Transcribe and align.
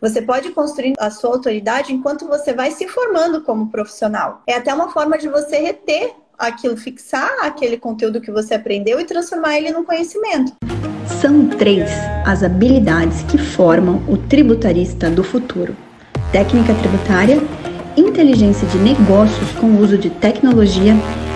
Você 0.00 0.22
pode 0.22 0.50
construir 0.52 0.94
a 0.98 1.10
sua 1.10 1.30
autoridade 1.30 1.92
enquanto 1.92 2.26
você 2.26 2.54
vai 2.54 2.70
se 2.70 2.88
formando 2.88 3.42
como 3.42 3.68
profissional. 3.68 4.42
É 4.46 4.54
até 4.54 4.72
uma 4.72 4.90
forma 4.90 5.18
de 5.18 5.28
você 5.28 5.58
reter 5.58 6.14
aquilo, 6.38 6.74
fixar 6.74 7.30
aquele 7.42 7.76
conteúdo 7.76 8.18
que 8.18 8.30
você 8.30 8.54
aprendeu 8.54 8.98
e 8.98 9.04
transformar 9.04 9.58
ele 9.58 9.70
num 9.70 9.84
conhecimento. 9.84 10.54
São 11.20 11.46
três 11.48 11.90
as 12.24 12.42
habilidades 12.42 13.22
que 13.24 13.36
formam 13.36 14.02
o 14.08 14.16
tributarista 14.16 15.10
do 15.10 15.22
futuro: 15.22 15.76
técnica 16.32 16.72
tributária, 16.76 17.36
inteligência 17.94 18.66
de 18.68 18.78
negócios 18.78 19.52
com 19.60 19.76
uso 19.76 19.98
de 19.98 20.08
tecnologia 20.08 20.94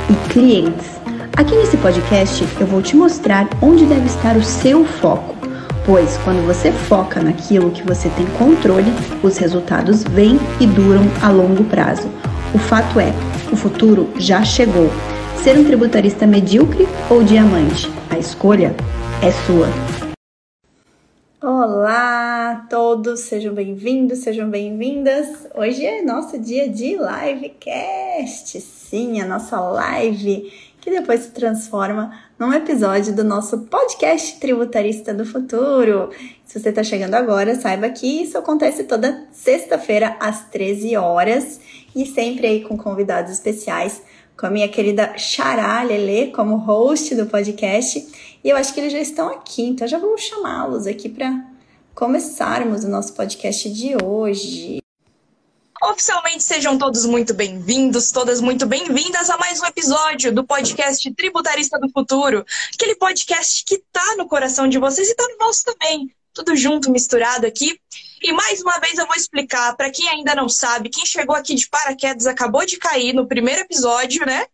e 0.09 0.33
clientes. 0.33 0.95
Aqui 1.37 1.55
nesse 1.55 1.77
podcast 1.77 2.43
eu 2.59 2.67
vou 2.67 2.81
te 2.81 2.97
mostrar 2.97 3.47
onde 3.61 3.85
deve 3.85 4.07
estar 4.07 4.37
o 4.39 4.43
seu 4.43 4.87
foco, 4.87 5.34
pois 5.85 6.17
quando 6.19 6.45
você 6.47 6.73
foca 6.73 7.23
naquilo 7.23 7.71
que 7.71 7.83
você 7.83 8.09
tem 8.11 8.27
controle, 8.39 8.91
os 9.23 9.37
resultados 9.37 10.03
vêm 10.03 10.39
e 10.61 10.67
duram 10.67 11.03
a 11.23 11.31
longo 11.31 11.65
prazo. 11.65 12.09
O 12.55 12.59
fato 12.59 12.99
é, 12.99 13.13
o 13.53 13.57
futuro 13.57 14.09
já 14.17 14.43
chegou. 14.43 14.89
Ser 15.43 15.59
um 15.59 15.65
tributarista 15.65 16.27
medíocre 16.27 16.87
ou 17.11 17.23
diamante? 17.23 17.91
A 18.11 18.19
escolha 18.19 18.75
é 19.23 19.31
sua. 19.31 19.69
Olá 21.43 22.53
a 22.53 22.57
todos, 22.71 23.21
sejam 23.21 23.53
bem-vindos, 23.53 24.21
sejam 24.21 24.49
bem-vindas. 24.49 25.47
Hoje 25.55 25.85
é 25.85 26.01
nosso 26.01 26.39
dia 26.39 26.71
de 26.71 26.97
livecast, 26.97 28.59
sim, 28.63 29.21
a 29.21 29.27
nossa 29.27 29.61
live 29.61 30.51
que 30.85 30.91
depois 30.91 31.21
se 31.21 31.31
transforma 31.31 32.13
num 32.39 32.53
episódio 32.53 33.15
do 33.15 33.25
nosso 33.25 33.61
podcast 33.61 34.39
Tributarista 34.39 35.15
do 35.15 35.25
Futuro. 35.25 36.11
Se 36.45 36.61
você 36.61 36.69
está 36.69 36.85
chegando 36.85 37.15
agora, 37.15 37.55
saiba 37.55 37.89
que 37.89 38.07
isso 38.23 38.37
acontece 38.37 38.85
toda 38.85 39.27
sexta-feira 39.33 40.15
às 40.21 40.45
13 40.51 40.95
horas 40.99 41.59
e 41.97 42.05
sempre 42.05 42.47
aí 42.47 42.63
com 42.63 42.77
convidados 42.77 43.33
especiais, 43.33 44.03
com 44.37 44.45
a 44.45 44.51
minha 44.51 44.69
querida 44.69 45.17
Xará 45.17 45.83
Lele 45.83 46.33
como 46.33 46.57
host 46.57 47.15
do 47.15 47.25
podcast. 47.25 48.07
E 48.45 48.51
eu 48.51 48.55
acho 48.55 48.75
que 48.75 48.81
eles 48.81 48.93
já 48.93 49.01
estão 49.01 49.31
aqui, 49.31 49.63
então 49.63 49.89
já 49.89 49.97
vamos 49.97 50.21
chamá-los 50.21 50.87
aqui 50.87 51.09
para 51.09 51.47
começarmos 51.95 52.85
o 52.85 52.91
nosso 52.91 53.15
podcast 53.15 53.73
de 53.73 53.97
hoje. 54.05 54.84
Oficialmente 55.85 56.43
sejam 56.43 56.79
todos 56.79 57.05
muito 57.05 57.35
bem-vindos, 57.35 58.11
todas 58.11 58.41
muito 58.41 58.65
bem-vindas 58.65 59.29
a 59.29 59.37
mais 59.37 59.61
um 59.61 59.67
episódio 59.67 60.33
do 60.33 60.43
podcast 60.43 61.13
Tributarista 61.13 61.79
do 61.79 61.91
Futuro. 61.91 62.43
Aquele 62.73 62.95
podcast 62.95 63.63
que 63.67 63.85
tá 63.93 64.15
no 64.17 64.27
coração 64.27 64.67
de 64.67 64.79
vocês 64.79 65.11
e 65.11 65.15
tá 65.15 65.29
no 65.29 65.37
nosso 65.37 65.63
também. 65.67 66.11
Tudo 66.33 66.57
junto, 66.57 66.91
misturado 66.91 67.47
aqui. 67.47 67.79
E 68.23 68.33
mais 68.33 68.63
uma 68.63 68.79
vez 68.79 68.97
eu 68.97 69.07
vou 69.07 69.15
explicar 69.15 69.77
para 69.77 69.91
quem 69.91 70.09
ainda 70.09 70.35
não 70.35 70.49
sabe, 70.49 70.89
quem 70.89 71.05
chegou 71.05 71.37
aqui 71.37 71.55
de 71.55 71.69
paraquedas 71.69 72.27
acabou 72.27 72.65
de 72.65 72.79
cair 72.79 73.13
no 73.13 73.29
primeiro 73.29 73.61
episódio, 73.61 74.25
né? 74.25 74.47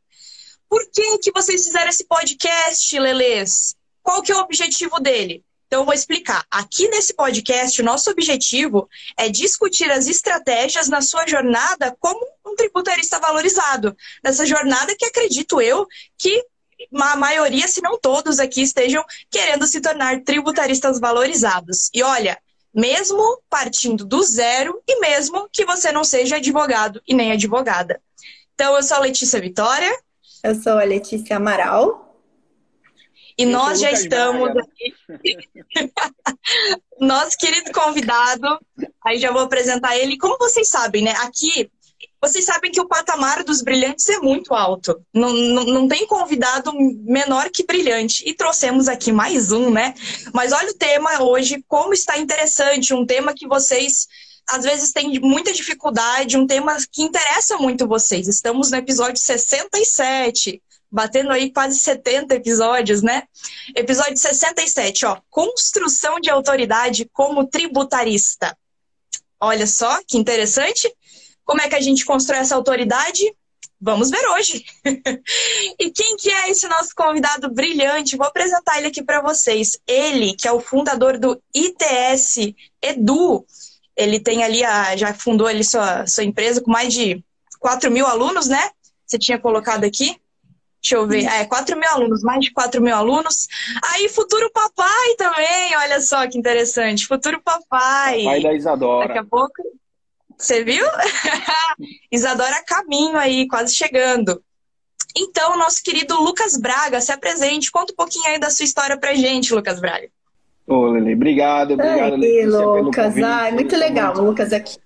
Por 0.69 0.85
que, 0.91 1.19
que 1.19 1.31
vocês 1.31 1.63
fizeram 1.63 1.91
esse 1.91 2.07
podcast, 2.07 2.99
Lelês? 2.99 3.77
Qual 4.03 4.21
que 4.21 4.33
é 4.33 4.37
o 4.37 4.41
objetivo 4.41 4.99
dele? 4.99 5.45
Então, 5.71 5.83
eu 5.83 5.85
vou 5.85 5.95
explicar. 5.95 6.45
Aqui 6.51 6.89
nesse 6.89 7.15
podcast, 7.15 7.81
o 7.81 7.85
nosso 7.85 8.11
objetivo 8.11 8.89
é 9.17 9.29
discutir 9.29 9.89
as 9.89 10.09
estratégias 10.09 10.89
na 10.89 11.01
sua 11.01 11.25
jornada 11.29 11.97
como 12.01 12.27
um 12.45 12.57
tributarista 12.57 13.21
valorizado. 13.21 13.97
Nessa 14.25 14.45
jornada 14.45 14.97
que 14.99 15.05
acredito 15.05 15.61
eu 15.61 15.87
que 16.19 16.45
a 16.93 17.15
maioria, 17.15 17.69
se 17.69 17.81
não 17.81 17.97
todos 17.97 18.41
aqui, 18.41 18.63
estejam 18.63 19.05
querendo 19.31 19.65
se 19.65 19.81
tornar 19.81 20.25
tributaristas 20.25 20.99
valorizados. 20.99 21.89
E 21.95 22.03
olha, 22.03 22.37
mesmo 22.75 23.41
partindo 23.49 24.05
do 24.05 24.25
zero 24.25 24.83
e 24.89 24.99
mesmo 24.99 25.49
que 25.53 25.65
você 25.65 25.93
não 25.93 26.03
seja 26.03 26.39
advogado 26.39 27.01
e 27.07 27.15
nem 27.15 27.31
advogada. 27.31 28.01
Então, 28.55 28.75
eu 28.75 28.83
sou 28.83 28.97
a 28.97 29.01
Letícia 29.01 29.41
Vitória. 29.41 29.97
Eu 30.43 30.57
sou 30.57 30.73
a 30.73 30.83
Letícia 30.83 31.37
Amaral. 31.37 32.10
E 33.37 33.45
Eu 33.45 33.51
nós 33.51 33.81
já 33.81 33.91
estamos 33.91 34.51
aqui. 34.57 34.95
Nosso 37.01 37.37
querido 37.39 37.73
convidado, 37.73 38.47
aí 39.05 39.19
já 39.19 39.33
vou 39.33 39.43
apresentar 39.43 39.97
ele. 39.97 40.19
Como 40.19 40.37
vocês 40.39 40.69
sabem, 40.69 41.03
né? 41.03 41.13
Aqui, 41.19 41.71
vocês 42.23 42.45
sabem 42.45 42.71
que 42.71 42.81
o 42.81 42.87
patamar 42.87 43.43
dos 43.43 43.63
brilhantes 43.63 44.09
é 44.09 44.19
muito 44.19 44.55
alto. 44.55 45.01
Não, 45.15 45.33
não, 45.33 45.65
não 45.65 45.89
tem 45.89 46.07
convidado 46.07 46.73
menor 46.75 47.49
que 47.51 47.65
brilhante. 47.65 48.23
E 48.29 48.35
trouxemos 48.35 48.89
aqui 48.89 49.11
mais 49.11 49.51
um, 49.51 49.71
né? 49.71 49.95
Mas 50.35 50.53
olha 50.53 50.71
o 50.71 50.77
tema 50.77 51.23
hoje, 51.23 51.65
como 51.67 51.95
está 51.95 52.19
interessante. 52.19 52.93
Um 52.93 53.07
tema 53.07 53.33
que 53.35 53.49
vocês 53.49 54.07
às 54.51 54.65
vezes 54.65 54.93
têm 54.93 55.19
muita 55.21 55.53
dificuldade, 55.53 56.37
um 56.37 56.47
tema 56.47 56.77
que 56.93 57.03
interessa 57.03 57.57
muito 57.57 57.87
vocês. 57.87 58.29
Estamos 58.29 58.71
no 58.71 58.77
episódio 58.77 59.17
67 59.17 60.61
batendo 60.91 61.31
aí 61.31 61.53
quase 61.53 61.79
70 61.79 62.35
episódios, 62.35 63.03
né? 63.03 63.23
Episódio 63.77 64.17
67, 64.17 65.07
ó, 65.07 65.21
construção 65.31 66.19
de 66.21 66.31
autoridade 66.31 67.09
como 67.13 67.47
tributarista. 67.47 68.57
Olha 69.41 69.67
só 69.67 70.01
que 70.07 70.19
interessante. 70.19 70.93
Como 71.45 71.61
é 71.61 71.69
que 71.69 71.75
a 71.75 71.81
gente 71.81 72.05
constrói 72.05 72.41
essa 72.41 72.55
autoridade? 72.55 73.35
Vamos 73.81 74.11
ver 74.11 74.25
hoje. 74.29 74.65
e 75.81 75.91
quem 75.91 76.17
que 76.17 76.31
é 76.31 76.51
esse 76.51 76.69
nosso 76.69 76.95
convidado 76.95 77.51
brilhante? 77.51 78.17
Vou 78.17 78.27
apresentar 78.27 78.77
ele 78.79 78.89
aqui 78.89 79.03
para 79.03 79.23
vocês. 79.23 79.79
Ele, 79.87 80.35
que 80.35 80.47
é 80.47 80.53
o 80.53 80.61
fundador 80.61 81.19
do 81.19 81.43
ITS 81.55 82.55
Edu. 82.83 83.47
Ele 83.97 84.21
tem 84.21 84.45
ali, 84.45 84.63
a, 84.63 84.97
já 84.97 85.15
fundou 85.15 85.47
ali 85.47 85.65
sua, 85.65 86.07
sua 86.07 86.25
empresa 86.25 86.61
com 86.61 86.71
mais 86.71 86.93
de 86.93 87.25
4 87.59 87.91
mil 87.91 88.07
alunos, 88.07 88.49
né? 88.49 88.71
Você 89.07 89.19
tinha 89.19 89.39
colocado 89.39 89.85
aqui. 89.85 90.21
Deixa 90.83 90.97
eu 90.97 91.07
ver. 91.07 91.25
É, 91.27 91.45
4 91.45 91.77
mil 91.77 91.89
alunos, 91.91 92.23
mais 92.23 92.45
de 92.45 92.53
4 92.53 92.81
mil 92.81 92.95
alunos. 92.95 93.47
Aí, 93.93 94.09
futuro 94.09 94.51
papai 94.51 95.15
também, 95.19 95.77
olha 95.77 96.01
só 96.01 96.27
que 96.27 96.39
interessante. 96.39 97.07
Futuro 97.07 97.41
papai. 97.43 98.25
Pai 98.25 98.43
da 98.43 98.55
Isadora. 98.55 99.09
Daqui 99.09 99.19
a 99.19 99.25
pouco. 99.25 99.63
Você 100.39 100.65
viu? 100.65 100.85
Isadora 102.11 102.65
caminho 102.67 103.17
aí, 103.19 103.47
quase 103.47 103.75
chegando. 103.75 104.43
Então, 105.17 105.59
nosso 105.59 105.83
querido 105.83 106.15
Lucas 106.23 106.57
Braga, 106.57 107.01
se 107.01 107.13
apresente, 107.13 107.71
conta 107.71 107.93
um 107.93 107.97
pouquinho 107.97 108.27
aí 108.27 108.39
da 108.39 108.49
sua 108.49 108.65
história 108.65 108.97
pra 108.97 109.13
gente, 109.15 109.53
Lucas 109.53 109.81
Braga. 109.81 110.09
Ô, 110.67 110.95
Lili, 110.95 111.15
obrigado, 111.15 111.75
obrigado, 111.75 112.15
Ai, 112.15 112.47
Lucas. 112.47 113.19
Ai, 113.19 113.53
muito 113.53 113.77
legal, 113.77 114.15
muito... 114.15 114.29
Lucas 114.29 114.53
aqui. 114.53 114.79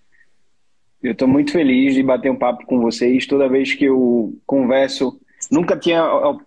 Eu 1.02 1.12
estou 1.12 1.28
muito 1.28 1.52
feliz 1.52 1.94
de 1.94 2.02
bater 2.02 2.30
um 2.30 2.38
papo 2.38 2.64
com 2.64 2.80
vocês. 2.80 3.26
Toda 3.26 3.48
vez 3.48 3.74
que 3.74 3.84
eu 3.84 4.34
converso 4.46 5.20
Nunca, 5.50 5.76
tinha, 5.76 6.02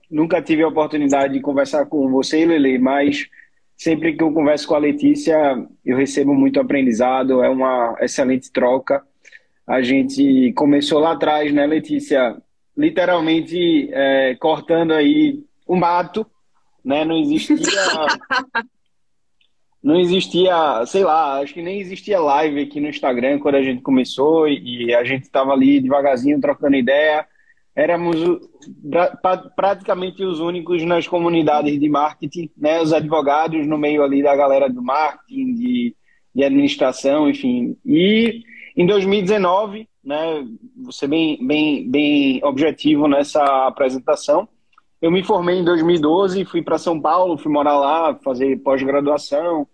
nunca 0.09 0.41
tive 0.41 0.63
a 0.63 0.68
oportunidade 0.68 1.34
de 1.34 1.41
conversar 1.41 1.85
com 1.85 2.09
você, 2.09 2.46
Lele, 2.46 2.78
mas 2.80 3.28
sempre 3.75 4.16
que 4.16 4.24
eu 4.24 4.34
converso 4.34 4.68
com 4.68 4.75
a 4.75 4.80
Letícia, 4.80 5.38
eu 5.85 5.96
recebo 5.97 6.34
muito 6.34 6.59
aprendizado, 6.59 7.44
é 7.44 7.50
uma 7.50 7.96
excelente 8.02 8.52
troca. 8.52 9.03
A 9.66 9.81
gente 9.81 10.53
começou 10.53 11.00
lá 11.00 11.12
atrás, 11.12 11.53
né, 11.53 11.68
Letícia? 11.68 12.35
Literalmente 12.75 13.90
é, 13.91 14.35
cortando 14.40 14.94
aí 14.94 15.44
um 15.68 15.75
mato, 15.75 16.25
né? 16.84 17.03
Não 17.06 17.18
existia. 17.18 17.58
não 19.84 20.00
existia, 20.00 20.85
sei 20.85 21.03
lá, 21.03 21.40
acho 21.40 21.53
que 21.53 21.62
nem 21.62 21.79
existia 21.79 22.19
live 22.19 22.62
aqui 22.62 22.79
no 22.79 22.90
Instagram 22.90 23.40
quando 23.40 23.56
a 23.56 23.62
gente 23.62 23.81
começou 23.81 24.47
e 24.47 24.94
a 24.94 25.03
gente 25.03 25.24
estava 25.24 25.53
ali 25.53 25.79
devagarzinho 25.79 26.41
trocando 26.41 26.75
ideia 26.75 27.25
éramos 27.77 28.17
praticamente 29.55 30.23
os 30.23 30.39
únicos 30.39 30.83
nas 30.83 31.07
comunidades 31.07 31.79
de 31.79 31.88
marketing, 31.88 32.49
né? 32.57 32.81
Os 32.81 32.91
advogados 32.91 33.67
no 33.67 33.77
meio 33.77 34.01
ali 34.01 34.23
da 34.23 34.35
galera 34.35 34.67
do 34.67 34.81
marketing, 34.81 35.53
de, 35.53 35.95
de 36.33 36.43
administração, 36.43 37.29
enfim. 37.29 37.77
E 37.85 38.41
em 38.75 38.84
2019, 38.87 39.87
né? 40.03 40.43
Você 40.85 41.07
bem, 41.07 41.37
bem, 41.46 41.87
bem 41.87 42.43
objetivo 42.43 43.07
nessa 43.07 43.43
apresentação. 43.67 44.49
Eu 44.99 45.11
me 45.11 45.23
formei 45.23 45.59
em 45.59 45.63
2012, 45.63 46.46
fui 46.46 46.63
para 46.63 46.79
São 46.79 46.99
Paulo, 46.99 47.37
fui 47.37 47.52
morar 47.52 47.78
lá, 47.78 48.16
fazer 48.23 48.57
pós-graduação. 48.63 49.67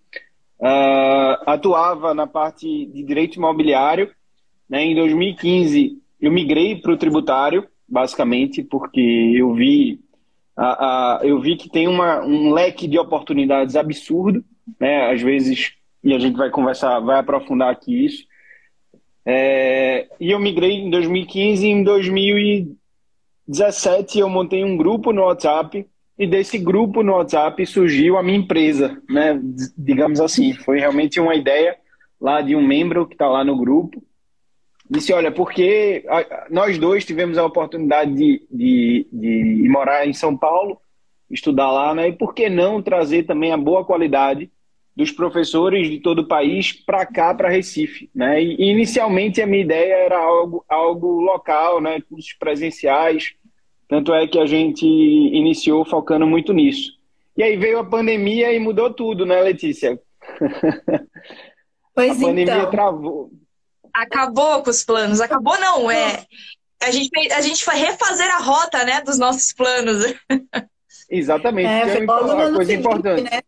Uh, 0.59 1.39
atuava 1.45 2.13
na 2.13 2.27
parte 2.27 2.67
de 2.67 3.01
direito 3.01 3.37
imobiliário. 3.37 4.11
Né? 4.69 4.83
Em 4.83 4.93
2015, 4.93 6.01
eu 6.19 6.31
migrei 6.33 6.75
para 6.75 6.91
o 6.91 6.97
tributário 6.97 7.65
basicamente, 7.87 8.63
porque 8.63 9.33
eu 9.35 9.53
vi, 9.53 9.99
a, 10.55 11.17
a, 11.17 11.19
eu 11.23 11.39
vi 11.41 11.55
que 11.55 11.69
tem 11.69 11.87
uma, 11.87 12.23
um 12.23 12.51
leque 12.51 12.87
de 12.87 12.97
oportunidades 12.97 13.75
absurdo, 13.75 14.43
né? 14.79 15.11
Às 15.11 15.21
vezes, 15.21 15.73
e 16.03 16.13
a 16.13 16.19
gente 16.19 16.35
vai 16.35 16.49
conversar, 16.49 16.99
vai 16.99 17.19
aprofundar 17.19 17.71
aqui 17.71 18.05
isso. 18.05 18.25
É, 19.25 20.07
e 20.19 20.31
eu 20.31 20.39
migrei 20.39 20.81
em 20.81 20.89
2015 20.89 21.65
e 21.65 21.69
em 21.69 21.83
2017 21.83 24.19
eu 24.19 24.29
montei 24.29 24.63
um 24.63 24.75
grupo 24.75 25.13
no 25.13 25.23
WhatsApp 25.23 25.87
e 26.17 26.27
desse 26.27 26.57
grupo 26.57 27.01
no 27.01 27.13
WhatsApp 27.13 27.65
surgiu 27.65 28.17
a 28.17 28.23
minha 28.23 28.37
empresa, 28.37 29.01
né? 29.09 29.39
Digamos 29.77 30.19
assim, 30.19 30.53
foi 30.53 30.79
realmente 30.79 31.19
uma 31.19 31.35
ideia 31.35 31.77
lá 32.19 32.41
de 32.41 32.55
um 32.55 32.65
membro 32.65 33.07
que 33.07 33.15
está 33.15 33.27
lá 33.27 33.43
no 33.43 33.57
grupo. 33.57 34.03
Disse, 34.93 35.11
olha, 35.11 35.31
porque 35.31 36.05
nós 36.51 36.77
dois 36.77 37.03
tivemos 37.03 37.35
a 37.39 37.43
oportunidade 37.43 38.13
de, 38.13 38.45
de, 38.51 39.07
de 39.11 39.67
morar 39.67 40.07
em 40.07 40.13
São 40.13 40.37
Paulo, 40.37 40.79
estudar 41.31 41.71
lá, 41.71 41.95
né? 41.95 42.09
E 42.09 42.13
por 42.13 42.35
que 42.35 42.47
não 42.47 42.79
trazer 42.79 43.23
também 43.23 43.51
a 43.51 43.57
boa 43.57 43.83
qualidade 43.83 44.51
dos 44.95 45.09
professores 45.09 45.89
de 45.89 45.99
todo 45.99 46.19
o 46.19 46.27
país 46.27 46.71
para 46.71 47.07
cá, 47.07 47.33
para 47.33 47.49
Recife, 47.49 48.07
né? 48.13 48.39
E 48.39 48.69
inicialmente 48.69 49.41
a 49.41 49.47
minha 49.47 49.63
ideia 49.63 49.95
era 49.95 50.19
algo, 50.19 50.63
algo 50.69 51.21
local, 51.21 51.81
né? 51.81 51.99
Cursos 52.07 52.33
presenciais, 52.33 53.33
tanto 53.87 54.13
é 54.13 54.27
que 54.27 54.37
a 54.37 54.45
gente 54.45 54.85
iniciou 54.85 55.83
focando 55.83 56.27
muito 56.27 56.53
nisso. 56.53 56.91
E 57.35 57.41
aí 57.41 57.57
veio 57.57 57.79
a 57.79 57.83
pandemia 57.83 58.53
e 58.53 58.59
mudou 58.59 58.93
tudo, 58.93 59.25
né, 59.25 59.41
Letícia? 59.41 59.99
Pois 61.95 62.17
a 62.17 62.25
pandemia 62.25 62.57
então. 62.57 62.71
travou. 62.71 63.29
Acabou 63.93 64.63
com 64.63 64.69
os 64.69 64.83
planos. 64.83 65.21
Acabou 65.21 65.59
não, 65.59 65.89
é. 65.89 66.25
A 66.81 66.91
gente, 66.91 67.31
a 67.31 67.41
gente 67.41 67.63
foi 67.63 67.75
refazer 67.75 68.29
a 68.35 68.39
rota, 68.39 68.83
né, 68.83 69.01
dos 69.01 69.17
nossos 69.17 69.53
planos. 69.53 70.03
Exatamente. 71.09 71.67
É, 71.67 71.97
é 71.97 71.99
uma 71.99 72.19
coisa 72.19 72.65
seguinte, 72.65 72.79
importante. 72.79 73.23
Né? 73.23 73.41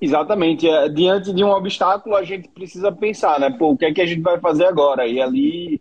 Exatamente. 0.00 0.68
É, 0.68 0.88
diante 0.88 1.32
de 1.32 1.44
um 1.44 1.50
obstáculo, 1.50 2.16
a 2.16 2.24
gente 2.24 2.48
precisa 2.48 2.90
pensar, 2.90 3.38
né? 3.38 3.54
Pô, 3.56 3.70
o 3.70 3.76
que 3.76 3.84
é 3.84 3.92
que 3.92 4.00
a 4.00 4.06
gente 4.06 4.22
vai 4.22 4.40
fazer 4.40 4.64
agora? 4.64 5.06
E 5.06 5.20
ali, 5.20 5.80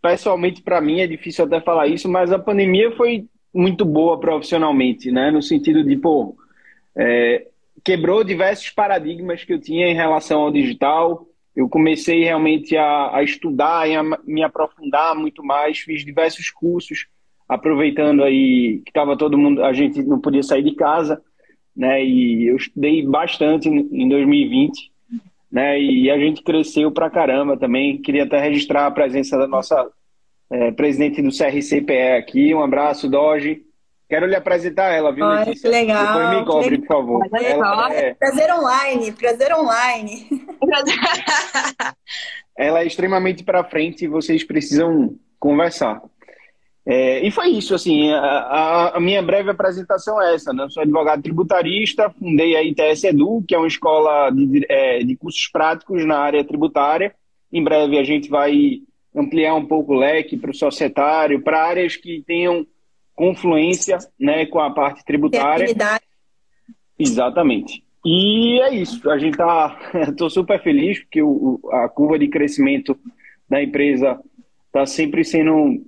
pessoalmente, 0.00 0.62
para 0.62 0.80
mim, 0.80 1.00
é 1.00 1.06
difícil 1.06 1.44
até 1.44 1.60
falar 1.60 1.88
isso, 1.88 2.08
mas 2.08 2.30
a 2.32 2.38
pandemia 2.38 2.94
foi 2.96 3.26
muito 3.52 3.84
boa 3.84 4.20
profissionalmente, 4.20 5.10
né? 5.10 5.30
No 5.30 5.42
sentido 5.42 5.82
de, 5.82 5.96
pô, 5.96 6.36
é, 6.94 7.46
quebrou 7.82 8.22
diversos 8.22 8.70
paradigmas 8.70 9.44
que 9.44 9.52
eu 9.52 9.60
tinha 9.60 9.88
em 9.88 9.94
relação 9.94 10.42
ao 10.42 10.52
digital. 10.52 11.26
Eu 11.58 11.68
comecei 11.68 12.22
realmente 12.22 12.76
a, 12.76 13.16
a 13.16 13.22
estudar 13.24 13.90
e 13.90 13.96
a 13.96 14.02
me 14.24 14.44
aprofundar 14.44 15.16
muito 15.16 15.42
mais, 15.42 15.80
fiz 15.80 16.04
diversos 16.04 16.50
cursos, 16.50 17.08
aproveitando 17.48 18.22
aí 18.22 18.80
que 18.84 18.90
estava 18.90 19.18
todo 19.18 19.36
mundo, 19.36 19.64
a 19.64 19.72
gente 19.72 20.00
não 20.04 20.20
podia 20.20 20.44
sair 20.44 20.62
de 20.62 20.76
casa, 20.76 21.20
né? 21.76 22.00
E 22.04 22.46
eu 22.46 22.54
estudei 22.54 23.04
bastante 23.04 23.68
em 23.68 24.08
2020, 24.08 24.92
né? 25.50 25.80
E 25.80 26.08
a 26.08 26.16
gente 26.16 26.44
cresceu 26.44 26.92
pra 26.92 27.10
caramba 27.10 27.56
também. 27.56 28.00
Queria 28.00 28.22
até 28.22 28.38
registrar 28.38 28.86
a 28.86 28.92
presença 28.92 29.36
da 29.36 29.48
nossa 29.48 29.84
é, 30.52 30.70
presidente 30.70 31.20
do 31.20 31.36
CRCPE 31.36 32.18
aqui. 32.18 32.54
Um 32.54 32.62
abraço, 32.62 33.10
Doge. 33.10 33.64
Quero 34.08 34.26
lhe 34.26 34.36
apresentar 34.36 34.94
ela, 34.94 35.12
viu, 35.12 35.24
Ai, 35.24 35.52
que 35.54 35.68
legal. 35.68 36.06
Depois 36.06 36.40
me 36.40 36.46
cobre, 36.46 36.78
por 36.78 36.86
favor. 36.86 37.28
Ela 37.34 37.92
é, 37.92 38.14
Prazer 38.14 38.54
online, 38.54 39.12
prazer 39.12 39.52
online. 39.52 40.28
ela 42.56 42.80
é 42.80 42.86
extremamente 42.86 43.44
para 43.44 43.64
frente 43.64 44.04
e 44.04 44.08
vocês 44.08 44.44
precisam 44.44 45.16
conversar. 45.38 46.02
É, 46.90 47.20
e 47.26 47.30
foi 47.30 47.48
isso, 47.48 47.74
assim, 47.74 48.10
a, 48.12 48.92
a, 48.94 49.00
minha 49.00 49.22
breve 49.22 49.50
apresentação 49.50 50.20
é 50.22 50.34
essa, 50.34 50.54
né? 50.54 50.64
Eu 50.64 50.70
sou 50.70 50.82
advogado 50.82 51.22
tributarista, 51.22 52.08
fundei 52.18 52.56
a 52.56 52.62
ITS 52.62 53.04
Edu, 53.04 53.44
que 53.46 53.54
é 53.54 53.58
uma 53.58 53.66
escola 53.66 54.30
de, 54.30 54.64
é, 54.70 55.00
de 55.00 55.14
cursos 55.14 55.48
práticos 55.48 56.06
na 56.06 56.18
área 56.18 56.42
tributária. 56.42 57.14
Em 57.52 57.62
breve 57.62 57.98
a 57.98 58.04
gente 58.04 58.30
vai 58.30 58.80
ampliar 59.14 59.54
um 59.54 59.66
pouco 59.66 59.92
o 59.92 59.98
leque 59.98 60.36
para 60.36 60.50
o 60.50 60.54
societário, 60.54 61.42
para 61.42 61.62
áreas 61.62 61.94
que 61.94 62.22
tenham 62.26 62.66
confluência 63.14 63.98
né, 64.18 64.46
com 64.46 64.58
a 64.58 64.70
parte 64.70 65.04
tributária. 65.04 65.66
Exatamente. 66.98 67.84
E 68.10 68.58
é 68.62 68.74
isso. 68.74 69.10
A 69.10 69.18
gente 69.18 69.36
tá. 69.36 69.78
Estou 70.08 70.30
super 70.30 70.62
feliz 70.62 70.98
porque 71.00 71.22
o, 71.22 71.60
a 71.70 71.90
curva 71.90 72.18
de 72.18 72.26
crescimento 72.26 72.98
da 73.46 73.62
empresa 73.62 74.18
está 74.66 74.86
sempre 74.86 75.22
sendo 75.22 75.84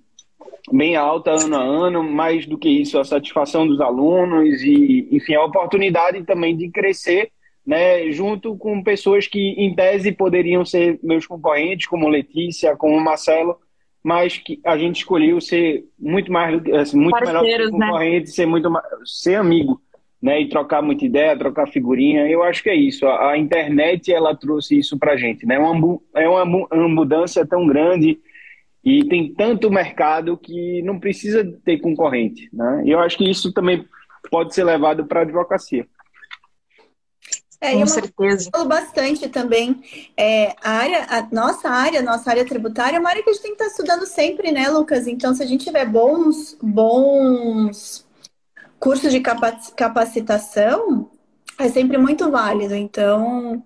bem 0.70 0.96
alta 0.96 1.30
ano 1.30 1.56
a 1.56 1.62
ano. 1.62 2.02
Mais 2.02 2.44
do 2.44 2.58
que 2.58 2.68
isso, 2.68 2.98
a 2.98 3.04
satisfação 3.04 3.66
dos 3.66 3.80
alunos 3.80 4.60
e, 4.60 5.08
enfim, 5.10 5.34
a 5.34 5.44
oportunidade 5.46 6.22
também 6.24 6.54
de 6.54 6.68
crescer, 6.68 7.30
né, 7.66 8.10
junto 8.12 8.54
com 8.54 8.82
pessoas 8.82 9.26
que, 9.26 9.54
em 9.56 9.74
tese, 9.74 10.12
poderiam 10.12 10.62
ser 10.62 11.00
meus 11.02 11.26
concorrentes, 11.26 11.86
como 11.86 12.06
Letícia, 12.06 12.76
como 12.76 13.00
Marcelo, 13.00 13.56
mas 14.04 14.36
que 14.36 14.60
a 14.62 14.76
gente 14.76 14.96
escolheu 14.96 15.40
ser 15.40 15.86
muito 15.98 16.30
mais 16.30 16.62
assim, 16.74 16.98
muito 16.98 17.18
melhor 17.24 17.42
que 17.42 17.58
né? 17.58 17.70
concorrente, 17.70 18.30
ser 18.30 18.44
muito 18.44 18.70
ma- 18.70 18.82
ser 19.06 19.36
amigo, 19.36 19.80
né, 20.22 20.40
e 20.40 20.48
trocar 20.48 20.82
muita 20.82 21.04
ideia, 21.04 21.38
trocar 21.38 21.66
figurinha. 21.68 22.28
Eu 22.28 22.42
acho 22.42 22.62
que 22.62 22.68
é 22.68 22.74
isso. 22.74 23.06
A, 23.06 23.32
a 23.32 23.38
internet 23.38 24.12
ela 24.12 24.34
trouxe 24.36 24.78
isso 24.78 24.98
pra 24.98 25.16
gente, 25.16 25.46
né? 25.46 25.58
Uma, 25.58 25.98
é 26.14 26.28
uma, 26.28 26.44
uma 26.44 26.88
mudança 26.88 27.46
tão 27.46 27.66
grande 27.66 28.20
e 28.84 29.04
tem 29.04 29.32
tanto 29.32 29.70
mercado 29.70 30.36
que 30.36 30.82
não 30.82 30.98
precisa 30.98 31.44
ter 31.64 31.78
concorrente, 31.78 32.48
né? 32.52 32.82
E 32.84 32.90
eu 32.90 33.00
acho 33.00 33.16
que 33.16 33.28
isso 33.28 33.52
também 33.52 33.84
pode 34.30 34.54
ser 34.54 34.64
levado 34.64 35.06
para 35.06 35.20
a 35.20 35.22
advocacia. 35.22 35.86
É, 37.62 37.74
e 37.74 37.80
Com 37.80 37.86
certeza. 37.86 38.48
falo 38.50 38.66
bastante 38.66 39.28
também. 39.28 39.82
É, 40.16 40.54
a 40.62 40.70
área, 40.70 41.06
a 41.10 41.28
nossa 41.30 41.68
área, 41.68 42.00
nossa 42.00 42.30
área 42.30 42.44
tributária 42.44 42.96
é 42.96 43.00
uma 43.00 43.10
área 43.10 43.22
que 43.22 43.28
a 43.28 43.32
gente 43.34 43.42
tem 43.42 43.54
que 43.54 43.62
estar 43.62 43.70
estudando 43.70 44.06
sempre, 44.06 44.50
né, 44.50 44.68
Lucas? 44.70 45.06
Então, 45.06 45.34
se 45.34 45.42
a 45.42 45.46
gente 45.46 45.64
tiver 45.64 45.84
bons, 45.84 46.56
bons 46.62 48.08
cursos 48.80 49.12
de 49.12 49.20
capaci- 49.20 49.72
capacitação, 49.74 51.10
é 51.58 51.68
sempre 51.68 51.98
muito 51.98 52.30
válido. 52.30 52.74
Então, 52.74 53.62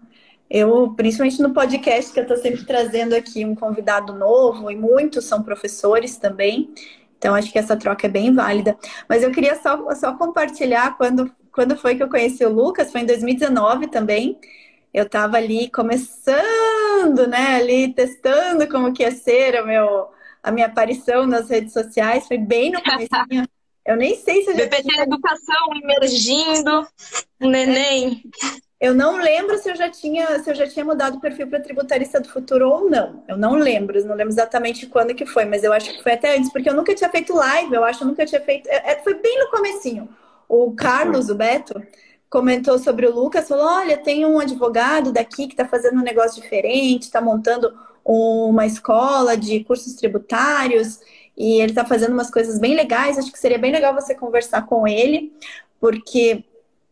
eu, 0.50 0.92
principalmente 0.96 1.40
no 1.40 1.54
podcast, 1.54 2.12
que 2.12 2.18
eu 2.18 2.24
estou 2.24 2.36
sempre 2.36 2.64
trazendo 2.64 3.14
aqui 3.14 3.44
um 3.44 3.54
convidado 3.54 4.12
novo, 4.12 4.70
e 4.70 4.76
muitos 4.76 5.24
são 5.24 5.42
professores 5.42 6.16
também. 6.16 6.74
Então, 7.18 7.34
acho 7.34 7.50
que 7.52 7.58
essa 7.58 7.76
troca 7.76 8.06
é 8.06 8.10
bem 8.10 8.34
válida. 8.34 8.76
Mas 9.08 9.22
eu 9.22 9.30
queria 9.32 9.56
só, 9.60 9.94
só 9.94 10.14
compartilhar 10.16 10.96
quando, 10.98 11.32
quando 11.52 11.76
foi 11.76 11.94
que 11.96 12.02
eu 12.02 12.08
conheci 12.10 12.44
o 12.44 12.52
Lucas, 12.52 12.92
foi 12.92 13.02
em 13.02 13.06
2019 13.06 13.88
também. 13.88 14.38
Eu 14.92 15.04
estava 15.06 15.36
ali 15.38 15.70
começando, 15.70 17.26
né, 17.28 17.56
ali 17.56 17.92
testando 17.94 18.68
como 18.68 18.92
que 18.92 19.02
ia 19.02 19.10
ser 19.10 19.60
o 19.62 19.66
meu, 19.66 20.08
a 20.42 20.50
minha 20.52 20.66
aparição 20.66 21.26
nas 21.26 21.48
redes 21.50 21.72
sociais, 21.72 22.26
foi 22.28 22.38
bem 22.38 22.70
no 22.72 22.82
comecinho. 22.82 23.48
Eu 23.86 23.96
nem 23.96 24.16
sei 24.16 24.42
se 24.42 24.50
eu 24.50 24.56
já 24.56 24.64
BPT 24.64 24.82
tinha, 24.82 25.02
Educação 25.02 25.66
emergindo, 25.82 26.88
o 27.40 27.48
neném. 27.48 28.22
eu 28.80 28.94
não 28.94 29.16
lembro 29.16 29.58
se 29.58 29.70
eu 29.70 29.76
já 29.76 29.90
tinha, 29.90 30.42
se 30.42 30.50
eu 30.50 30.54
já 30.54 30.66
tinha 30.66 30.84
mudado 30.84 31.18
o 31.18 31.20
perfil 31.20 31.48
para 31.48 31.60
tributarista 31.60 32.18
do 32.18 32.28
futuro 32.28 32.70
ou 32.70 32.88
não. 32.88 33.22
Eu 33.28 33.36
não 33.36 33.54
lembro, 33.56 34.02
não 34.06 34.14
lembro 34.14 34.32
exatamente 34.32 34.86
quando 34.86 35.14
que 35.14 35.26
foi, 35.26 35.44
mas 35.44 35.62
eu 35.62 35.72
acho 35.72 35.92
que 35.92 36.02
foi 36.02 36.12
até 36.12 36.36
antes, 36.36 36.50
porque 36.50 36.68
eu 36.68 36.74
nunca 36.74 36.94
tinha 36.94 37.10
feito 37.10 37.34
live, 37.34 37.74
eu 37.74 37.84
acho 37.84 37.98
que 37.98 38.04
eu 38.04 38.08
nunca 38.08 38.24
tinha 38.24 38.40
feito, 38.40 38.66
é, 38.68 38.92
é, 38.92 39.02
foi 39.02 39.14
bem 39.14 39.38
no 39.38 39.50
comecinho. 39.50 40.08
O 40.48 40.72
Carlos, 40.72 41.28
o 41.28 41.34
Beto, 41.34 41.82
comentou 42.30 42.78
sobre 42.78 43.06
o 43.06 43.14
Lucas, 43.14 43.48
falou: 43.48 43.66
olha, 43.66 43.98
tem 43.98 44.24
um 44.24 44.38
advogado 44.38 45.12
daqui 45.12 45.46
que 45.46 45.52
está 45.52 45.66
fazendo 45.66 46.00
um 46.00 46.04
negócio 46.04 46.42
diferente, 46.42 47.02
está 47.02 47.20
montando 47.20 47.72
uma 48.04 48.66
escola 48.66 49.36
de 49.36 49.62
cursos 49.64 49.94
tributários 49.94 51.00
e 51.36 51.60
ele 51.60 51.72
está 51.72 51.84
fazendo 51.84 52.12
umas 52.12 52.30
coisas 52.30 52.58
bem 52.58 52.74
legais. 52.74 53.18
Acho 53.18 53.32
que 53.32 53.38
seria 53.38 53.58
bem 53.58 53.72
legal 53.72 53.94
você 53.94 54.14
conversar 54.14 54.66
com 54.66 54.86
ele, 54.86 55.32
porque 55.80 56.44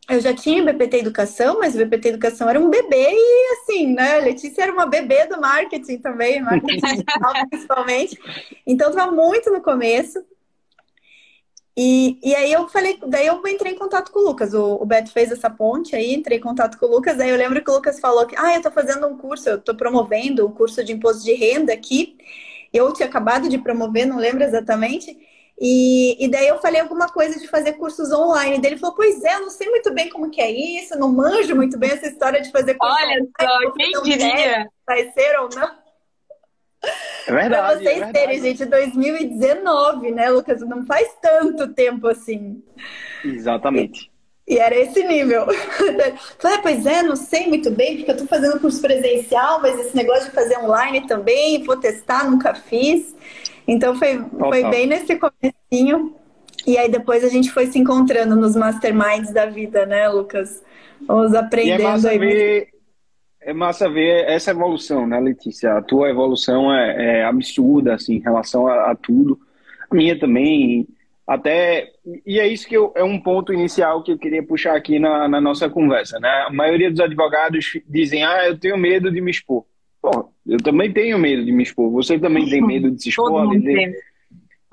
eu 0.09 0.21
já 0.21 0.35
tinha 0.35 0.65
BPT 0.65 0.99
Educação, 0.99 1.59
mas 1.59 1.75
o 1.75 1.79
BPT 1.79 2.09
Educação 2.11 2.49
era 2.49 2.61
um 2.61 2.69
bebê 2.69 3.11
e 3.13 3.53
assim, 3.55 3.95
né? 3.95 4.17
A 4.17 4.21
Letícia 4.21 4.63
era 4.63 4.73
uma 4.73 4.87
bebê 4.87 5.27
do 5.27 5.41
marketing 5.41 5.99
também, 5.99 6.41
marketing 6.43 6.81
digital 6.81 7.33
principalmente. 7.49 8.19
Então 8.67 8.91
estava 8.91 9.13
muito 9.13 9.51
no 9.51 9.63
começo. 9.63 10.25
E, 11.75 12.19
e 12.23 12.35
aí 12.35 12.53
eu 12.53 12.69
falei, 12.69 12.99
daí 13.07 13.27
eu 13.27 13.41
entrei 13.47 13.73
em 13.73 13.79
contato 13.79 14.13
com 14.13 14.19
o 14.21 14.25
Lucas. 14.25 14.53
O, 14.53 14.75
o 14.75 14.85
Beto 14.85 15.11
fez 15.11 15.31
essa 15.31 15.49
ponte 15.49 15.97
aí, 15.97 16.13
entrei 16.13 16.39
em 16.39 16.41
contato 16.41 16.79
com 16.79 16.87
o 16.87 16.91
Lucas. 16.91 17.19
Aí 17.19 17.31
eu 17.31 17.37
lembro 17.37 17.63
que 17.65 17.71
o 17.71 17.75
Lucas 17.75 17.99
falou 17.99 18.27
que, 18.27 18.37
ah, 18.37 18.55
eu 18.55 18.63
tô 18.63 18.71
fazendo 18.71 19.07
um 19.07 19.17
curso, 19.17 19.49
eu 19.49 19.59
tô 19.59 19.75
promovendo 19.75 20.47
um 20.47 20.53
curso 20.53 20.85
de 20.85 20.93
imposto 20.93 21.25
de 21.25 21.33
renda 21.33 21.73
aqui. 21.73 22.19
Eu 22.73 22.93
tinha 22.93 23.09
acabado 23.09 23.49
de 23.49 23.59
promover, 23.59 24.07
não 24.07 24.17
lembro 24.19 24.43
exatamente. 24.45 25.17
E, 25.61 26.25
e 26.25 26.29
daí 26.29 26.49
eu 26.49 26.59
falei 26.59 26.81
alguma 26.81 27.09
coisa 27.09 27.38
de 27.38 27.47
fazer 27.47 27.75
cursos 27.75 28.11
online. 28.12 28.61
Daí 28.61 28.73
ele 28.73 28.81
falou, 28.81 28.97
pois 28.97 29.23
é, 29.23 29.35
eu 29.35 29.41
não 29.43 29.50
sei 29.50 29.69
muito 29.69 29.93
bem 29.95 30.09
como 30.09 30.31
que 30.31 30.41
é 30.41 30.50
isso, 30.50 30.99
não 30.99 31.12
manjo 31.12 31.55
muito 31.55 31.79
bem 31.79 31.91
essa 31.91 32.07
história 32.09 32.41
de 32.41 32.50
fazer 32.50 32.75
curso 32.75 32.95
Olha 32.97 33.07
online. 33.07 33.31
só, 33.41 33.61
vou 33.62 33.73
quem 33.73 33.93
diria? 34.02 34.69
Vai 34.87 35.11
ser 35.12 35.38
ou 35.41 35.49
não? 35.55 35.83
É 37.26 37.26
Pra 37.26 37.41
verdade. 37.43 37.79
vocês 37.79 37.87
é 37.88 37.95
verdade. 37.95 38.12
terem, 38.12 38.41
gente, 38.41 38.64
2019, 38.64 40.11
né, 40.11 40.31
Lucas? 40.31 40.61
Não 40.62 40.85
faz 40.85 41.09
tanto 41.23 41.73
tempo 41.73 42.09
assim. 42.09 42.62
Exatamente. 43.25 44.12
E 44.47 44.59
era 44.59 44.75
esse 44.75 45.03
nível. 45.05 45.47
Falei, 46.39 46.57
ah, 46.59 46.61
pois 46.63 46.85
é, 46.85 47.03
não 47.03 47.17
sei 47.17 47.47
muito 47.49 47.71
bem, 47.71 47.97
porque 47.97 48.11
eu 48.11 48.17
tô 48.17 48.27
fazendo 48.27 48.61
curso 48.61 48.81
presencial, 48.81 49.61
mas 49.61 49.79
esse 49.79 49.97
negócio 49.97 50.27
de 50.27 50.33
fazer 50.33 50.59
online 50.59 51.07
também, 51.07 51.63
vou 51.65 51.77
testar, 51.77 52.29
nunca 52.29 52.55
fiz. 52.55 53.15
Então 53.67 53.95
foi, 53.97 54.19
foi 54.49 54.65
bem 54.65 54.87
nesse 54.87 55.17
comecinho. 55.17 56.17
E 56.67 56.77
aí 56.79 56.91
depois 56.91 57.25
a 57.25 57.29
gente 57.29 57.51
foi 57.51 57.67
se 57.67 57.79
encontrando 57.79 58.37
nos 58.37 58.55
masterminds 58.57 59.33
da 59.33 59.47
vida, 59.47 59.87
né, 59.87 60.09
Lucas? 60.09 60.63
Vamos 61.07 61.35
E 61.61 61.71
é 61.71 61.79
aprendendo 61.79 61.83
massa 61.83 62.11
aí. 62.11 62.19
ver, 62.19 62.69
é 63.41 63.53
massa 63.53 63.89
ver 63.89 64.25
essa 64.29 64.51
evolução, 64.53 65.07
né, 65.07 65.19
Letícia? 65.21 65.77
A 65.77 65.83
tua 65.83 66.11
evolução 66.11 66.73
é, 66.73 67.21
é 67.21 67.25
absurda, 67.25 67.95
assim, 67.95 68.15
em 68.17 68.21
relação 68.21 68.67
a, 68.67 68.91
a, 68.93 68.95
tudo. 68.97 69.39
A 69.91 69.95
minha 69.95 70.19
também, 70.19 70.87
até... 71.26 71.91
E 72.26 72.38
é 72.41 72.47
isso 72.47 72.67
que 72.67 72.76
eu, 72.76 72.93
é 72.97 73.02
um 73.02 73.21
ponto 73.21 73.52
inicial 73.52 74.02
que 74.02 74.12
eu 74.12 74.19
queria 74.19 74.43
puxar 74.43 74.76
aqui 74.76 74.99
na, 74.99 75.29
na 75.29 75.41
nossa 75.41 75.69
conversa, 75.69 76.19
né? 76.19 76.29
A 76.47 76.52
maioria 76.52 76.91
dos 76.91 77.00
advogados 77.00 77.73
dizem, 77.88 78.25
ah, 78.25 78.47
eu 78.47 78.59
tenho 78.59 78.76
medo 78.76 79.11
de 79.11 79.21
me 79.21 79.31
expor. 79.31 79.64
Pô, 80.00 80.33
eu 80.47 80.59
também 80.59 80.93
tenho 80.93 81.19
medo 81.19 81.45
de 81.45 81.52
me 81.52 81.62
expor. 81.62 81.91
Você 81.93 82.19
também 82.19 82.49
tem 82.49 82.61
medo 82.61 82.91
de 82.91 83.02
se 83.02 83.09
expor, 83.09 83.41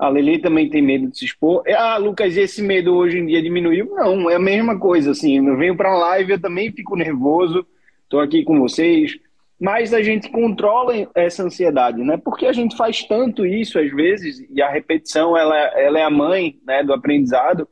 a 0.00 0.08
Lelê, 0.08 0.36
a 0.36 0.40
também 0.40 0.68
tem 0.68 0.82
medo 0.82 1.08
de 1.08 1.18
se 1.18 1.24
expor. 1.26 1.62
Ah, 1.68 1.98
Lucas, 1.98 2.36
esse 2.36 2.62
medo 2.62 2.94
hoje 2.94 3.18
em 3.18 3.26
dia 3.26 3.42
diminuiu? 3.42 3.94
Não, 3.94 4.28
é 4.28 4.34
a 4.34 4.40
mesma 4.40 4.78
coisa, 4.78 5.12
assim. 5.12 5.46
Eu 5.46 5.56
venho 5.56 5.76
para 5.76 5.90
uma 5.90 5.98
live, 5.98 6.32
eu 6.32 6.40
também 6.40 6.72
fico 6.72 6.96
nervoso, 6.96 7.64
estou 8.02 8.18
aqui 8.18 8.42
com 8.42 8.58
vocês. 8.58 9.18
Mas 9.60 9.92
a 9.92 10.02
gente 10.02 10.30
controla 10.30 10.94
essa 11.14 11.42
ansiedade, 11.42 12.02
né? 12.02 12.16
Porque 12.16 12.46
a 12.46 12.52
gente 12.52 12.74
faz 12.76 13.04
tanto 13.04 13.44
isso 13.44 13.78
às 13.78 13.90
vezes, 13.90 14.46
e 14.50 14.62
a 14.62 14.70
repetição 14.70 15.36
ela, 15.36 15.56
ela 15.78 15.98
é 15.98 16.02
a 16.02 16.10
mãe 16.10 16.58
né, 16.66 16.82
do 16.82 16.94
aprendizado, 16.94 17.68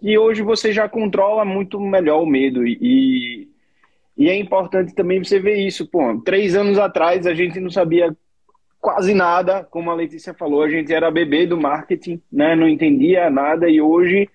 que 0.00 0.18
hoje 0.18 0.42
você 0.42 0.72
já 0.72 0.88
controla 0.88 1.44
muito 1.44 1.78
melhor 1.78 2.22
o 2.22 2.26
medo. 2.26 2.66
E, 2.66 3.48
e 4.16 4.28
é 4.28 4.36
importante 4.36 4.92
também 4.92 5.22
você 5.22 5.38
ver 5.38 5.56
isso. 5.64 5.86
Pô, 5.86 6.20
três 6.24 6.56
anos 6.56 6.78
atrás 6.78 7.26
a 7.26 7.34
gente 7.34 7.60
não 7.60 7.70
sabia 7.70 8.16
quase 8.80 9.14
nada, 9.14 9.62
como 9.62 9.90
a 9.90 9.94
Letícia 9.94 10.34
falou, 10.34 10.62
a 10.62 10.70
gente 10.70 10.92
era 10.92 11.10
bebê 11.10 11.46
do 11.46 11.60
marketing, 11.60 12.20
né? 12.32 12.56
não 12.56 12.66
entendia 12.66 13.28
nada 13.28 13.68
e 13.68 13.80
hoje 13.80 14.28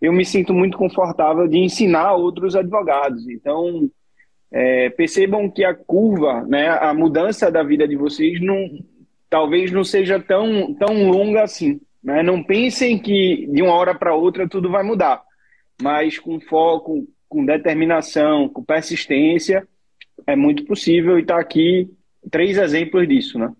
eu 0.00 0.12
me 0.12 0.24
sinto 0.24 0.52
muito 0.52 0.76
confortável 0.76 1.48
de 1.48 1.58
ensinar 1.58 2.12
outros 2.12 2.54
advogados. 2.54 3.26
Então, 3.26 3.90
é, 4.58 4.88
percebam 4.88 5.50
que 5.50 5.62
a 5.62 5.74
curva, 5.74 6.40
né, 6.48 6.70
a 6.70 6.94
mudança 6.94 7.50
da 7.50 7.62
vida 7.62 7.86
de 7.86 7.94
vocês 7.94 8.40
não, 8.40 8.70
talvez 9.28 9.70
não 9.70 9.84
seja 9.84 10.18
tão, 10.18 10.72
tão 10.72 11.10
longa 11.10 11.42
assim. 11.42 11.78
Né? 12.02 12.22
Não 12.22 12.42
pensem 12.42 12.98
que 12.98 13.46
de 13.52 13.60
uma 13.60 13.74
hora 13.74 13.94
para 13.94 14.14
outra 14.14 14.48
tudo 14.48 14.70
vai 14.70 14.82
mudar, 14.82 15.22
mas 15.82 16.18
com 16.18 16.40
foco, 16.40 17.06
com 17.28 17.44
determinação, 17.44 18.48
com 18.48 18.64
persistência, 18.64 19.68
é 20.26 20.34
muito 20.34 20.64
possível 20.64 21.18
e 21.18 21.20
está 21.20 21.38
aqui 21.38 21.90
três 22.30 22.56
exemplos 22.56 23.06
disso, 23.06 23.38
né? 23.38 23.52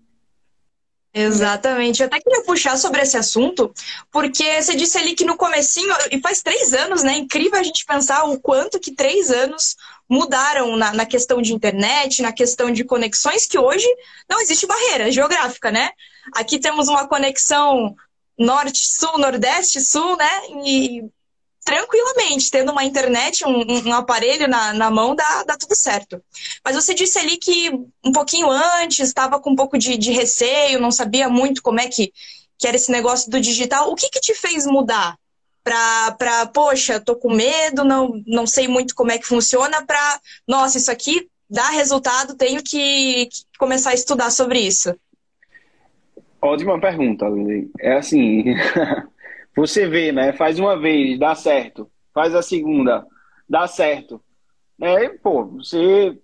Exatamente. 1.13 2.01
Eu 2.01 2.07
até 2.07 2.19
queria 2.19 2.43
puxar 2.43 2.77
sobre 2.77 3.01
esse 3.01 3.17
assunto, 3.17 3.73
porque 4.11 4.61
você 4.61 4.75
disse 4.75 4.97
ali 4.97 5.15
que 5.15 5.25
no 5.25 5.35
comecinho, 5.35 5.93
e 6.11 6.19
faz 6.19 6.43
três 6.43 6.73
anos, 6.73 7.01
né? 7.01 7.17
Incrível 7.17 7.59
a 7.59 7.63
gente 7.63 7.85
pensar 7.85 8.25
o 8.25 8.39
quanto 8.39 8.79
que 8.79 8.93
três 8.93 9.31
anos 9.31 9.75
mudaram 10.09 10.75
na, 10.77 10.93
na 10.93 11.05
questão 11.05 11.41
de 11.41 11.53
internet, 11.53 12.21
na 12.21 12.31
questão 12.31 12.71
de 12.71 12.83
conexões, 12.83 13.45
que 13.45 13.59
hoje 13.59 13.87
não 14.29 14.39
existe 14.39 14.65
barreira 14.65 15.11
geográfica, 15.11 15.71
né? 15.71 15.91
Aqui 16.33 16.59
temos 16.59 16.87
uma 16.87 17.07
conexão 17.07 17.95
norte-sul, 18.37 19.17
nordeste-sul, 19.17 20.15
né? 20.17 20.41
E 20.65 21.03
tranquilamente, 21.65 22.49
tendo 22.49 22.71
uma 22.71 22.85
internet, 22.85 23.45
um, 23.45 23.89
um 23.89 23.93
aparelho 23.93 24.47
na, 24.47 24.73
na 24.73 24.89
mão, 24.89 25.13
dá, 25.13 25.43
dá 25.43 25.57
tudo 25.57 25.75
certo. 25.75 26.23
Mas 26.63 26.75
você 26.75 26.93
disse 26.93 27.19
ali 27.19 27.37
que 27.37 27.69
um 28.05 28.13
pouquinho 28.13 28.49
antes 28.49 28.99
estava 28.99 29.37
com 29.37 29.51
um 29.51 29.55
pouco 29.55 29.77
de, 29.77 29.97
de 29.97 30.13
receio, 30.13 30.79
não 30.79 30.91
sabia 30.91 31.27
muito 31.27 31.61
como 31.61 31.81
é 31.81 31.87
que, 31.89 32.13
que 32.57 32.67
era 32.67 32.77
esse 32.77 32.89
negócio 32.89 33.29
do 33.29 33.41
digital. 33.41 33.91
O 33.91 33.95
que, 33.95 34.09
que 34.09 34.21
te 34.21 34.33
fez 34.33 34.65
mudar? 34.65 35.17
Pra, 36.17 36.45
poxa, 36.53 36.99
tô 36.99 37.15
com 37.15 37.33
medo, 37.33 37.83
não, 37.83 38.21
não 38.25 38.47
sei 38.47 38.67
muito 38.67 38.95
como 38.95 39.11
é 39.11 39.17
que 39.17 39.27
funciona, 39.27 39.85
para, 39.85 40.19
nossa, 40.47 40.77
isso 40.77 40.91
aqui 40.91 41.27
dá 41.49 41.69
resultado, 41.69 42.35
tenho 42.35 42.61
que, 42.63 43.27
que 43.27 43.43
começar 43.57 43.91
a 43.91 43.95
estudar 43.95 44.29
sobre 44.31 44.59
isso. 44.59 44.95
Ótima 46.41 46.79
pergunta, 46.79 47.27
Lili. 47.27 47.69
É 47.79 47.93
assim, 47.93 48.43
Você 49.57 49.87
vê, 49.87 50.11
né? 50.11 50.33
Faz 50.33 50.59
uma 50.59 50.79
vez, 50.79 51.17
dá 51.17 51.33
certo. 51.33 51.89
Faz 52.13 52.35
a 52.35 52.43
segunda, 52.43 53.03
dá 53.49 53.65
certo. 53.67 54.21
É, 54.79 55.09
pô, 55.09 55.47
você. 55.47 56.15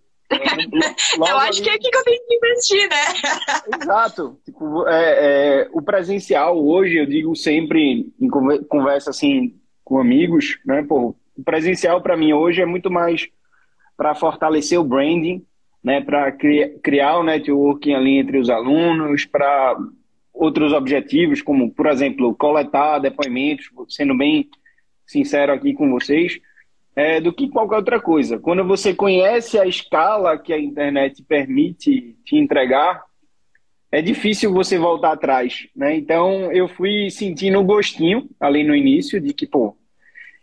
Eu 1.18 1.38
acho 1.38 1.60
ali... 1.60 1.62
que 1.62 1.70
é 1.70 1.74
aqui 1.74 1.90
que 1.90 1.98
eu 1.98 2.04
tenho 2.04 2.26
que 2.28 2.36
investir, 2.36 2.90
né? 2.90 3.80
Exato. 3.82 4.40
Tipo, 4.46 4.88
é, 4.88 5.62
é, 5.62 5.70
o 5.72 5.82
presencial 5.82 6.64
hoje, 6.64 6.98
eu 6.98 7.06
digo 7.06 7.36
sempre 7.36 8.12
em 8.20 8.28
conversa 8.68 9.10
assim 9.10 9.56
com 9.84 10.00
amigos, 10.00 10.60
né? 10.66 10.84
Pô, 10.84 11.16
o 11.38 11.44
presencial 11.44 12.02
para 12.02 12.18
mim 12.18 12.34
hoje 12.34 12.62
é 12.62 12.66
muito 12.66 12.90
mais 12.90 13.28
para 13.98 14.16
fortalecer 14.16 14.80
o 14.80 14.84
branding, 14.84 15.46
né? 15.84 16.02
Para 16.02 16.32
criar, 16.32 16.70
criar 16.82 17.18
o 17.18 17.24
networking 17.24 17.94
ali 17.94 18.18
entre 18.18 18.38
os 18.38 18.50
alunos, 18.50 19.26
para 19.26 19.78
outros 20.34 20.74
objetivos, 20.74 21.42
como, 21.42 21.72
por 21.72 21.88
exemplo, 21.88 22.36
coletar 22.36 23.00
depoimentos, 23.00 23.70
sendo 23.90 24.18
bem 24.18 24.50
sincero 25.06 25.54
aqui 25.54 25.74
com 25.74 25.92
vocês, 25.92 26.40
é, 26.96 27.20
do 27.20 27.34
que 27.34 27.50
qualquer 27.50 27.78
outra 27.78 28.00
coisa. 28.00 28.40
Quando 28.40 28.64
você 28.64 28.94
conhece 28.94 29.60
a 29.60 29.66
escala 29.66 30.38
que 30.38 30.54
a 30.54 30.60
internet 30.60 31.24
permite 31.24 32.16
te 32.26 32.36
entregar, 32.36 33.04
é 33.92 34.02
difícil 34.02 34.52
você 34.52 34.78
voltar 34.78 35.14
atrás, 35.14 35.68
né? 35.76 35.96
Então, 35.96 36.52
eu 36.52 36.68
fui 36.68 37.10
sentindo 37.10 37.60
o 37.60 37.64
gostinho 37.64 38.28
ali 38.40 38.64
no 38.64 38.76
início 38.76 39.20
de 39.20 39.34
que, 39.34 39.46
pô, 39.46 39.78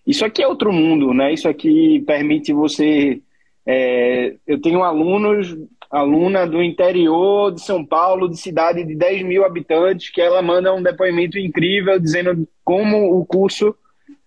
isso 0.07 0.25
aqui 0.25 0.43
é 0.43 0.47
outro 0.47 0.73
mundo, 0.73 1.13
né? 1.13 1.33
Isso 1.33 1.49
aqui 1.49 2.03
permite 2.07 2.53
você... 2.53 3.21
É, 3.67 4.37
eu 4.47 4.61
tenho 4.61 4.83
alunos 4.83 5.55
aluna 5.91 6.47
do 6.47 6.63
interior 6.63 7.53
de 7.53 7.61
São 7.63 7.85
Paulo, 7.85 8.29
de 8.29 8.37
cidade 8.37 8.85
de 8.85 8.95
10 8.95 9.25
mil 9.25 9.45
habitantes, 9.45 10.11
que 10.11 10.21
ela 10.21 10.41
manda 10.41 10.73
um 10.73 10.83
depoimento 10.83 11.37
incrível 11.37 11.99
dizendo 11.99 12.49
como 12.65 13.19
o 13.19 13.27
curso 13.27 13.75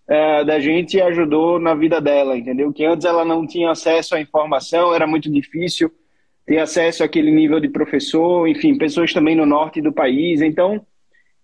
é, 0.08 0.44
da 0.44 0.60
gente 0.60 1.00
ajudou 1.02 1.60
na 1.60 1.74
vida 1.74 2.02
dela, 2.02 2.38
entendeu? 2.38 2.72
Que 2.74 2.86
antes 2.86 3.06
ela 3.06 3.24
não 3.24 3.48
tinha 3.48 3.72
acesso 3.72 4.16
à 4.16 4.22
informação, 4.22 4.94
era 4.94 5.08
muito 5.08 5.32
difícil 5.32 5.92
ter 6.46 6.60
acesso 6.60 7.04
àquele 7.04 7.32
nível 7.32 7.60
de 7.60 7.70
professor, 7.70 8.48
enfim, 8.48 8.78
pessoas 8.78 9.14
também 9.14 9.36
no 9.36 9.46
norte 9.46 9.82
do 9.82 9.94
país. 9.94 10.42
Então, 10.42 10.86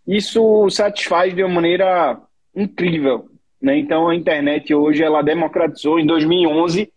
isso 0.06 0.70
satisfaz 0.70 1.34
de 1.34 1.44
uma 1.44 1.56
maneira 1.56 2.20
incrível. 2.56 3.30
Né? 3.62 3.78
Então, 3.78 4.10
a 4.10 4.16
internet 4.16 4.74
hoje 4.74 5.04
ela 5.04 5.22
democratizou 5.22 6.00
em 6.00 6.06
2011 6.06 6.92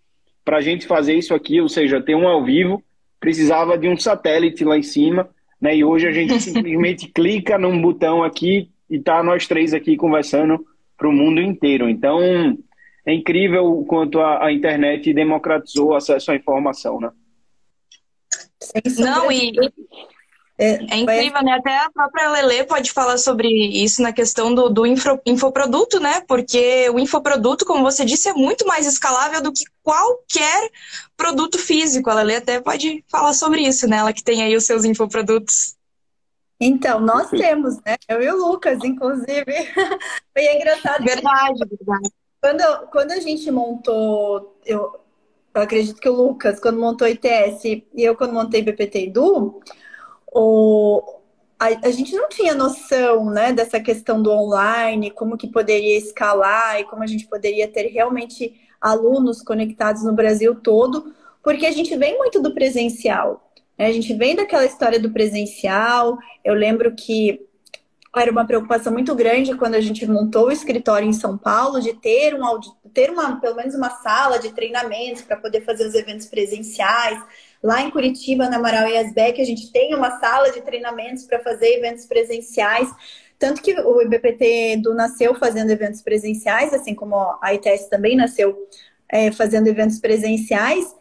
para 0.44 0.56
a 0.56 0.60
gente 0.60 0.86
fazer 0.86 1.14
isso 1.14 1.32
aqui, 1.32 1.60
ou 1.60 1.68
seja, 1.68 2.00
ter 2.00 2.16
um 2.16 2.26
ao 2.26 2.44
vivo 2.44 2.82
precisava 3.22 3.78
de 3.78 3.88
um 3.88 3.96
satélite 3.96 4.64
lá 4.64 4.76
em 4.76 4.82
cima, 4.82 5.30
né? 5.60 5.76
E 5.76 5.84
hoje 5.84 6.08
a 6.08 6.12
gente 6.12 6.38
simplesmente 6.42 7.06
clica 7.06 7.56
num 7.56 7.80
botão 7.80 8.24
aqui 8.24 8.68
e 8.90 8.98
tá 8.98 9.22
nós 9.22 9.46
três 9.46 9.72
aqui 9.72 9.96
conversando 9.96 10.66
para 10.96 11.08
o 11.08 11.12
mundo 11.12 11.40
inteiro. 11.40 11.88
Então 11.88 12.20
é 13.04 13.12
incrível 13.12 13.64
o 13.66 13.84
quanto 13.84 14.20
a, 14.20 14.46
a 14.46 14.52
internet 14.52 15.12
democratizou 15.12 15.90
o 15.90 15.94
acesso 15.94 16.30
à 16.30 16.36
informação, 16.36 17.00
né? 17.00 17.10
Não, 18.98 19.30
e, 19.30 19.52
é, 20.58 20.94
é 20.94 20.98
incrível, 20.98 21.42
né? 21.42 21.52
Até 21.52 21.76
a 21.76 21.90
própria 21.90 22.30
Lele 22.30 22.64
pode 22.64 22.92
falar 22.92 23.18
sobre 23.18 23.48
isso 23.48 24.00
na 24.00 24.12
questão 24.12 24.54
do, 24.54 24.68
do 24.68 24.86
info, 24.86 25.18
infoproduto, 25.26 25.98
né? 25.98 26.20
Porque 26.28 26.88
o 26.90 27.00
infoproduto, 27.00 27.64
como 27.64 27.82
você 27.82 28.04
disse, 28.04 28.28
é 28.28 28.32
muito 28.32 28.66
mais 28.66 28.86
escalável 28.86 29.42
do 29.42 29.52
que 29.52 29.64
qualquer 29.82 30.70
produto 31.16 31.58
físico. 31.58 32.08
A 32.08 32.14
Lele 32.14 32.36
até 32.36 32.60
pode 32.60 33.04
falar 33.10 33.32
sobre 33.32 33.62
isso, 33.62 33.88
né? 33.88 33.96
Ela 33.96 34.12
que 34.12 34.22
tem 34.22 34.42
aí 34.42 34.54
os 34.54 34.64
seus 34.64 34.84
infoprodutos. 34.84 35.74
Então, 36.64 37.00
nós 37.00 37.28
temos, 37.28 37.74
né? 37.84 37.96
Eu 38.08 38.22
e 38.22 38.30
o 38.30 38.36
Lucas, 38.36 38.78
inclusive. 38.84 39.44
Foi 40.32 40.54
engraçado. 40.54 41.02
Verdade, 41.02 41.58
verdade. 41.58 42.10
Quando, 42.40 42.86
quando 42.92 43.10
a 43.10 43.18
gente 43.18 43.50
montou, 43.50 44.56
eu, 44.64 45.00
eu 45.52 45.60
acredito 45.60 46.00
que 46.00 46.08
o 46.08 46.14
Lucas, 46.14 46.60
quando 46.60 46.78
montou 46.78 47.08
ITS 47.08 47.64
e 47.64 47.84
eu 47.96 48.14
quando 48.14 48.32
montei 48.32 48.62
BPT 48.62 49.06
Edu, 49.06 49.60
o, 50.32 51.02
a, 51.58 51.66
a, 51.88 51.90
gente 51.90 52.14
não 52.14 52.28
tinha 52.28 52.54
noção 52.54 53.24
né, 53.24 53.52
dessa 53.52 53.80
questão 53.80 54.22
do 54.22 54.30
online, 54.30 55.10
como 55.10 55.36
que 55.36 55.48
poderia 55.48 55.98
escalar 55.98 56.78
e 56.78 56.84
como 56.84 57.02
a 57.02 57.08
gente 57.08 57.26
poderia 57.26 57.66
ter 57.66 57.88
realmente 57.88 58.54
alunos 58.80 59.42
conectados 59.42 60.04
no 60.04 60.12
Brasil 60.12 60.54
todo, 60.54 61.12
porque 61.42 61.66
a 61.66 61.72
gente 61.72 61.96
vem 61.96 62.16
muito 62.18 62.40
do 62.40 62.54
presencial. 62.54 63.51
Né? 63.78 63.86
A 63.86 63.92
gente 63.92 64.14
vem 64.14 64.36
daquela 64.36 64.64
história 64.64 64.98
do 64.98 65.10
presencial. 65.10 66.18
Eu 66.44 66.54
lembro 66.54 66.94
que 66.94 67.40
era 68.14 68.30
uma 68.30 68.46
preocupação 68.46 68.92
muito 68.92 69.14
grande 69.14 69.56
quando 69.56 69.74
a 69.74 69.80
gente 69.80 70.06
montou 70.06 70.48
o 70.48 70.52
escritório 70.52 71.08
em 71.08 71.14
São 71.14 71.38
Paulo 71.38 71.80
de 71.80 71.94
ter 71.94 72.34
um 72.34 72.42
ter 72.92 73.10
uma 73.10 73.40
pelo 73.40 73.56
menos 73.56 73.74
uma 73.74 73.88
sala 73.88 74.38
de 74.38 74.52
treinamentos 74.52 75.22
para 75.22 75.38
poder 75.38 75.62
fazer 75.62 75.86
os 75.86 75.94
eventos 75.94 76.26
presenciais. 76.26 77.18
Lá 77.62 77.80
em 77.80 77.90
Curitiba, 77.90 78.50
na 78.50 78.56
Amaral 78.56 78.88
e 78.88 78.98
Asbeck, 78.98 79.40
a 79.40 79.44
gente 79.44 79.72
tem 79.72 79.94
uma 79.94 80.18
sala 80.18 80.50
de 80.50 80.60
treinamentos 80.60 81.24
para 81.24 81.38
fazer 81.40 81.78
eventos 81.78 82.04
presenciais. 82.04 82.92
Tanto 83.38 83.62
que 83.62 83.74
o 83.80 84.02
IBPT 84.02 84.76
do 84.82 84.94
nasceu 84.94 85.34
fazendo 85.34 85.70
eventos 85.70 86.02
presenciais, 86.02 86.74
assim 86.74 86.94
como 86.94 87.16
a 87.40 87.54
ITS 87.54 87.88
também 87.88 88.14
nasceu 88.14 88.68
é, 89.08 89.32
fazendo 89.32 89.68
eventos 89.68 89.98
presenciais. 89.98 90.94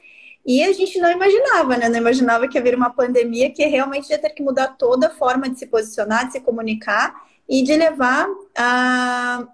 E 0.45 0.63
a 0.63 0.71
gente 0.74 1.00
não 1.00 1.12
imaginava, 1.12 1.77
né? 1.77 1.88
Não 1.88 1.98
imaginava 1.98 2.48
que 2.48 2.57
ia 2.57 2.62
haver 2.62 2.75
uma 2.75 2.89
pandemia 2.89 3.51
que 3.51 3.65
realmente 3.65 4.10
ia 4.10 4.17
ter 4.19 4.31
que 4.31 4.41
mudar 4.41 4.69
toda 4.69 5.07
a 5.07 5.12
forma 5.12 5.50
de 5.50 5.60
se 5.60 5.67
posicionar, 5.67 6.25
de 6.25 6.33
se 6.33 6.41
comunicar 6.41 7.13
e 7.48 7.63
de 7.63 7.75
levar 7.75 8.27
a, 8.57 9.48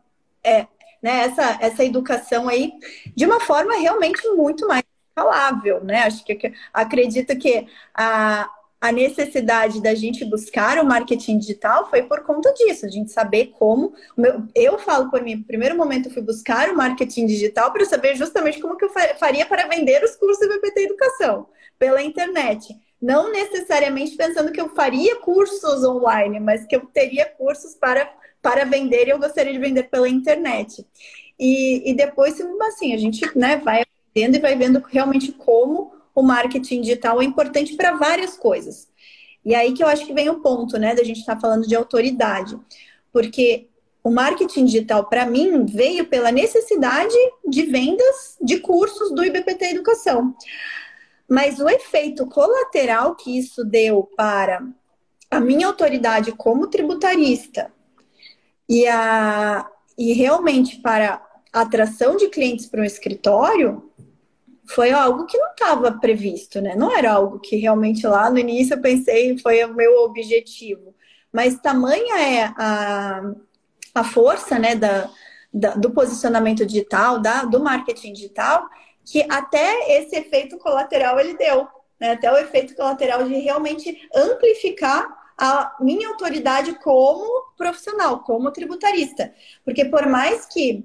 é, 0.43 0.67
né, 1.01 1.25
essa, 1.25 1.57
essa 1.61 1.83
educação 1.83 2.47
aí 2.47 2.71
de 3.15 3.25
uma 3.25 3.39
forma 3.39 3.73
realmente 3.77 4.27
muito 4.29 4.67
mais 4.67 4.83
escalável, 5.09 5.83
né? 5.83 6.03
Acho 6.03 6.23
que 6.23 6.53
acredito 6.73 7.37
que 7.37 7.67
a, 7.93 8.49
a 8.79 8.91
necessidade 8.91 9.81
da 9.81 9.95
gente 9.95 10.23
buscar 10.23 10.77
o 10.77 10.85
marketing 10.85 11.39
digital 11.39 11.89
foi 11.89 12.03
por 12.03 12.21
conta 12.21 12.53
disso, 12.53 12.85
a 12.85 12.89
gente 12.89 13.11
saber 13.11 13.47
como. 13.57 13.93
Eu 14.53 14.77
falo 14.77 15.09
por 15.09 15.21
mim, 15.21 15.35
no 15.35 15.43
primeiro 15.43 15.75
momento 15.75 16.07
eu 16.07 16.13
fui 16.13 16.21
buscar 16.21 16.69
o 16.69 16.75
marketing 16.75 17.25
digital 17.25 17.71
para 17.73 17.85
saber 17.85 18.15
justamente 18.15 18.59
como 18.59 18.77
que 18.77 18.85
eu 18.85 18.91
faria 19.19 19.45
para 19.45 19.67
vender 19.67 20.03
os 20.03 20.15
cursos 20.15 20.47
do 20.47 20.53
BPT 20.53 20.81
Educação 20.81 21.47
pela 21.79 22.01
internet. 22.01 22.75
Não 23.01 23.31
necessariamente 23.31 24.15
pensando 24.15 24.51
que 24.51 24.61
eu 24.61 24.69
faria 24.69 25.17
cursos 25.17 25.83
online, 25.83 26.39
mas 26.39 26.65
que 26.65 26.75
eu 26.75 26.81
teria 26.87 27.25
cursos 27.25 27.75
para, 27.75 28.11
para 28.41 28.65
vender 28.65 29.07
e 29.07 29.11
eu 29.11 29.19
gostaria 29.19 29.53
de 29.53 29.59
vender 29.59 29.83
pela 29.83 30.09
internet. 30.09 30.85
E, 31.39 31.89
e 31.89 31.93
depois, 31.93 32.39
assim, 32.67 32.93
a 32.93 32.97
gente 32.97 33.25
né, 33.37 33.57
vai 33.57 33.83
aprendendo 33.83 34.37
e 34.37 34.41
vai 34.41 34.55
vendo 34.55 34.79
realmente 34.87 35.31
como 35.31 35.96
o 36.17 36.23
marketing 36.23 36.81
digital 36.81 37.21
é 37.21 37.25
importante 37.25 37.75
para 37.75 37.95
várias 37.95 38.35
coisas. 38.35 38.87
E 39.45 39.53
aí 39.53 39.71
que 39.71 39.83
eu 39.83 39.87
acho 39.87 40.03
que 40.03 40.15
vem 40.15 40.27
o 40.29 40.39
ponto, 40.39 40.75
né, 40.79 40.95
da 40.95 41.03
gente 41.03 41.19
estar 41.19 41.35
tá 41.35 41.41
falando 41.41 41.67
de 41.67 41.75
autoridade. 41.75 42.57
Porque 43.13 43.69
o 44.03 44.09
marketing 44.09 44.65
digital, 44.65 45.05
para 45.05 45.27
mim, 45.27 45.63
veio 45.67 46.07
pela 46.07 46.31
necessidade 46.31 47.13
de 47.47 47.61
vendas 47.67 48.35
de 48.41 48.59
cursos 48.59 49.13
do 49.13 49.23
IBPT 49.23 49.65
Educação. 49.65 50.35
Mas 51.29 51.59
o 51.59 51.69
efeito 51.69 52.25
colateral 52.25 53.15
que 53.15 53.37
isso 53.37 53.63
deu 53.63 54.09
para 54.17 54.67
a 55.29 55.39
minha 55.39 55.67
autoridade 55.67 56.31
como 56.31 56.65
tributarista 56.65 57.71
e, 58.67 58.87
a, 58.87 59.69
e 59.95 60.13
realmente 60.13 60.77
para 60.77 61.21
a 61.53 61.61
atração 61.61 62.17
de 62.17 62.27
clientes 62.29 62.65
para 62.65 62.81
o 62.81 62.85
escritório 62.85 63.86
foi 64.69 64.91
algo 64.91 65.25
que 65.25 65.37
não 65.37 65.51
estava 65.51 65.91
previsto, 65.93 66.61
né? 66.61 66.75
Não 66.75 66.95
era 66.95 67.13
algo 67.13 67.39
que 67.39 67.55
realmente 67.55 68.05
lá 68.05 68.29
no 68.29 68.37
início 68.37 68.75
eu 68.75 68.81
pensei 68.81 69.37
foi 69.37 69.63
o 69.63 69.73
meu 69.73 70.03
objetivo. 70.03 70.93
Mas 71.31 71.59
tamanha 71.59 72.19
é 72.19 72.53
a, 72.57 73.21
a 73.95 74.03
força 74.03 74.59
né, 74.59 74.75
da, 74.75 75.09
da 75.53 75.75
do 75.75 75.91
posicionamento 75.91 76.65
digital, 76.65 77.19
da, 77.19 77.43
do 77.43 77.59
marketing 77.59 78.13
digital, 78.13 78.67
que 79.05 79.25
até 79.29 79.99
esse 79.99 80.15
efeito 80.15 80.57
colateral 80.57 81.19
ele 81.19 81.37
deu. 81.37 81.67
Né? 81.99 82.11
Até 82.11 82.31
o 82.31 82.37
efeito 82.37 82.75
colateral 82.75 83.23
de 83.23 83.35
realmente 83.35 84.07
amplificar 84.13 85.07
a 85.37 85.75
minha 85.79 86.09
autoridade 86.09 86.73
como 86.79 87.53
profissional, 87.55 88.19
como 88.19 88.51
tributarista. 88.51 89.33
Porque 89.63 89.85
por 89.85 90.07
mais 90.07 90.45
que 90.45 90.83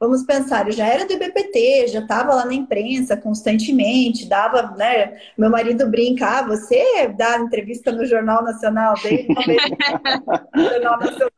Vamos 0.00 0.22
pensar, 0.22 0.66
eu 0.66 0.72
já 0.72 0.86
era 0.86 1.04
do 1.04 1.12
IBPT, 1.12 1.88
já 1.88 1.98
estava 1.98 2.32
lá 2.32 2.46
na 2.46 2.54
imprensa 2.54 3.16
constantemente, 3.16 4.28
dava, 4.28 4.70
né? 4.76 5.20
Meu 5.36 5.50
marido 5.50 5.90
brinca, 5.90 6.38
ah, 6.38 6.42
você 6.42 7.08
dá 7.16 7.38
entrevista 7.38 7.90
no 7.90 8.06
Jornal 8.06 8.44
Nacional 8.44 8.94
dele, 9.02 9.26
no 10.54 10.62
Jornal 10.62 11.00
Nacional. 11.00 11.30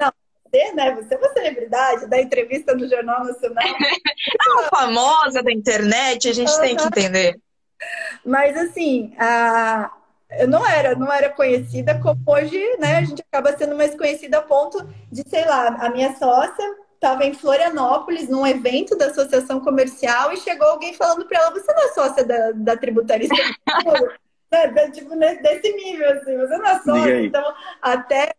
Não, 0.00 0.12
você, 0.44 0.72
né? 0.74 0.94
Você 0.94 1.14
é 1.14 1.18
uma 1.18 1.32
celebridade, 1.32 2.06
dá 2.06 2.20
entrevista 2.20 2.72
no 2.72 2.88
Jornal 2.88 3.24
Nacional. 3.24 3.64
É 4.38 4.50
uma 4.50 4.64
famosa 4.64 5.42
da 5.42 5.52
internet, 5.52 6.28
a 6.28 6.32
gente 6.32 6.50
uhum. 6.52 6.60
tem 6.60 6.76
que 6.76 6.84
entender. 6.84 7.40
Mas 8.24 8.56
assim, 8.56 9.14
a, 9.18 9.92
eu 10.30 10.48
não 10.48 10.66
era, 10.66 10.96
não 10.96 11.12
era 11.12 11.30
conhecida 11.30 12.00
como 12.00 12.20
hoje, 12.26 12.58
né? 12.78 12.96
A 12.96 13.04
gente 13.04 13.22
acaba 13.22 13.56
sendo 13.56 13.76
mais 13.76 13.94
conhecida 13.94 14.38
a 14.38 14.42
ponto 14.42 14.84
de, 15.12 15.22
sei 15.28 15.44
lá, 15.44 15.68
a 15.80 15.90
minha 15.90 16.16
sócia 16.16 16.64
estava 16.96 17.24
em 17.24 17.32
Florianópolis, 17.32 18.28
num 18.28 18.46
evento 18.46 18.96
da 18.96 19.06
associação 19.06 19.60
comercial, 19.60 20.32
e 20.32 20.36
chegou 20.38 20.68
alguém 20.68 20.92
falando 20.94 21.24
para 21.26 21.38
ela: 21.38 21.50
Você 21.52 21.72
não 21.72 21.82
é 21.82 21.88
sócia 21.92 22.24
da, 22.24 22.52
da 22.52 22.76
tributarista? 22.76 23.34
tipo, 24.92 25.16
desse 25.16 25.72
nível, 25.72 26.10
assim, 26.10 26.36
você 26.36 26.56
não 26.56 26.66
é 26.66 26.78
sócia. 26.80 27.20
Então, 27.22 27.54
até 27.80 28.34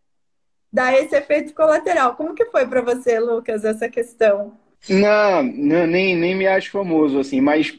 dar 0.72 0.94
esse 0.94 1.16
efeito 1.16 1.54
colateral. 1.54 2.16
Como 2.16 2.36
que 2.36 2.46
foi 2.46 2.68
para 2.68 2.82
você, 2.82 3.20
Lucas, 3.20 3.64
essa 3.64 3.90
questão? 3.90 4.54
Não, 4.90 5.44
não, 5.44 5.88
nem, 5.88 6.16
nem 6.16 6.36
me 6.36 6.48
acho 6.48 6.72
famoso, 6.72 7.20
assim, 7.20 7.42
mas 7.42 7.78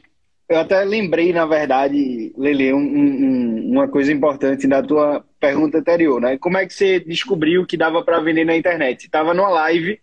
eu 0.49 0.59
até 0.59 0.83
lembrei, 0.83 1.33
na 1.33 1.47
verdade, 1.47 2.33
Lele, 2.37 2.73
um, 2.73 2.79
um, 2.79 3.71
uma 3.73 3.89
coisa 3.89 4.13
importante 4.13 4.67
da 4.67 4.83
tua 4.83 5.25
pergunta 5.39 5.79
anterior, 5.79 6.21
né? 6.21 6.39
Como 6.39 6.57
é 6.57 6.67
que 6.67 6.73
você 6.73 6.99
descobriu 6.99 7.67
que 7.67 7.77
dava 7.77 8.03
para 8.03 8.21
vender 8.21 8.45
na 8.45 8.57
internet? 8.57 9.05
Estava 9.05 9.35
numa 9.35 9.49
live 9.49 10.01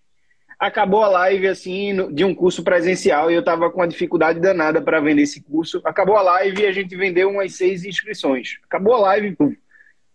acabou 0.60 1.04
a 1.04 1.08
live 1.08 1.48
assim 1.48 2.14
de 2.14 2.24
um 2.24 2.34
curso 2.34 2.64
presencial 2.64 3.30
e 3.30 3.34
eu 3.34 3.40
estava 3.40 3.70
com 3.70 3.80
uma 3.80 3.88
dificuldade 3.88 4.40
danada 4.40 4.82
para 4.82 5.00
vender 5.00 5.24
esse 5.24 5.42
curso. 5.42 5.82
Acabou 5.84 6.16
a 6.16 6.22
live 6.22 6.62
e 6.62 6.66
a 6.66 6.72
gente 6.72 6.96
vendeu 6.96 7.30
umas 7.30 7.54
seis 7.54 7.86
inscrições. 7.86 8.58
Acabou 8.66 8.96
a 8.96 9.00
live, 9.00 9.36
pum, 9.36 9.56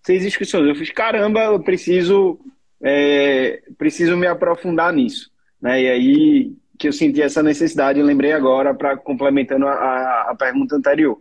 seis 0.02 0.24
inscrições. 0.24 0.66
Eu 0.68 0.74
fiz 0.74 0.90
caramba, 0.90 1.40
eu 1.40 1.60
preciso 1.60 2.38
é, 2.82 3.62
preciso 3.76 4.16
me 4.16 4.26
aprofundar 4.26 4.92
nisso, 4.92 5.30
né? 5.60 5.82
E 5.82 5.88
aí 5.88 6.52
que 6.78 6.88
eu 6.88 6.92
senti 6.94 7.20
essa 7.20 7.42
necessidade, 7.42 8.02
lembrei 8.02 8.32
agora 8.32 8.74
para 8.74 8.96
complementando 8.96 9.66
a, 9.68 10.30
a, 10.30 10.34
pergunta 10.34 10.74
anterior. 10.74 11.20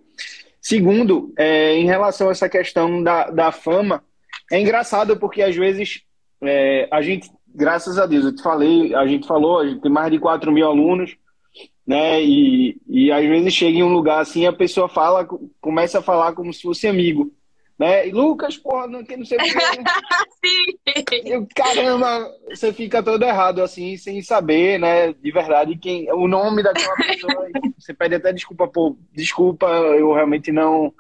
Segundo, 0.62 1.34
é, 1.38 1.74
em 1.76 1.86
relação 1.86 2.30
a 2.30 2.32
essa 2.32 2.48
questão 2.48 3.04
da, 3.04 3.30
da 3.30 3.52
fama, 3.52 4.02
é 4.50 4.58
engraçado 4.58 5.18
porque 5.18 5.42
às 5.42 5.54
vezes 5.54 6.04
é, 6.42 6.88
a 6.90 7.02
gente 7.02 7.30
graças 7.60 8.00
a 8.00 8.06
Deus, 8.06 8.24
eu 8.24 8.34
te 8.34 8.42
falei, 8.42 8.96
a 8.96 9.06
gente 9.06 9.28
falou, 9.28 9.60
a 9.60 9.68
gente 9.68 9.82
tem 9.82 9.92
mais 9.92 10.10
de 10.10 10.18
4 10.18 10.50
mil 10.50 10.66
alunos, 10.66 11.18
né? 11.86 12.24
E, 12.24 12.80
e 12.88 13.12
às 13.12 13.26
vezes 13.26 13.54
chega 13.54 13.78
em 13.78 13.84
um 13.84 13.92
lugar 13.92 14.22
assim, 14.22 14.48
a 14.48 14.54
pessoa 14.54 14.88
fala, 14.88 15.28
começa 15.60 16.00
a 16.00 16.02
falar 16.02 16.32
como 16.32 16.54
se 16.54 16.62
fosse 16.62 16.88
amigo. 16.88 17.34
Né? 17.78 18.08
E 18.08 18.12
Lucas, 18.12 18.58
porra, 18.58 18.88
não, 18.88 19.02
não 19.02 19.26
sei 19.26 19.38
o 19.38 19.42
que. 19.42 19.50
Eu, 21.32 21.48
caramba, 21.56 22.30
você 22.50 22.74
fica 22.74 23.02
todo 23.02 23.24
errado 23.24 23.62
assim, 23.62 23.96
sem 23.96 24.22
saber, 24.22 24.80
né? 24.80 25.14
De 25.14 25.32
verdade, 25.32 25.78
quem 25.78 26.12
o 26.12 26.28
nome 26.28 26.64
daquela 26.64 26.96
pessoa. 26.96 27.48
você 27.78 27.94
pede 27.94 28.16
até 28.16 28.34
desculpa, 28.34 28.68
pô, 28.68 28.98
desculpa, 29.14 29.66
eu 29.68 30.14
realmente 30.14 30.52
não 30.52 30.94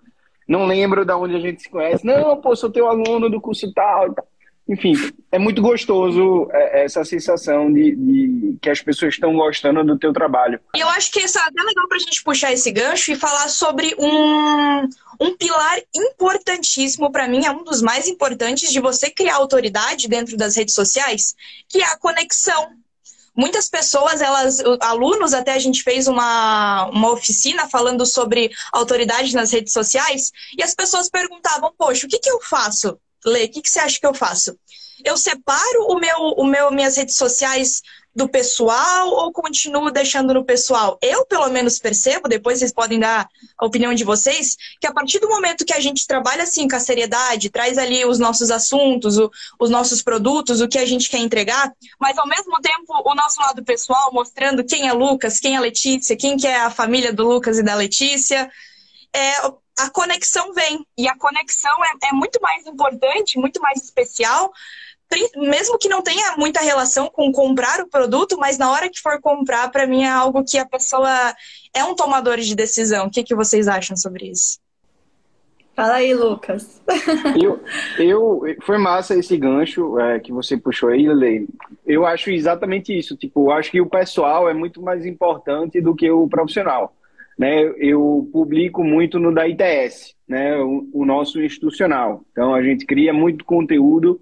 não 0.48 0.66
lembro 0.66 1.06
de 1.06 1.14
onde 1.14 1.36
a 1.36 1.40
gente 1.40 1.62
se 1.62 1.70
conhece. 1.70 2.06
Não, 2.06 2.40
pô, 2.42 2.56
sou 2.56 2.72
teu 2.72 2.88
aluno 2.88 3.30
do 3.30 3.42
curso 3.42 3.72
tal 3.74 4.08
e 4.08 4.16
tal 4.16 4.26
enfim, 4.70 4.94
é 5.32 5.40
muito 5.40 5.64
gostoso 5.64 6.48
é, 6.52 6.86
essa 6.86 7.04
sensação 7.04 7.74
de, 7.74 7.96
de 7.96 8.58
que 8.62 8.70
as 8.70 8.80
pessoas 8.80 9.16
estão 9.16 9.34
gostando 9.34 9.84
do 9.84 9.98
teu 9.98 10.14
trabalho. 10.14 10.60
E 10.76 10.80
eu 10.80 10.88
acho 10.90 11.12
que 11.12 11.22
isso 11.22 11.40
é 11.40 11.42
até 11.42 11.64
legal 11.64 11.88
para 11.88 11.98
a 11.98 12.00
gente 12.00 12.24
puxar 12.24 12.54
esse 12.54 12.72
gancho 12.72 13.12
e 13.12 13.16
falar 13.16 13.50
sobre 13.50 13.96
um, 13.98 14.88
um 15.20 15.36
pilar 15.36 15.80
importantíssimo 15.96 17.12
para 17.12 17.28
mim, 17.28 17.46
é 17.46 17.52
um 17.52 17.64
dos 17.64 17.82
mais 17.82 18.08
importantes 18.08 18.72
de 18.72 18.80
você 18.80 19.10
criar 19.10 19.38
autoridade 19.38 20.08
dentro 20.08 20.38
das 20.38 20.56
redes 20.56 20.76
sociais, 20.76 21.36
que 21.68 21.82
é 21.82 21.86
a 21.86 21.98
conexão. 21.98 22.70
Muitas 23.36 23.70
pessoas, 23.70 24.22
elas, 24.22 24.62
alunos, 24.82 25.34
até 25.34 25.54
a 25.54 25.60
gente 25.60 25.82
fez 25.82 26.08
uma, 26.08 26.88
uma 26.90 27.12
oficina 27.12 27.68
falando 27.68 28.06
sobre 28.06 28.52
autoridade 28.72 29.34
nas 29.34 29.52
redes 29.52 29.74
sociais, 29.74 30.32
e 30.56 30.62
as 30.62 30.76
pessoas 30.76 31.10
perguntavam, 31.10 31.74
poxa, 31.76 32.06
o 32.06 32.10
que, 32.10 32.20
que 32.20 32.30
eu 32.30 32.40
faço 32.42 33.00
Lê, 33.26 33.46
o 33.46 33.52
que, 33.52 33.62
que 33.62 33.70
você 33.70 33.80
acha 33.80 34.00
que 34.00 34.08
eu 34.08 34.14
faço? 34.14 34.58
Eu 35.04 35.18
separo 35.18 35.88
o 35.88 36.00
meu, 36.00 36.18
o 36.38 36.46
meu, 36.46 36.72
minhas 36.72 36.98
redes 36.98 37.16
sociais 37.16 37.82
do 38.16 38.28
pessoal 38.28 39.08
ou 39.10 39.32
continuo 39.32 39.92
deixando 39.92 40.34
no 40.34 40.44
pessoal? 40.44 40.98
Eu, 41.02 41.26
pelo 41.26 41.48
menos, 41.50 41.80
percebo, 41.80 42.28
depois 42.28 42.60
vocês 42.60 42.74
podem 42.74 43.00
dar 43.00 43.30
a 43.58 43.66
opinião 43.66 43.94
de 43.94 44.04
vocês, 44.04 44.58
que 44.82 44.88
a 44.88 44.94
partir 44.94 45.20
do 45.20 45.30
momento 45.30 45.64
que 45.64 45.74
a 45.74 45.80
gente 45.80 46.06
trabalha 46.06 46.44
assim 46.44 46.68
com 46.68 46.76
a 46.76 46.80
seriedade, 46.80 47.50
traz 47.50 47.78
ali 47.78 48.04
os 48.06 48.20
nossos 48.20 48.52
assuntos, 48.52 49.18
o, 49.18 49.32
os 49.60 49.70
nossos 49.70 50.02
produtos, 50.02 50.60
o 50.60 50.68
que 50.68 50.78
a 50.78 50.86
gente 50.86 51.10
quer 51.10 51.20
entregar, 51.20 51.72
mas 52.00 52.18
ao 52.18 52.28
mesmo 52.28 52.60
tempo 52.60 52.94
o 53.06 53.16
nosso 53.16 53.40
lado 53.40 53.64
pessoal, 53.64 54.12
mostrando 54.12 54.66
quem 54.66 54.88
é 54.88 54.94
Lucas, 54.94 55.40
quem 55.40 55.56
é 55.56 55.60
Letícia, 55.60 56.18
quem 56.18 56.36
que 56.36 56.48
é 56.48 56.60
a 56.60 56.72
família 56.72 57.14
do 57.14 57.26
Lucas 57.26 57.58
e 57.58 57.64
da 57.64 57.76
Letícia, 57.76 58.50
é, 59.14 59.34
a 59.80 59.90
conexão 59.90 60.54
vem. 60.54 60.86
E 60.98 61.08
a 61.08 61.18
conexão 61.18 61.72
é, 61.84 62.10
é 62.10 62.14
muito 62.14 62.40
mais 62.42 62.66
importante, 62.66 63.40
muito 63.40 63.62
mais 63.62 63.82
especial, 63.84 64.52
mesmo 65.36 65.78
que 65.78 65.90
não 65.90 66.02
tenha 66.02 66.36
muita 66.38 66.62
relação 66.62 67.10
com 67.10 67.32
comprar 67.32 67.80
o 67.82 67.90
produto, 67.90 68.38
mas 68.38 68.58
na 68.58 68.72
hora 68.72 68.90
que 68.90 69.02
for 69.02 69.20
comprar, 69.22 69.72
para 69.72 69.88
mim 69.88 70.04
é 70.04 70.10
algo 70.10 70.44
que 70.44 70.58
a 70.58 70.66
pessoa 70.66 71.36
é 71.74 71.84
um 71.84 71.96
tomador 71.96 72.38
de 72.38 72.56
decisão. 72.56 73.08
O 73.08 73.12
que, 73.12 73.24
que 73.24 73.36
vocês 73.36 73.68
acham 73.68 73.98
sobre 73.98 74.30
isso? 74.30 74.60
Fala 75.76 75.94
aí, 75.94 76.14
Lucas. 76.14 76.82
eu, 77.42 77.62
eu, 77.98 78.42
foi 78.64 78.78
massa 78.78 79.16
esse 79.18 79.38
gancho 79.38 79.98
é, 79.98 80.20
que 80.20 80.30
você 80.32 80.58
puxou 80.58 80.90
aí, 80.90 81.08
Lele. 81.08 81.48
Eu 81.88 82.06
acho 82.06 82.30
exatamente 82.32 82.96
isso. 82.96 83.16
Tipo, 83.16 83.48
eu 83.48 83.52
acho 83.54 83.72
que 83.72 83.80
o 83.80 83.90
pessoal 83.90 84.50
é 84.50 84.54
muito 84.54 84.82
mais 84.82 85.06
importante 85.06 85.80
do 85.80 85.96
que 85.96 86.12
o 86.12 86.28
profissional. 86.28 86.94
Né, 87.40 87.72
eu 87.78 88.30
publico 88.34 88.84
muito 88.84 89.18
no 89.18 89.34
da 89.34 89.48
ITS, 89.48 90.14
né, 90.28 90.58
o, 90.58 90.90
o 90.92 91.06
nosso 91.06 91.42
institucional. 91.42 92.26
Então, 92.34 92.54
a 92.54 92.62
gente 92.62 92.86
cria 92.86 93.14
muito 93.14 93.46
conteúdo 93.46 94.20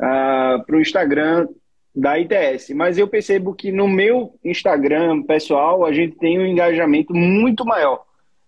uh, 0.00 0.04
ah, 0.04 0.64
para 0.66 0.74
o 0.74 0.80
Instagram 0.80 1.46
da 1.94 2.18
ITS. 2.18 2.70
Mas 2.74 2.96
eu 2.96 3.06
percebo 3.06 3.54
que 3.54 3.70
no 3.70 3.86
meu 3.86 4.34
Instagram 4.42 5.22
pessoal, 5.24 5.84
a 5.84 5.92
gente 5.92 6.16
tem 6.16 6.38
um 6.38 6.46
engajamento 6.46 7.14
muito 7.14 7.66
maior. 7.66 8.02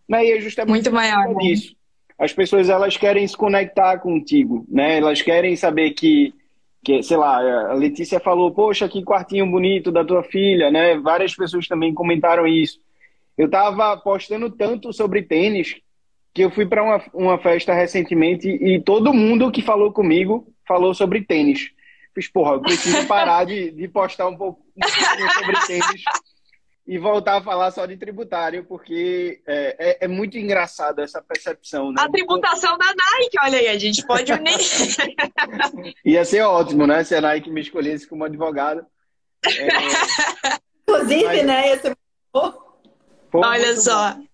Né? 0.08 0.24
E 0.24 0.32
é 0.32 0.40
justamente 0.40 0.70
muito 0.70 0.92
maior 0.92 1.28
né? 1.28 1.34
disso. 1.34 1.76
As 2.18 2.32
pessoas 2.32 2.70
elas 2.70 2.96
querem 2.96 3.28
se 3.28 3.36
conectar 3.36 3.98
contigo, 3.98 4.64
né? 4.66 4.96
Elas 4.96 5.20
querem 5.20 5.54
saber 5.54 5.90
que, 5.90 6.32
que, 6.82 7.02
sei 7.02 7.18
lá, 7.18 7.70
a 7.70 7.74
Letícia 7.74 8.18
falou, 8.18 8.50
poxa, 8.50 8.88
que 8.88 9.04
quartinho 9.04 9.46
bonito 9.46 9.92
da 9.92 10.02
tua 10.02 10.22
filha, 10.22 10.70
né? 10.70 10.98
Várias 10.98 11.36
pessoas 11.36 11.68
também 11.68 11.92
comentaram 11.92 12.46
isso. 12.46 12.80
Eu 13.36 13.46
estava 13.46 13.96
postando 13.96 14.50
tanto 14.50 14.92
sobre 14.92 15.22
tênis 15.22 15.76
que 16.32 16.42
eu 16.42 16.50
fui 16.50 16.66
para 16.66 16.82
uma, 16.82 17.02
uma 17.14 17.38
festa 17.38 17.72
recentemente 17.72 18.48
e 18.48 18.80
todo 18.82 19.14
mundo 19.14 19.50
que 19.50 19.62
falou 19.62 19.92
comigo 19.92 20.52
falou 20.66 20.94
sobre 20.94 21.24
tênis. 21.24 21.70
Fiz, 22.14 22.28
porra, 22.28 22.54
eu 22.54 22.60
preciso 22.60 23.06
parar 23.08 23.44
de, 23.44 23.70
de 23.70 23.88
postar 23.88 24.28
um 24.28 24.36
pouco, 24.36 24.60
um 24.76 24.80
pouco 24.80 25.34
sobre 25.34 25.66
tênis 25.66 26.02
e 26.86 26.98
voltar 26.98 27.38
a 27.38 27.42
falar 27.42 27.70
só 27.72 27.84
de 27.84 27.96
tributário, 27.96 28.64
porque 28.64 29.42
é, 29.46 29.76
é, 29.78 30.04
é 30.04 30.08
muito 30.08 30.38
engraçado 30.38 31.00
essa 31.00 31.20
percepção. 31.20 31.90
Né? 31.90 32.00
A 32.00 32.08
tributação 32.08 32.78
da 32.78 32.86
Nike, 32.86 33.36
olha 33.42 33.58
aí, 33.58 33.68
a 33.68 33.78
gente 33.78 34.06
pode 34.06 34.32
unir. 34.32 34.56
Ia 36.04 36.24
ser 36.24 36.42
ótimo, 36.42 36.86
né? 36.86 37.02
Se 37.02 37.14
a 37.14 37.20
Nike 37.20 37.50
me 37.50 37.60
escolhesse 37.60 38.06
como 38.06 38.24
advogado. 38.24 38.86
É... 39.44 39.66
Inclusive, 40.88 41.24
Mas... 41.24 41.46
né? 41.46 41.68
Ia 41.70 41.78
ser 41.80 41.96
Pô, 43.30 43.40
olha 43.40 43.76
só. 43.76 44.14
Bom. 44.14 44.24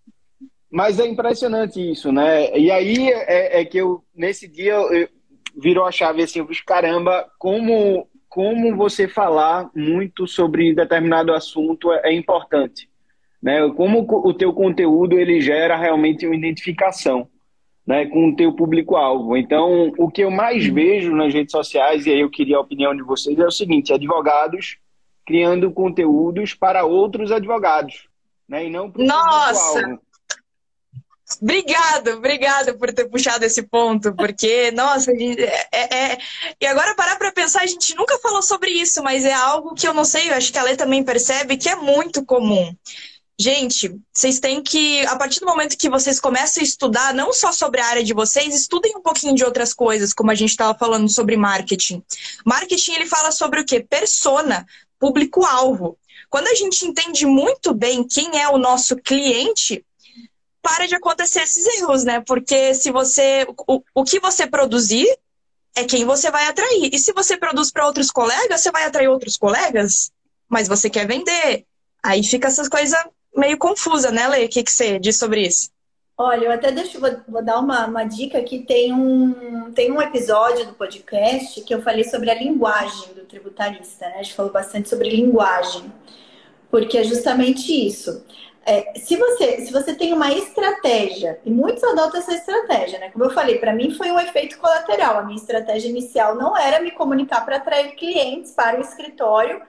Mas 0.71 0.99
é 0.99 1.07
impressionante 1.07 1.79
isso, 1.91 2.11
né? 2.11 2.57
E 2.57 2.71
aí 2.71 3.11
é, 3.11 3.61
é 3.61 3.65
que 3.65 3.77
eu, 3.77 4.03
nesse 4.15 4.49
dia, 4.49 4.73
eu, 4.73 5.09
virou 5.57 5.85
a 5.85 5.93
chave 5.93 6.23
assim, 6.23 6.39
eu 6.39 6.47
fiz, 6.47 6.61
caramba, 6.63 7.31
como 7.39 8.09
como 8.33 8.75
você 8.75 9.07
falar 9.07 9.71
muito 9.77 10.27
sobre 10.27 10.75
determinado 10.75 11.35
assunto 11.35 11.93
é, 11.93 12.01
é 12.05 12.15
importante, 12.15 12.89
né? 13.43 13.71
Como 13.77 14.07
o 14.09 14.33
teu 14.33 14.55
conteúdo 14.55 15.19
ele 15.19 15.39
gera 15.43 15.77
realmente 15.77 16.27
uma 16.27 16.35
identificação, 16.35 17.29
né, 17.87 18.07
com 18.07 18.31
o 18.31 18.35
teu 18.35 18.55
público-alvo. 18.55 19.37
Então, 19.37 19.93
o 19.99 20.11
que 20.11 20.25
eu 20.25 20.31
mais 20.31 20.67
uhum. 20.67 20.75
vejo 20.75 21.15
nas 21.15 21.35
redes 21.35 21.53
sociais 21.53 22.07
e 22.07 22.11
aí 22.11 22.21
eu 22.21 22.31
queria 22.31 22.57
a 22.57 22.61
opinião 22.61 22.97
de 22.97 23.03
vocês 23.03 23.39
é 23.39 23.45
o 23.45 23.51
seguinte: 23.51 23.93
advogados 23.93 24.79
criando 25.27 25.71
conteúdos 25.71 26.55
para 26.55 26.87
outros 26.87 27.31
advogados, 27.31 28.09
né, 28.53 28.67
e 28.67 28.71
não 28.71 28.91
para 28.91 29.03
público-alvo. 29.03 30.01
Obrigado, 31.41 32.09
obrigado 32.09 32.77
por 32.77 32.93
ter 32.93 33.09
puxado 33.09 33.43
esse 33.47 33.62
ponto, 33.62 34.15
porque, 34.15 34.71
nossa, 34.73 35.11
é, 35.11 35.67
é, 35.73 36.12
é... 36.12 36.19
e 36.61 36.67
agora 36.67 36.95
parar 36.95 37.17
para 37.17 37.33
pensar, 37.33 37.62
a 37.62 37.67
gente 37.67 37.95
nunca 37.97 38.19
falou 38.19 38.43
sobre 38.43 38.71
isso, 38.71 39.03
mas 39.03 39.25
é 39.25 39.33
algo 39.33 39.75
que 39.75 39.88
eu 39.88 39.95
não 39.95 40.05
sei, 40.05 40.29
eu 40.29 40.35
acho 40.35 40.53
que 40.53 40.59
a 40.59 40.62
Lê 40.62 40.77
também 40.77 41.03
percebe 41.03 41.57
que 41.57 41.71
é 41.71 41.77
muito 41.77 42.23
comum. 42.23 42.77
Gente, 43.41 43.99
vocês 44.12 44.38
têm 44.38 44.62
que, 44.62 45.07
a 45.07 45.17
partir 45.17 45.41
do 45.41 45.47
momento 45.47 45.79
que 45.79 45.88
vocês 45.88 46.21
começam 46.21 46.61
a 46.61 46.65
estudar, 46.65 47.15
não 47.15 47.33
só 47.33 47.51
sobre 47.51 47.81
a 47.81 47.87
área 47.87 48.05
de 48.05 48.12
vocês, 48.12 48.55
estudem 48.55 48.95
um 48.95 49.01
pouquinho 49.01 49.35
de 49.35 49.43
outras 49.43 49.73
coisas, 49.73 50.12
como 50.12 50.31
a 50.31 50.35
gente 50.35 50.51
estava 50.51 50.79
falando 50.79 51.09
sobre 51.09 51.35
marketing. 51.35 52.03
Marketing, 52.45 52.93
ele 52.93 53.07
fala 53.07 53.33
sobre 53.33 53.61
o 53.61 53.65
quê? 53.65 53.81
Persona, 53.81 54.67
público-alvo. 55.01 55.97
Quando 56.33 56.49
a 56.49 56.55
gente 56.55 56.87
entende 56.87 57.27
muito 57.27 57.75
bem 57.75 58.03
quem 58.03 58.40
é 58.40 58.49
o 58.49 58.57
nosso 58.57 58.97
cliente, 58.97 59.85
para 60.62 60.87
de 60.87 60.95
acontecer 60.95 61.42
esses 61.42 61.66
erros, 61.79 62.05
né? 62.05 62.23
Porque 62.27 62.73
se 62.75 62.90
você. 62.90 63.47
O, 63.68 63.83
o 63.95 64.03
que 64.03 64.18
você 64.18 64.47
produzir 64.47 65.07
é 65.77 65.85
quem 65.85 66.07
você 66.07 66.31
vai 66.31 66.47
atrair. 66.47 66.88
E 66.90 66.99
se 66.99 67.12
você 67.12 67.37
produz 67.37 67.71
para 67.71 67.87
outros 67.87 68.11
colegas, 68.11 68.62
você 68.62 68.71
vai 68.71 68.87
atrair 68.87 69.09
outros 69.09 69.37
colegas, 69.37 70.11
mas 70.49 70.68
você 70.68 70.88
quer 70.88 71.07
vender. 71.07 71.66
Aí 72.03 72.25
fica 72.25 72.49
essas 72.49 72.66
coisas 72.66 72.99
meio 73.37 73.59
confusa, 73.59 74.11
né, 74.11 74.27
Lê? 74.27 74.47
O 74.47 74.49
que, 74.49 74.62
que 74.62 74.73
você 74.73 74.99
diz 74.99 75.18
sobre 75.18 75.47
isso? 75.47 75.71
Olha, 76.16 76.47
eu 76.47 76.53
até 76.53 76.73
deixo, 76.73 76.99
vou, 76.99 77.11
vou 77.29 77.45
dar 77.45 77.59
uma, 77.59 77.87
uma 77.87 78.05
dica 78.05 78.42
que 78.42 78.61
tem 78.61 78.90
um, 78.92 79.71
tem 79.73 79.92
um 79.92 80.01
episódio 80.01 80.64
do 80.64 80.73
podcast 80.73 81.61
que 81.61 81.75
eu 81.75 81.83
falei 81.83 82.05
sobre 82.05 82.31
a 82.31 82.35
linguagem 82.35 83.12
do 83.12 83.25
tributarista, 83.25 84.09
né? 84.09 84.14
A 84.16 84.23
gente 84.23 84.35
falou 84.35 84.51
bastante 84.51 84.88
sobre 84.88 85.11
linguagem, 85.11 85.92
porque 86.73 86.97
é 86.97 87.05
justamente 87.05 87.71
isso. 87.71 88.25
É, 88.65 88.99
se, 88.99 89.15
você, 89.17 89.61
se 89.67 89.71
você 89.71 89.95
tem 89.95 90.15
uma 90.15 90.33
estratégia, 90.33 91.39
e 91.45 91.51
muitos 91.51 91.85
adotam 91.85 92.19
essa 92.19 92.33
estratégia, 92.33 92.99
né? 92.99 93.11
Como 93.11 93.25
eu 93.25 93.31
falei, 93.31 93.59
para 93.59 93.75
mim 93.75 93.91
foi 93.91 94.11
um 94.11 94.19
efeito 94.19 94.59
colateral. 94.59 95.19
A 95.19 95.23
minha 95.23 95.37
estratégia 95.37 95.91
inicial 95.91 96.35
não 96.35 96.57
era 96.57 96.81
me 96.81 96.91
comunicar 96.93 97.45
para 97.45 97.57
atrair 97.57 97.95
clientes 97.95 98.53
para 98.53 98.79
o 98.79 98.81
escritório 98.81 99.61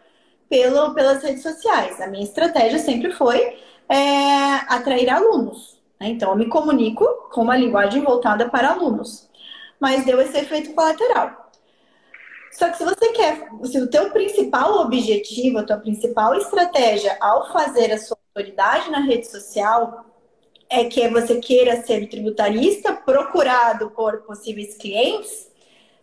pelo, 0.47 0.93
pelas 0.93 1.21
redes 1.21 1.43
sociais. 1.43 1.99
A 1.99 2.07
minha 2.07 2.23
estratégia 2.23 2.79
sempre 2.79 3.11
foi 3.11 3.57
é, 3.89 4.53
atrair 4.69 5.09
alunos. 5.09 5.77
Né? 5.99 6.07
Então, 6.07 6.29
eu 6.29 6.37
me 6.37 6.47
comunico 6.47 7.05
com 7.33 7.41
uma 7.41 7.57
linguagem 7.57 8.01
voltada 8.01 8.47
para 8.47 8.69
alunos. 8.69 9.29
Mas 9.77 10.05
deu 10.05 10.21
esse 10.21 10.37
efeito 10.37 10.73
colateral. 10.73 11.42
Só 12.57 12.69
que 12.69 12.77
se 12.77 12.83
você 12.83 13.11
quer, 13.13 13.49
se 13.65 13.79
o 13.79 13.89
teu 13.89 14.11
principal 14.11 14.79
objetivo, 14.81 15.59
a 15.59 15.63
tua 15.63 15.77
principal 15.77 16.35
estratégia 16.35 17.17
ao 17.19 17.51
fazer 17.51 17.91
a 17.91 17.97
sua 17.97 18.17
autoridade 18.35 18.91
na 18.91 18.99
rede 18.99 19.27
social 19.27 20.05
é 20.69 20.85
que 20.85 21.07
você 21.09 21.39
queira 21.39 21.83
ser 21.83 22.07
tributarista 22.07 22.93
procurado 22.93 23.89
por 23.91 24.21
possíveis 24.21 24.75
clientes 24.77 25.51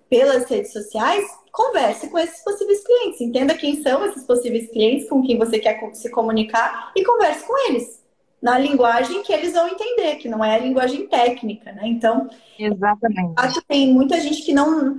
pelas 0.08 0.44
redes 0.50 0.72
sociais, 0.72 1.24
converse 1.52 2.10
com 2.10 2.18
esses 2.18 2.42
possíveis 2.42 2.82
clientes, 2.84 3.20
entenda 3.20 3.54
quem 3.54 3.80
são 3.80 4.04
esses 4.06 4.24
possíveis 4.24 4.68
clientes 4.70 5.08
com 5.08 5.22
quem 5.22 5.38
você 5.38 5.58
quer 5.58 5.78
se 5.94 6.10
comunicar 6.10 6.90
e 6.96 7.04
converse 7.04 7.46
com 7.46 7.70
eles 7.70 8.00
na 8.42 8.58
linguagem 8.58 9.22
que 9.22 9.32
eles 9.32 9.52
vão 9.52 9.68
entender, 9.68 10.16
que 10.16 10.28
não 10.28 10.44
é 10.44 10.54
a 10.54 10.58
linguagem 10.58 11.06
técnica, 11.06 11.72
né? 11.72 11.82
Então, 11.84 12.28
exatamente. 12.58 13.62
Tem 13.68 13.92
muita 13.92 14.18
gente 14.18 14.42
que 14.42 14.52
não 14.52 14.98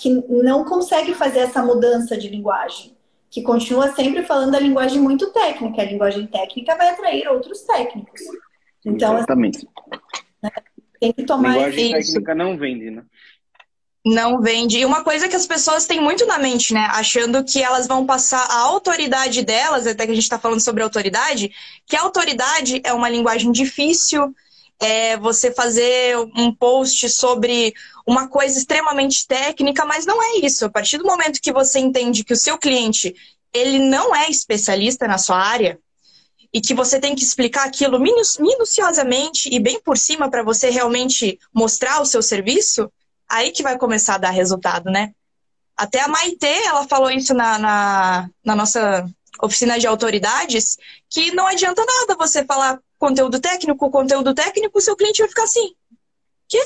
que 0.00 0.08
não 0.28 0.64
consegue 0.64 1.14
fazer 1.14 1.40
essa 1.40 1.62
mudança 1.62 2.16
de 2.16 2.28
linguagem, 2.28 2.96
que 3.30 3.42
continua 3.42 3.92
sempre 3.92 4.22
falando 4.22 4.54
a 4.54 4.58
linguagem 4.58 4.98
muito 4.98 5.30
técnica. 5.30 5.82
A 5.82 5.84
linguagem 5.84 6.26
técnica 6.26 6.74
vai 6.74 6.88
atrair 6.88 7.28
outros 7.28 7.60
técnicos. 7.62 8.22
Então, 8.84 9.18
Exatamente. 9.18 9.58
Assim, 9.58 9.68
né, 10.42 10.50
tem 10.98 11.12
que 11.12 11.24
tomar 11.24 11.50
a 11.50 11.52
linguagem 11.52 11.98
isso. 11.98 12.12
técnica 12.12 12.34
não 12.34 12.56
vende, 12.56 12.90
né? 12.90 13.02
Não 14.02 14.40
vende. 14.40 14.78
E 14.78 14.86
uma 14.86 15.04
coisa 15.04 15.28
que 15.28 15.36
as 15.36 15.46
pessoas 15.46 15.86
têm 15.86 16.00
muito 16.00 16.24
na 16.24 16.38
mente, 16.38 16.72
né? 16.72 16.88
Achando 16.92 17.44
que 17.44 17.62
elas 17.62 17.86
vão 17.86 18.06
passar 18.06 18.42
a 18.48 18.60
autoridade 18.60 19.44
delas, 19.44 19.86
até 19.86 20.06
que 20.06 20.12
a 20.12 20.14
gente 20.14 20.24
está 20.24 20.38
falando 20.38 20.60
sobre 20.60 20.82
autoridade, 20.82 21.52
que 21.86 21.94
a 21.94 22.00
autoridade 22.00 22.80
é 22.82 22.94
uma 22.94 23.10
linguagem 23.10 23.52
difícil, 23.52 24.34
é 24.80 25.16
você 25.18 25.52
fazer 25.52 26.16
um 26.34 26.54
post 26.54 27.08
sobre 27.10 27.74
uma 28.06 28.28
coisa 28.28 28.58
extremamente 28.58 29.26
técnica, 29.26 29.84
mas 29.84 30.06
não 30.06 30.22
é 30.22 30.38
isso. 30.38 30.64
A 30.64 30.70
partir 30.70 30.96
do 30.96 31.04
momento 31.04 31.40
que 31.40 31.52
você 31.52 31.78
entende 31.78 32.24
que 32.24 32.32
o 32.32 32.36
seu 32.36 32.56
cliente 32.56 33.14
ele 33.52 33.78
não 33.78 34.14
é 34.14 34.28
especialista 34.30 35.06
na 35.06 35.18
sua 35.18 35.36
área 35.36 35.78
e 36.52 36.60
que 36.60 36.74
você 36.74 36.98
tem 36.98 37.14
que 37.14 37.22
explicar 37.22 37.66
aquilo 37.66 38.00
minuciosamente 38.00 39.48
e 39.52 39.60
bem 39.60 39.80
por 39.80 39.98
cima 39.98 40.30
para 40.30 40.42
você 40.42 40.70
realmente 40.70 41.38
mostrar 41.52 42.00
o 42.00 42.06
seu 42.06 42.22
serviço, 42.22 42.90
aí 43.28 43.52
que 43.52 43.62
vai 43.62 43.78
começar 43.78 44.14
a 44.14 44.18
dar 44.18 44.30
resultado, 44.30 44.90
né? 44.90 45.12
Até 45.76 46.00
a 46.00 46.08
Maite, 46.08 46.46
ela 46.46 46.86
falou 46.86 47.10
isso 47.10 47.32
na, 47.32 47.58
na, 47.58 48.30
na 48.44 48.56
nossa 48.56 49.08
oficina 49.42 49.78
de 49.78 49.86
autoridades, 49.86 50.76
que 51.08 51.32
não 51.32 51.46
adianta 51.46 51.84
nada 51.84 52.16
você 52.18 52.44
falar 52.44 52.80
conteúdo 53.00 53.40
técnico, 53.40 53.90
conteúdo 53.90 54.34
técnico, 54.34 54.78
o 54.78 54.80
seu 54.80 54.94
cliente 54.94 55.22
vai 55.22 55.28
ficar 55.28 55.44
assim. 55.44 55.74
Que? 56.46 56.60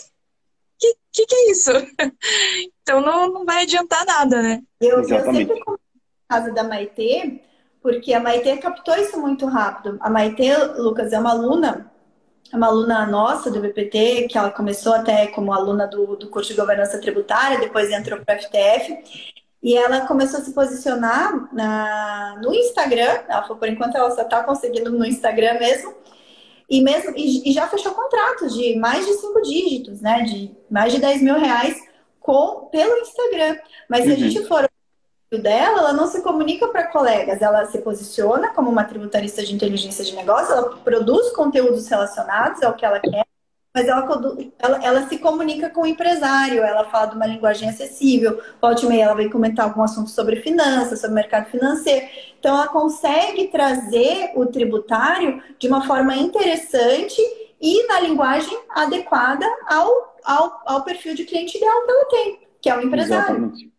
Que, 0.76 0.96
que, 1.12 1.26
que 1.26 1.34
é 1.34 1.50
isso? 1.52 1.70
então 2.82 3.00
não, 3.00 3.32
não 3.32 3.44
vai 3.44 3.62
adiantar 3.62 4.04
nada, 4.04 4.42
né? 4.42 4.60
Eu, 4.80 4.98
eu 4.98 5.04
sempre 5.04 5.46
comento 5.46 5.80
a 6.28 6.34
casa 6.34 6.52
da 6.52 6.64
Maitê, 6.64 7.40
porque 7.80 8.12
a 8.12 8.18
Maitê 8.18 8.56
captou 8.56 8.96
isso 8.96 9.18
muito 9.18 9.46
rápido. 9.46 9.96
A 10.00 10.10
Maitê, 10.10 10.56
Lucas, 10.76 11.12
é 11.12 11.18
uma 11.20 11.30
aluna, 11.30 11.92
é 12.52 12.56
uma 12.56 12.66
aluna 12.66 13.06
nossa 13.06 13.48
do 13.48 13.60
BPT, 13.60 14.26
que 14.28 14.36
ela 14.36 14.50
começou 14.50 14.92
até 14.92 15.28
como 15.28 15.52
aluna 15.52 15.86
do, 15.86 16.16
do 16.16 16.28
curso 16.28 16.50
de 16.50 16.60
governança 16.60 17.00
tributária, 17.00 17.60
depois 17.60 17.92
entrou 17.92 18.18
para 18.20 18.36
o 18.36 18.42
FTF. 18.42 19.32
E 19.62 19.74
ela 19.76 20.06
começou 20.06 20.40
a 20.40 20.42
se 20.42 20.52
posicionar 20.52 21.48
na, 21.54 22.38
no 22.42 22.52
Instagram. 22.52 23.22
Ela 23.28 23.42
falou, 23.42 23.56
por 23.56 23.68
enquanto 23.68 23.96
ela 23.96 24.10
só 24.10 24.22
está 24.22 24.42
conseguindo 24.42 24.90
no 24.90 25.06
Instagram 25.06 25.58
mesmo. 25.58 25.94
E, 26.68 26.82
mesmo, 26.82 27.12
e, 27.16 27.48
e, 27.48 27.52
já 27.52 27.68
fechou 27.68 27.92
contratos 27.92 28.54
de 28.54 28.76
mais 28.76 29.04
de 29.06 29.14
cinco 29.14 29.40
dígitos, 29.42 30.00
né? 30.00 30.22
De 30.22 30.50
mais 30.70 30.92
de 30.92 31.00
10 31.00 31.22
mil 31.22 31.38
reais 31.38 31.76
com, 32.20 32.68
pelo 32.72 32.96
Instagram. 32.98 33.58
Mas 33.88 34.00
uhum. 34.00 34.06
se 34.06 34.12
a 34.12 34.14
uhum. 34.14 34.30
gente 34.30 34.48
for 34.48 34.68
dela, 35.38 35.80
ela 35.80 35.92
não 35.92 36.06
se 36.06 36.22
comunica 36.22 36.68
para 36.68 36.86
colegas, 36.86 37.42
ela 37.42 37.66
se 37.66 37.78
posiciona 37.78 38.50
como 38.50 38.70
uma 38.70 38.84
tributarista 38.84 39.44
de 39.44 39.52
inteligência 39.52 40.04
de 40.04 40.14
negócio, 40.14 40.52
ela 40.52 40.76
produz 40.76 41.30
conteúdos 41.32 41.88
relacionados 41.88 42.62
ao 42.62 42.74
que 42.74 42.84
ela 42.84 43.00
quer, 43.00 43.26
mas 43.74 43.88
ela, 43.88 44.06
ela, 44.60 44.84
ela 44.84 45.08
se 45.08 45.18
comunica 45.18 45.68
com 45.68 45.80
o 45.80 45.86
empresário, 45.86 46.62
ela 46.62 46.84
fala 46.84 47.06
de 47.06 47.16
uma 47.16 47.26
linguagem 47.26 47.68
acessível, 47.68 48.40
pode 48.60 48.86
e 48.86 48.88
meia 48.88 49.02
ela 49.04 49.14
vem 49.14 49.28
comentar 49.28 49.64
algum 49.64 49.82
assunto 49.82 50.10
sobre 50.10 50.36
finanças, 50.36 51.00
sobre 51.00 51.16
mercado 51.16 51.50
financeiro. 51.50 52.06
Então, 52.38 52.54
ela 52.54 52.68
consegue 52.68 53.48
trazer 53.48 54.30
o 54.36 54.46
tributário 54.46 55.42
de 55.58 55.66
uma 55.66 55.84
forma 55.84 56.14
interessante 56.14 57.20
e 57.60 57.84
na 57.88 57.98
linguagem 57.98 58.56
adequada 58.70 59.46
ao, 59.66 60.16
ao, 60.22 60.62
ao 60.66 60.84
perfil 60.84 61.16
de 61.16 61.24
cliente 61.24 61.56
ideal 61.56 61.84
que 61.84 61.90
ela 61.90 62.04
tem, 62.04 62.38
que 62.62 62.70
é 62.70 62.76
o 62.76 62.80
empresário. 62.80 63.36
Exatamente. 63.36 63.72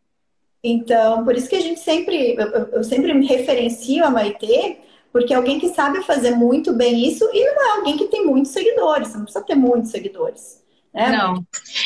Então, 0.61 1.23
por 1.23 1.35
isso 1.35 1.47
que 1.47 1.55
a 1.55 1.61
gente 1.61 1.79
sempre, 1.79 2.35
eu, 2.35 2.47
eu 2.47 2.83
sempre 2.83 3.13
me 3.13 3.27
referencio 3.27 4.03
a 4.03 4.09
Maitê, 4.09 4.79
porque 5.15 5.31
é 5.31 5.37
alguém 5.37 5.61
que 5.61 5.73
sabe 5.73 6.03
fazer 6.03 6.31
muito 6.31 6.73
bem 6.73 7.07
isso 7.07 7.23
e 7.31 7.53
não 7.53 7.65
é 7.65 7.77
alguém 7.77 7.95
que 7.95 8.09
tem 8.09 8.25
muitos 8.25 8.51
seguidores, 8.51 9.13
não 9.13 9.21
precisa 9.23 9.45
ter 9.45 9.55
muitos 9.55 9.89
seguidores. 9.89 10.61
Né? 10.93 11.07
Não. 11.07 11.41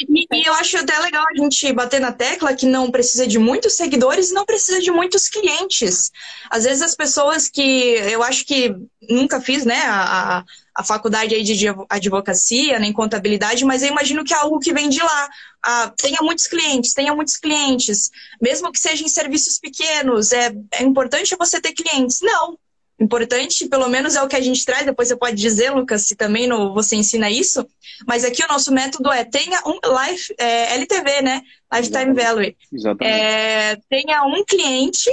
E, 0.09 0.25
e, 0.31 0.47
eu 0.47 0.53
acho 0.55 0.75
até 0.79 0.97
legal 0.97 1.23
a 1.23 1.39
gente 1.39 1.71
bater 1.71 2.01
na 2.01 2.11
tecla 2.11 2.55
que 2.55 2.65
não 2.65 2.89
precisa 2.89 3.27
de 3.27 3.37
muitos 3.37 3.73
seguidores 3.73 4.31
não 4.31 4.47
precisa 4.47 4.79
de 4.79 4.89
muitos 4.89 5.29
clientes. 5.29 6.09
Às 6.49 6.63
vezes 6.63 6.81
as 6.81 6.95
pessoas 6.95 7.47
que 7.47 7.61
eu 7.61 8.23
acho 8.23 8.43
que 8.47 8.75
nunca 9.07 9.39
fiz, 9.39 9.63
né, 9.63 9.79
a, 9.85 10.43
a 10.73 10.83
faculdade 10.83 11.35
aí 11.35 11.43
de 11.43 11.67
advocacia, 11.87 12.79
nem 12.79 12.91
contabilidade, 12.91 13.63
mas 13.63 13.83
eu 13.83 13.89
imagino 13.89 14.23
que 14.23 14.33
é 14.33 14.37
algo 14.37 14.57
que 14.57 14.73
vem 14.73 14.89
de 14.89 15.03
lá. 15.03 15.29
Ah, 15.63 15.93
tenha 15.95 16.17
muitos 16.23 16.47
clientes, 16.47 16.95
tenha 16.95 17.13
muitos 17.13 17.37
clientes. 17.37 18.09
Mesmo 18.41 18.71
que 18.71 18.79
sejam 18.79 19.07
serviços 19.07 19.59
pequenos, 19.59 20.31
é, 20.31 20.51
é 20.71 20.81
importante 20.81 21.35
você 21.37 21.61
ter 21.61 21.73
clientes. 21.73 22.21
Não, 22.23 22.57
importante, 22.99 23.67
pelo 23.67 23.87
menos 23.87 24.15
é 24.15 24.21
o 24.21 24.27
que 24.27 24.35
a 24.35 24.41
gente 24.41 24.65
traz, 24.65 24.85
depois 24.85 25.07
você 25.07 25.15
pode 25.15 25.35
dizer, 25.35 25.71
Lucas, 25.71 26.03
se 26.03 26.15
também 26.15 26.47
no, 26.47 26.73
você 26.73 26.95
ensina 26.95 27.29
isso, 27.29 27.65
mas 28.05 28.25
aqui 28.25 28.43
o 28.43 28.47
nosso 28.47 28.73
método 28.73 29.11
é 29.11 29.23
tenha 29.23 29.61
um 29.65 29.79
life, 30.05 30.33
é, 30.37 30.75
LTV, 30.75 31.21
né? 31.21 31.41
Lifetime 31.73 32.13
Value. 32.13 32.55
Exatamente. 32.71 33.17
É, 33.17 33.77
tenha 33.89 34.23
um 34.25 34.43
cliente 34.43 35.09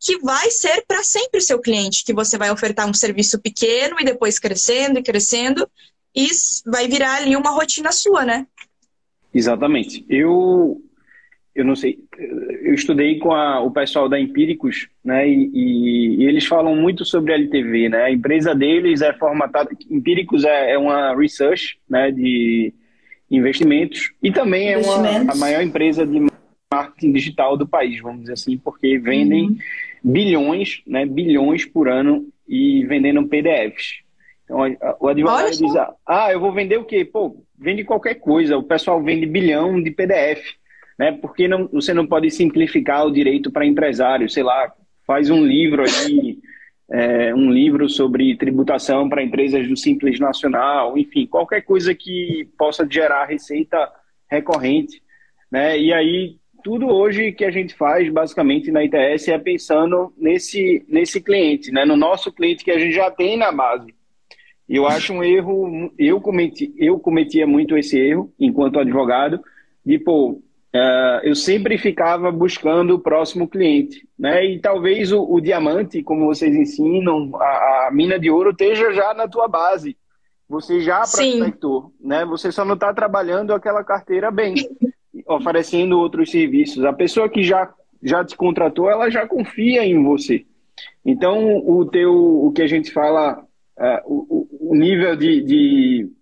que 0.00 0.18
vai 0.18 0.50
ser 0.50 0.84
para 0.86 1.02
sempre 1.02 1.40
seu 1.40 1.58
cliente, 1.58 2.04
que 2.04 2.12
você 2.12 2.36
vai 2.36 2.50
ofertar 2.50 2.88
um 2.88 2.94
serviço 2.94 3.40
pequeno 3.40 3.96
e 3.98 4.04
depois 4.04 4.38
crescendo 4.38 4.98
e 4.98 5.02
crescendo, 5.02 5.68
e 6.14 6.28
vai 6.66 6.86
virar 6.86 7.16
ali 7.16 7.34
uma 7.34 7.50
rotina 7.50 7.90
sua, 7.90 8.24
né? 8.24 8.46
Exatamente. 9.32 10.04
Eu 10.08 10.80
eu 11.54 11.64
não 11.64 11.76
sei, 11.76 11.98
eu 12.18 12.74
estudei 12.74 13.18
com 13.18 13.32
a, 13.32 13.60
o 13.60 13.70
pessoal 13.70 14.08
da 14.08 14.18
Empíricos, 14.18 14.88
né, 15.04 15.28
e, 15.28 15.50
e, 15.54 16.16
e, 16.16 16.24
eles 16.26 16.46
falam 16.46 16.74
muito 16.74 17.04
sobre 17.04 17.32
a 17.32 17.36
LTV, 17.36 17.88
né, 17.90 18.02
a 18.02 18.10
empresa 18.10 18.54
deles 18.54 19.02
é 19.02 19.12
formatada, 19.12 19.70
Empíricos 19.88 20.44
é, 20.44 20.72
é 20.72 20.78
uma 20.78 21.16
research, 21.16 21.78
né, 21.88 22.10
de 22.10 22.74
investimentos, 23.30 24.12
e 24.20 24.32
também 24.32 24.72
é 24.72 24.78
uma, 24.78 25.32
a 25.32 25.36
maior 25.36 25.62
empresa 25.62 26.04
de 26.04 26.26
marketing 26.72 27.12
digital 27.12 27.56
do 27.56 27.68
país, 27.68 28.00
vamos 28.00 28.22
dizer 28.22 28.32
assim, 28.32 28.58
porque 28.58 28.98
vendem 28.98 29.44
uhum. 29.44 29.58
bilhões, 30.02 30.82
né, 30.84 31.06
bilhões 31.06 31.64
por 31.64 31.88
ano 31.88 32.26
e 32.48 32.84
vendendo 32.86 33.26
PDFs. 33.28 34.02
Então, 34.44 34.58
o 35.00 35.08
advogado 35.08 35.50
diz, 35.50 35.72
ah, 36.06 36.32
eu 36.32 36.40
vou 36.40 36.52
vender 36.52 36.76
o 36.76 36.84
quê? 36.84 37.04
Pô, 37.04 37.42
vende 37.56 37.84
qualquer 37.84 38.16
coisa, 38.16 38.58
o 38.58 38.62
pessoal 38.62 39.02
vende 39.02 39.24
bilhão 39.24 39.82
de 39.82 39.90
PDF, 39.90 40.42
né? 40.98 41.12
Porque 41.12 41.48
não, 41.48 41.68
você 41.68 41.92
não 41.92 42.06
pode 42.06 42.30
simplificar 42.30 43.06
o 43.06 43.12
direito 43.12 43.50
para 43.50 43.66
empresário, 43.66 44.28
sei 44.28 44.42
lá, 44.42 44.72
faz 45.06 45.30
um 45.30 45.44
livro 45.44 45.82
aí, 45.82 46.38
é, 46.90 47.34
um 47.34 47.50
livro 47.50 47.88
sobre 47.88 48.36
tributação 48.36 49.08
para 49.08 49.22
empresas 49.22 49.68
do 49.68 49.76
Simples 49.76 50.18
Nacional, 50.18 50.96
enfim, 50.96 51.26
qualquer 51.26 51.62
coisa 51.62 51.94
que 51.94 52.48
possa 52.58 52.86
gerar 52.88 53.26
receita 53.26 53.90
recorrente, 54.30 55.02
né? 55.50 55.78
E 55.78 55.92
aí 55.92 56.36
tudo 56.62 56.88
hoje 56.88 57.30
que 57.32 57.44
a 57.44 57.50
gente 57.50 57.74
faz 57.74 58.10
basicamente 58.10 58.70
na 58.70 58.82
ITS 58.82 59.28
é 59.28 59.38
pensando 59.38 60.12
nesse 60.16 60.84
nesse 60.88 61.20
cliente, 61.20 61.70
né? 61.70 61.84
No 61.84 61.96
nosso 61.96 62.32
cliente 62.32 62.64
que 62.64 62.70
a 62.70 62.78
gente 62.78 62.94
já 62.94 63.10
tem 63.10 63.36
na 63.36 63.52
base. 63.52 63.94
E 64.66 64.76
eu 64.76 64.86
acho 64.86 65.12
um 65.12 65.22
erro, 65.22 65.92
eu 65.98 66.20
cometi, 66.22 66.72
eu 66.78 66.98
cometia 66.98 67.46
muito 67.46 67.76
esse 67.76 67.98
erro 67.98 68.32
enquanto 68.40 68.80
advogado, 68.80 69.42
de 69.84 69.98
pô, 69.98 70.40
Uh, 70.74 71.22
eu 71.22 71.36
sempre 71.36 71.78
ficava 71.78 72.32
buscando 72.32 72.96
o 72.96 72.98
próximo 72.98 73.46
cliente, 73.46 74.08
né? 74.18 74.44
E 74.44 74.58
talvez 74.58 75.12
o, 75.12 75.22
o 75.22 75.40
diamante, 75.40 76.02
como 76.02 76.26
vocês 76.26 76.52
ensinam, 76.52 77.30
a, 77.36 77.86
a, 77.86 77.90
mina 77.92 78.18
de 78.18 78.28
ouro 78.28 78.50
esteja 78.50 78.92
já 78.92 79.14
na 79.14 79.28
tua 79.28 79.46
base. 79.46 79.96
Você 80.48 80.80
já 80.80 80.98
prospectou, 80.98 81.92
né? 82.00 82.24
Você 82.24 82.50
só 82.50 82.64
não 82.64 82.74
está 82.74 82.92
trabalhando 82.92 83.54
aquela 83.54 83.84
carteira 83.84 84.32
bem, 84.32 84.54
oferecendo 85.28 85.96
outros 85.96 86.32
serviços. 86.32 86.84
A 86.84 86.92
pessoa 86.92 87.28
que 87.28 87.44
já 87.44 87.72
já 88.02 88.24
te 88.24 88.36
contratou, 88.36 88.90
ela 88.90 89.08
já 89.08 89.26
confia 89.26 89.86
em 89.86 90.02
você. 90.02 90.44
Então, 91.04 91.56
o 91.58 91.86
teu, 91.86 92.12
o 92.12 92.52
que 92.52 92.60
a 92.60 92.66
gente 92.66 92.92
fala, 92.92 93.46
uh, 93.78 94.00
o, 94.04 94.70
o 94.72 94.74
nível 94.74 95.16
de, 95.16 95.40
de 95.40 96.12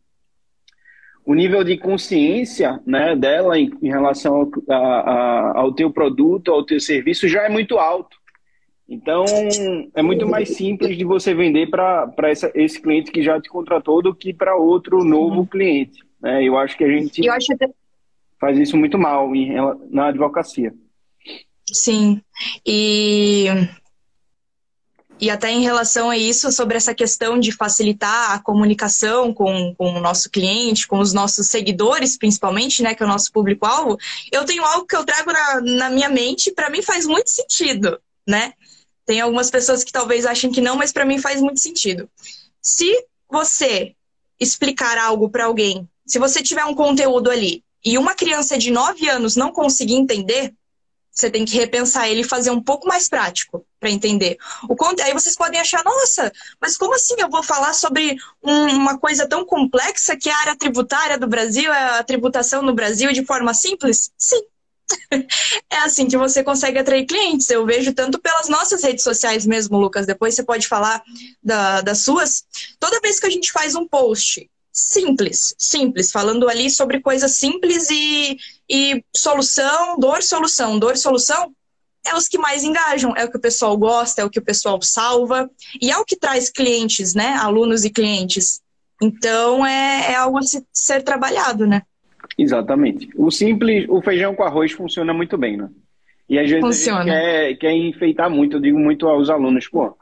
o 1.25 1.35
nível 1.35 1.63
de 1.63 1.77
consciência 1.77 2.81
né, 2.85 3.15
dela 3.15 3.59
em, 3.59 3.71
em 3.83 3.89
relação 3.89 4.35
ao, 4.35 4.51
a, 4.75 5.61
ao 5.61 5.73
teu 5.73 5.91
produto, 5.91 6.51
ao 6.51 6.65
teu 6.65 6.81
serviço, 6.81 7.29
já 7.29 7.43
é 7.43 7.49
muito 7.49 7.79
alto. 7.79 8.17
Então, 8.89 9.25
é 9.95 10.03
muito 10.03 10.29
mais 10.29 10.55
simples 10.55 10.99
de 10.99 11.05
você 11.05 11.33
vender 11.33 11.71
para 11.71 12.13
esse 12.55 12.81
cliente 12.81 13.11
que 13.11 13.23
já 13.23 13.41
te 13.41 13.49
contratou 13.49 14.03
do 14.03 14.15
que 14.15 14.35
para 14.35 14.57
outro 14.57 15.03
novo 15.03 15.47
cliente. 15.47 16.03
Né? 16.21 16.45
Eu 16.45 16.59
acho 16.59 16.77
que 16.77 16.85
a 16.85 16.89
gente 16.89 17.23
faz 18.39 18.59
isso 18.59 18.77
muito 18.77 18.99
mal 18.99 19.35
em, 19.35 19.55
na 19.89 20.09
advocacia. 20.09 20.75
Sim. 21.65 22.21
E 22.67 23.47
e 25.23 25.31
até 25.31 25.53
em 25.53 25.63
relação 25.63 26.11
a 26.11 26.19
isso, 26.19 26.51
sobre 26.51 26.77
essa 26.77 26.93
questão 26.93 27.39
de 27.39 27.53
facilitar 27.53 28.33
a 28.33 28.41
comunicação 28.41 29.33
com, 29.33 29.73
com 29.77 29.91
o 29.93 30.01
nosso 30.01 30.29
cliente, 30.29 30.89
com 30.89 30.99
os 30.99 31.13
nossos 31.13 31.47
seguidores, 31.47 32.19
principalmente, 32.19 32.83
né, 32.83 32.93
que 32.93 33.05
é 33.05 33.07
o 33.07 33.09
nosso 33.09 33.31
público-alvo, 33.31 33.97
eu 34.33 34.45
tenho 34.45 34.65
algo 34.65 34.85
que 34.85 34.97
eu 34.97 35.05
trago 35.05 35.33
na, 35.33 35.61
na 35.61 35.91
minha 35.91 36.09
mente, 36.09 36.51
para 36.51 36.69
mim 36.69 36.83
faz 36.83 37.07
muito 37.07 37.31
sentido, 37.31 38.01
né? 38.27 38.53
Tem 39.07 39.21
algumas 39.21 39.49
pessoas 39.49 39.85
que 39.85 39.93
talvez 39.93 40.27
achem 40.27 40.51
que 40.51 40.61
não, 40.61 40.75
mas 40.75 40.93
para 40.93 41.05
mim 41.05 41.21
faz 41.21 41.41
muito 41.41 41.61
sentido. 41.61 42.11
Se 42.61 43.07
você 43.31 43.95
explicar 44.41 44.99
algo 44.99 45.31
para 45.31 45.45
alguém, 45.45 45.89
se 46.05 46.19
você 46.19 46.43
tiver 46.43 46.65
um 46.65 46.75
conteúdo 46.75 47.31
ali 47.31 47.63
e 47.85 47.97
uma 47.97 48.17
criança 48.17 48.59
de 48.59 48.73
9 48.73 49.09
anos 49.09 49.37
não 49.37 49.53
conseguir 49.53 49.95
entender, 49.95 50.53
você 51.13 51.31
tem 51.31 51.45
que 51.45 51.57
repensar 51.57 52.09
ele 52.09 52.23
e 52.23 52.29
fazer 52.29 52.51
um 52.51 52.61
pouco 52.61 52.89
mais 52.89 53.09
prático 53.09 53.65
para 53.79 53.91
entender. 53.91 54.39
O 54.69 54.77
Aí 55.03 55.13
vocês 55.13 55.37
podem 55.37 55.61
achar, 55.61 55.85
nossa, 55.85 56.33
mas 56.61 56.77
como 56.77 56.95
assim 56.95 57.15
eu 57.19 57.29
vou 57.29 57.43
falar 57.43 57.75
sobre 57.75 58.17
um, 58.43 58.67
uma 58.69 58.99
coisa 58.99 59.29
tão 59.29 59.45
complexa 59.45 60.17
que 60.17 60.31
é 60.31 60.33
a 60.33 60.39
área 60.39 60.57
tributária 60.57 61.19
do 61.19 61.27
Brasil, 61.27 61.73
é 61.73 61.99
a 61.99 62.03
tributação 62.03 62.63
no 62.63 62.75
Brasil 62.75 63.13
de 63.13 63.25
forma 63.25 63.53
simples? 63.53 64.11
Sim. 64.17 64.43
é 65.71 65.77
assim 65.79 66.07
que 66.07 66.17
você 66.17 66.43
consegue 66.43 66.79
atrair 66.79 67.07
clientes. 67.07 67.49
Eu 67.51 67.65
vejo 67.67 67.93
tanto 67.93 68.19
pelas 68.19 68.49
nossas 68.49 68.83
redes 68.83 69.05
sociais 69.05 69.47
mesmo, 69.47 69.79
Lucas. 69.79 70.07
Depois 70.07 70.35
você 70.35 70.43
pode 70.43 70.67
falar 70.67 71.03
da, 71.43 71.81
das 71.83 71.99
suas. 71.99 72.45
Toda 72.81 73.01
vez 73.01 73.21
que 73.21 73.27
a 73.27 73.31
gente 73.31 73.53
faz 73.53 73.75
um 73.75 73.87
post 73.87 74.49
simples, 74.73 75.55
simples, 75.59 76.11
falando 76.11 76.49
ali 76.49 76.71
sobre 76.71 77.01
coisas 77.01 77.33
simples 77.33 77.91
e, 77.91 78.39
e 78.73 79.05
solução, 79.15 79.99
dor, 79.99 80.23
solução, 80.23 80.79
dor, 80.79 80.97
solução, 80.97 81.53
é 82.07 82.17
os 82.17 82.27
que 82.27 82.39
mais 82.39 82.65
engajam, 82.65 83.15
é 83.15 83.25
o 83.25 83.31
que 83.31 83.37
o 83.37 83.41
pessoal 83.41 83.77
gosta, 83.77 84.23
é 84.23 84.25
o 84.25 84.31
que 84.31 84.39
o 84.39 84.45
pessoal 84.45 84.81
salva, 84.81 85.51
e 85.81 85.91
é 85.91 85.97
o 85.99 86.05
que 86.05 86.17
traz 86.17 86.49
clientes, 86.49 87.15
né? 87.15 87.35
Alunos 87.39 87.85
e 87.85 87.91
clientes. 87.91 88.63
Então 89.01 89.67
é, 89.67 90.13
é 90.13 90.15
algo 90.15 90.39
a 90.39 90.43
ser 90.73 91.03
trabalhado, 91.03 91.67
né? 91.67 91.83
Exatamente. 92.39 93.11
O 93.15 93.31
simples, 93.31 93.85
o 93.91 94.01
feijão 94.01 94.35
com 94.35 94.43
arroz 94.43 94.73
funciona 94.73 95.13
muito 95.13 95.37
bem, 95.37 95.59
né? 95.59 95.69
E 96.27 96.39
às 96.39 96.49
vezes 96.49 96.65
funciona. 96.65 97.01
a 97.01 97.05
gente 97.05 97.13
quer, 97.13 97.55
quer 97.57 97.73
enfeitar 97.73 98.31
muito, 98.31 98.57
eu 98.57 98.61
digo 98.61 98.79
muito 98.79 99.07
aos 99.07 99.29
alunos, 99.29 99.69
pô, 99.69 99.95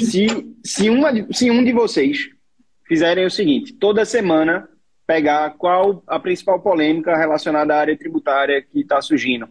se, 0.00 0.26
se, 0.64 0.90
uma, 0.90 1.12
se 1.32 1.50
um 1.52 1.62
de 1.62 1.72
vocês 1.72 2.30
fizerem 2.84 3.26
o 3.26 3.30
seguinte: 3.30 3.72
toda 3.74 4.04
semana 4.04 4.68
pegar 5.06 5.50
qual 5.58 6.02
a 6.06 6.18
principal 6.18 6.60
polêmica 6.60 7.16
relacionada 7.16 7.74
à 7.74 7.78
área 7.78 7.96
tributária 7.96 8.62
que 8.62 8.80
está 8.80 9.00
surgindo. 9.00 9.48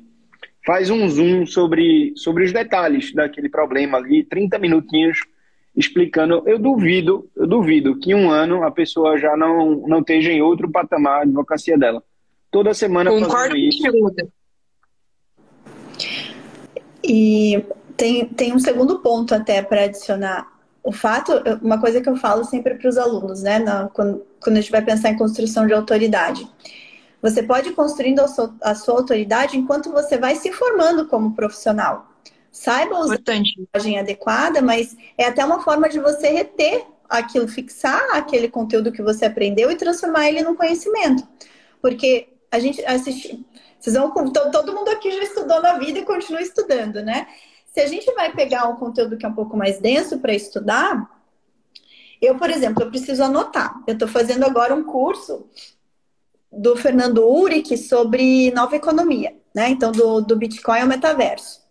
Faz 0.65 0.89
um 0.89 1.07
zoom 1.09 1.45
sobre, 1.45 2.13
sobre 2.15 2.43
os 2.43 2.53
detalhes 2.53 3.13
daquele 3.13 3.49
problema 3.49 3.97
ali, 3.97 4.23
30 4.23 4.59
minutinhos 4.59 5.19
explicando. 5.75 6.43
Eu 6.45 6.59
duvido, 6.59 7.29
eu 7.35 7.47
duvido 7.47 7.97
que 7.99 8.13
um 8.13 8.29
ano 8.29 8.63
a 8.63 8.71
pessoa 8.71 9.17
já 9.17 9.35
não, 9.35 9.87
não 9.87 9.99
esteja 9.99 10.31
em 10.31 10.41
outro 10.41 10.69
patamar 10.69 11.23
de 11.23 11.29
advocacia 11.29 11.77
dela. 11.77 12.03
Toda 12.51 12.73
semana 12.73 13.09
Concordo 13.09 13.31
fazendo 13.31 13.57
isso. 13.57 13.81
E 17.03 17.63
tem, 17.97 18.25
tem 18.27 18.53
um 18.53 18.59
segundo 18.59 18.99
ponto 18.99 19.33
até 19.33 19.61
para 19.61 19.85
adicionar. 19.85 20.51
O 20.83 20.91
fato, 20.91 21.31
uma 21.61 21.79
coisa 21.79 22.01
que 22.01 22.09
eu 22.09 22.15
falo 22.15 22.43
sempre 22.43 22.75
para 22.75 22.89
os 22.89 22.97
alunos, 22.97 23.41
né, 23.41 23.59
na, 23.59 23.87
quando, 23.89 24.23
quando 24.41 24.58
a 24.58 24.62
gente 24.62 24.71
vai 24.71 24.82
pensar 24.82 25.10
em 25.10 25.17
construção 25.17 25.67
de 25.67 25.73
autoridade. 25.73 26.47
Você 27.21 27.43
pode 27.43 27.69
ir 27.69 27.73
construindo 27.73 28.19
a 28.19 28.27
sua, 28.27 28.54
a 28.62 28.73
sua 28.73 28.95
autoridade 28.95 29.58
enquanto 29.58 29.91
você 29.91 30.17
vai 30.17 30.36
se 30.36 30.51
formando 30.51 31.08
como 31.08 31.36
profissional. 31.36 32.10
Saiba 32.51 32.99
usar 32.99 33.13
Importante. 33.13 33.54
a 33.56 33.62
linguagem 33.62 33.99
adequada, 33.99 34.62
mas 34.62 34.97
é 35.17 35.25
até 35.25 35.45
uma 35.45 35.63
forma 35.63 35.88
de 35.88 35.99
você 35.99 36.30
reter 36.30 36.86
aquilo, 37.08 37.47
fixar 37.47 38.01
aquele 38.13 38.49
conteúdo 38.49 38.91
que 38.91 39.01
você 39.01 39.25
aprendeu 39.25 39.71
e 39.71 39.75
transformar 39.75 40.27
ele 40.27 40.41
no 40.41 40.56
conhecimento. 40.56 41.25
Porque 41.82 42.30
a 42.51 42.60
gente 42.60 42.84
assiste. 42.86 43.45
Vocês 43.80 43.95
vão. 43.95 44.12
Todo 44.12 44.75
mundo 44.75 44.89
aqui 44.89 45.12
já 45.12 45.23
estudou 45.23 45.62
na 45.62 45.77
vida 45.77 45.99
e 45.99 46.06
continua 46.06 46.41
estudando, 46.41 47.01
né? 47.01 47.27
Se 47.73 47.80
a 47.80 47.88
gente 47.88 48.12
vai 48.13 48.34
pegar 48.34 48.67
um 48.67 48.75
conteúdo 48.75 49.17
que 49.17 49.25
é 49.25 49.30
um 49.30 49.34
pouco 49.34 49.56
mais 49.56 49.80
denso 49.80 50.19
para 50.19 50.34
estudar, 50.34 51.10
eu, 52.21 52.38
por 52.38 52.49
exemplo, 52.49 52.84
eu 52.84 52.89
preciso 52.89 53.23
anotar. 53.23 53.81
Eu 53.88 53.93
estou 53.93 54.07
fazendo 54.07 54.45
agora 54.45 54.75
um 54.75 54.84
curso 54.84 55.49
do 56.51 56.75
Fernando 56.75 57.27
Uric 57.27 57.77
sobre 57.77 58.51
nova 58.51 58.75
economia, 58.75 59.36
né? 59.55 59.69
Então, 59.69 59.91
do, 59.91 60.21
do 60.21 60.36
Bitcoin 60.36 60.81
ao 60.81 60.88
metaverso. 60.88 61.62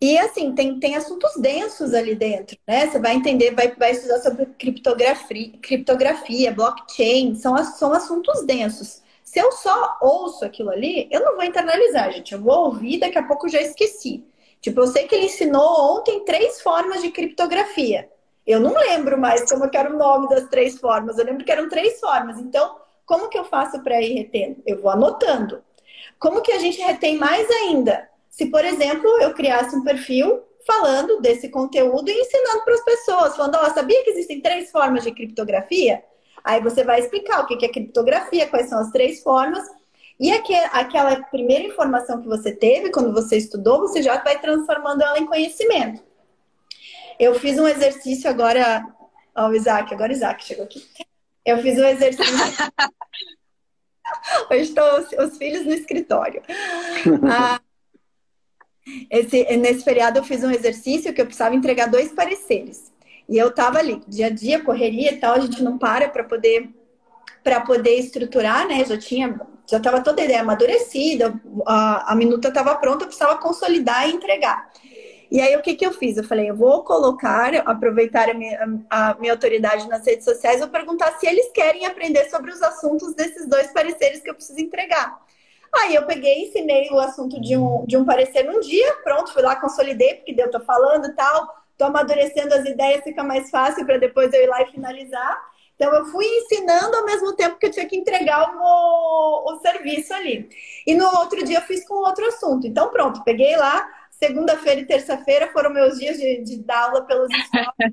E 0.00 0.18
assim, 0.18 0.52
tem, 0.52 0.80
tem 0.80 0.96
assuntos 0.96 1.32
densos 1.36 1.94
ali 1.94 2.14
dentro, 2.14 2.56
né? 2.66 2.88
Você 2.88 2.98
vai 2.98 3.14
entender, 3.14 3.54
vai, 3.54 3.72
vai 3.74 3.92
estudar 3.92 4.20
sobre 4.20 4.46
criptografia, 4.58 5.52
criptografia, 5.62 6.52
blockchain, 6.52 7.36
são, 7.36 7.56
são 7.64 7.92
assuntos 7.92 8.44
densos. 8.44 9.00
Se 9.22 9.38
eu 9.38 9.50
só 9.52 9.98
ouço 10.00 10.44
aquilo 10.44 10.70
ali, 10.70 11.08
eu 11.10 11.24
não 11.24 11.36
vou 11.36 11.44
internalizar, 11.44 12.12
gente. 12.12 12.34
Eu 12.34 12.40
vou 12.40 12.66
ouvir, 12.66 12.98
daqui 12.98 13.16
a 13.16 13.22
pouco 13.22 13.48
já 13.48 13.60
esqueci. 13.60 14.24
Tipo, 14.60 14.80
eu 14.80 14.86
sei 14.88 15.06
que 15.06 15.14
ele 15.14 15.26
ensinou 15.26 15.96
ontem 15.96 16.24
três 16.24 16.60
formas 16.60 17.00
de 17.00 17.10
criptografia. 17.10 18.10
Eu 18.46 18.60
não 18.60 18.74
lembro 18.74 19.18
mais 19.18 19.48
como 19.48 19.68
que 19.68 19.76
era 19.76 19.92
o 19.92 19.98
nome 19.98 20.28
das 20.28 20.48
três 20.48 20.78
formas. 20.78 21.18
Eu 21.18 21.24
lembro 21.24 21.44
que 21.44 21.52
eram 21.52 21.68
três 21.68 22.00
formas. 22.00 22.38
Então, 22.38 22.76
como 23.06 23.28
que 23.28 23.38
eu 23.38 23.44
faço 23.44 23.82
para 23.82 24.00
ir 24.00 24.14
retendo? 24.14 24.62
Eu 24.66 24.80
vou 24.80 24.90
anotando. 24.90 25.62
Como 26.18 26.40
que 26.40 26.52
a 26.52 26.58
gente 26.58 26.80
retém 26.80 27.18
mais 27.18 27.48
ainda? 27.50 28.08
Se, 28.28 28.46
por 28.46 28.64
exemplo, 28.64 29.08
eu 29.20 29.34
criasse 29.34 29.76
um 29.76 29.84
perfil 29.84 30.42
falando 30.66 31.20
desse 31.20 31.48
conteúdo 31.48 32.08
e 32.08 32.20
ensinando 32.20 32.64
para 32.64 32.74
as 32.74 32.84
pessoas, 32.84 33.36
falando, 33.36 33.56
ó, 33.56 33.66
oh, 33.66 33.74
sabia 33.74 34.02
que 34.04 34.10
existem 34.10 34.40
três 34.40 34.70
formas 34.70 35.02
de 35.02 35.12
criptografia? 35.12 36.02
Aí 36.44 36.60
você 36.60 36.84
vai 36.84 37.00
explicar 37.00 37.40
o 37.40 37.46
que 37.46 37.64
é 37.64 37.68
criptografia, 37.68 38.48
quais 38.48 38.68
são 38.68 38.80
as 38.80 38.90
três 38.90 39.22
formas, 39.22 39.64
e 40.18 40.30
aquela 40.30 41.16
primeira 41.24 41.64
informação 41.64 42.20
que 42.20 42.28
você 42.28 42.52
teve 42.52 42.90
quando 42.90 43.12
você 43.12 43.36
estudou, 43.36 43.80
você 43.80 44.02
já 44.02 44.22
vai 44.22 44.38
transformando 44.40 45.02
ela 45.02 45.18
em 45.18 45.26
conhecimento. 45.26 46.02
Eu 47.22 47.38
fiz 47.38 47.56
um 47.56 47.68
exercício 47.68 48.28
agora, 48.28 48.84
ó, 49.32 49.48
o 49.48 49.54
Isaac, 49.54 49.94
agora 49.94 50.10
o 50.10 50.16
Isaac 50.16 50.44
chegou 50.44 50.64
aqui. 50.64 50.84
Eu 51.46 51.62
fiz 51.62 51.78
um 51.78 51.84
exercício. 51.84 52.34
Hoje 54.50 54.62
estou 54.62 54.98
os, 54.98 55.12
os, 55.12 55.38
filhos 55.38 55.64
no 55.64 55.72
escritório. 55.72 56.42
Ah, 57.30 57.60
esse, 59.08 59.44
nesse 59.56 59.84
feriado 59.84 60.18
eu 60.18 60.24
fiz 60.24 60.42
um 60.42 60.50
exercício 60.50 61.14
que 61.14 61.20
eu 61.20 61.26
precisava 61.26 61.54
entregar 61.54 61.86
dois 61.86 62.10
pareceres. 62.10 62.92
E 63.28 63.38
eu 63.38 63.50
estava 63.50 63.78
ali, 63.78 64.02
dia 64.08 64.26
a 64.26 64.30
dia, 64.30 64.60
correria 64.60 65.12
e 65.12 65.18
tal, 65.18 65.34
a 65.34 65.40
gente 65.40 65.62
não 65.62 65.78
para 65.78 66.08
para 66.08 66.24
poder 66.24 66.70
para 67.44 67.60
poder 67.60 68.00
estruturar, 68.00 68.66
né? 68.66 68.84
Já 68.84 68.98
tinha, 68.98 69.40
já 69.70 69.76
estava 69.76 70.00
toda 70.00 70.20
a 70.20 70.24
ideia 70.24 70.40
amadurecida, 70.40 71.40
a, 71.66 72.12
a 72.12 72.16
minuta 72.16 72.48
estava 72.48 72.74
pronta, 72.74 73.04
eu 73.04 73.08
precisava 73.08 73.38
consolidar 73.38 74.08
e 74.08 74.12
entregar. 74.12 74.72
E 75.32 75.40
aí, 75.40 75.56
o 75.56 75.62
que, 75.62 75.74
que 75.74 75.86
eu 75.86 75.94
fiz? 75.94 76.18
Eu 76.18 76.24
falei, 76.24 76.50
eu 76.50 76.54
vou 76.54 76.84
colocar, 76.84 77.54
aproveitar 77.66 78.28
a 78.28 78.34
minha, 78.34 78.82
a 78.90 79.14
minha 79.14 79.32
autoridade 79.32 79.88
nas 79.88 80.04
redes 80.04 80.26
sociais, 80.26 80.60
vou 80.60 80.68
perguntar 80.68 81.10
se 81.18 81.26
eles 81.26 81.50
querem 81.52 81.86
aprender 81.86 82.28
sobre 82.28 82.50
os 82.50 82.60
assuntos 82.62 83.14
desses 83.14 83.48
dois 83.48 83.72
pareceres 83.72 84.20
que 84.20 84.28
eu 84.28 84.34
preciso 84.34 84.60
entregar. 84.60 85.18
Aí 85.74 85.94
eu 85.94 86.04
peguei, 86.04 86.42
ensinei 86.42 86.86
o 86.90 86.98
assunto 86.98 87.40
de 87.40 87.56
um, 87.56 87.82
de 87.86 87.96
um 87.96 88.04
parecer 88.04 88.42
num 88.42 88.60
dia, 88.60 88.92
pronto, 89.02 89.32
fui 89.32 89.40
lá, 89.40 89.56
consolidei, 89.56 90.16
porque 90.16 90.34
eu 90.36 90.50
tô 90.50 90.60
falando 90.60 91.06
e 91.06 91.12
tal, 91.14 91.48
tô 91.78 91.86
amadurecendo 91.86 92.52
as 92.54 92.66
ideias, 92.66 93.02
fica 93.02 93.24
mais 93.24 93.48
fácil 93.48 93.86
para 93.86 93.96
depois 93.96 94.30
eu 94.34 94.42
ir 94.42 94.48
lá 94.48 94.60
e 94.60 94.70
finalizar. 94.70 95.50
Então 95.76 95.94
eu 95.94 96.04
fui 96.04 96.26
ensinando 96.26 96.94
ao 96.94 97.06
mesmo 97.06 97.34
tempo 97.34 97.58
que 97.58 97.64
eu 97.64 97.70
tinha 97.70 97.88
que 97.88 97.96
entregar 97.96 98.54
o, 98.54 99.50
o 99.50 99.60
serviço 99.60 100.12
ali. 100.12 100.50
E 100.86 100.94
no 100.94 101.06
outro 101.06 101.42
dia 101.42 101.56
eu 101.56 101.62
fiz 101.62 101.88
com 101.88 101.94
outro 101.94 102.26
assunto. 102.26 102.66
Então 102.66 102.90
pronto, 102.90 103.24
peguei 103.24 103.56
lá, 103.56 103.88
segunda-feira 104.22 104.80
e 104.80 104.86
terça-feira 104.86 105.48
foram 105.48 105.70
meus 105.70 105.98
dias 105.98 106.16
de, 106.16 106.44
de 106.44 106.62
dar 106.62 106.84
aula 106.84 107.04
pelos 107.04 107.28
escolas. 107.34 107.92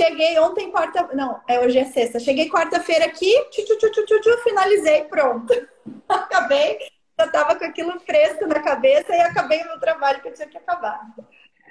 Cheguei 0.00 0.36
ontem, 0.40 0.72
quarta. 0.72 1.08
Não, 1.14 1.40
é 1.48 1.60
hoje 1.60 1.78
é 1.78 1.84
sexta. 1.84 2.18
Cheguei 2.18 2.48
quarta-feira 2.48 3.04
aqui, 3.04 3.32
tchu, 3.50 3.64
tchu, 3.64 3.78
tchu, 3.78 4.04
tchu, 4.04 4.20
tchu, 4.20 4.38
finalizei, 4.42 5.04
pronto. 5.04 5.54
Acabei. 6.08 6.78
Eu 7.16 7.30
tava 7.30 7.54
com 7.54 7.64
aquilo 7.64 8.00
fresco 8.00 8.44
na 8.48 8.60
cabeça 8.60 9.14
e 9.14 9.20
acabei 9.20 9.62
o 9.62 9.66
meu 9.68 9.78
trabalho 9.78 10.20
que 10.20 10.28
eu 10.28 10.34
tinha 10.34 10.48
que 10.48 10.58
acabar. 10.58 11.00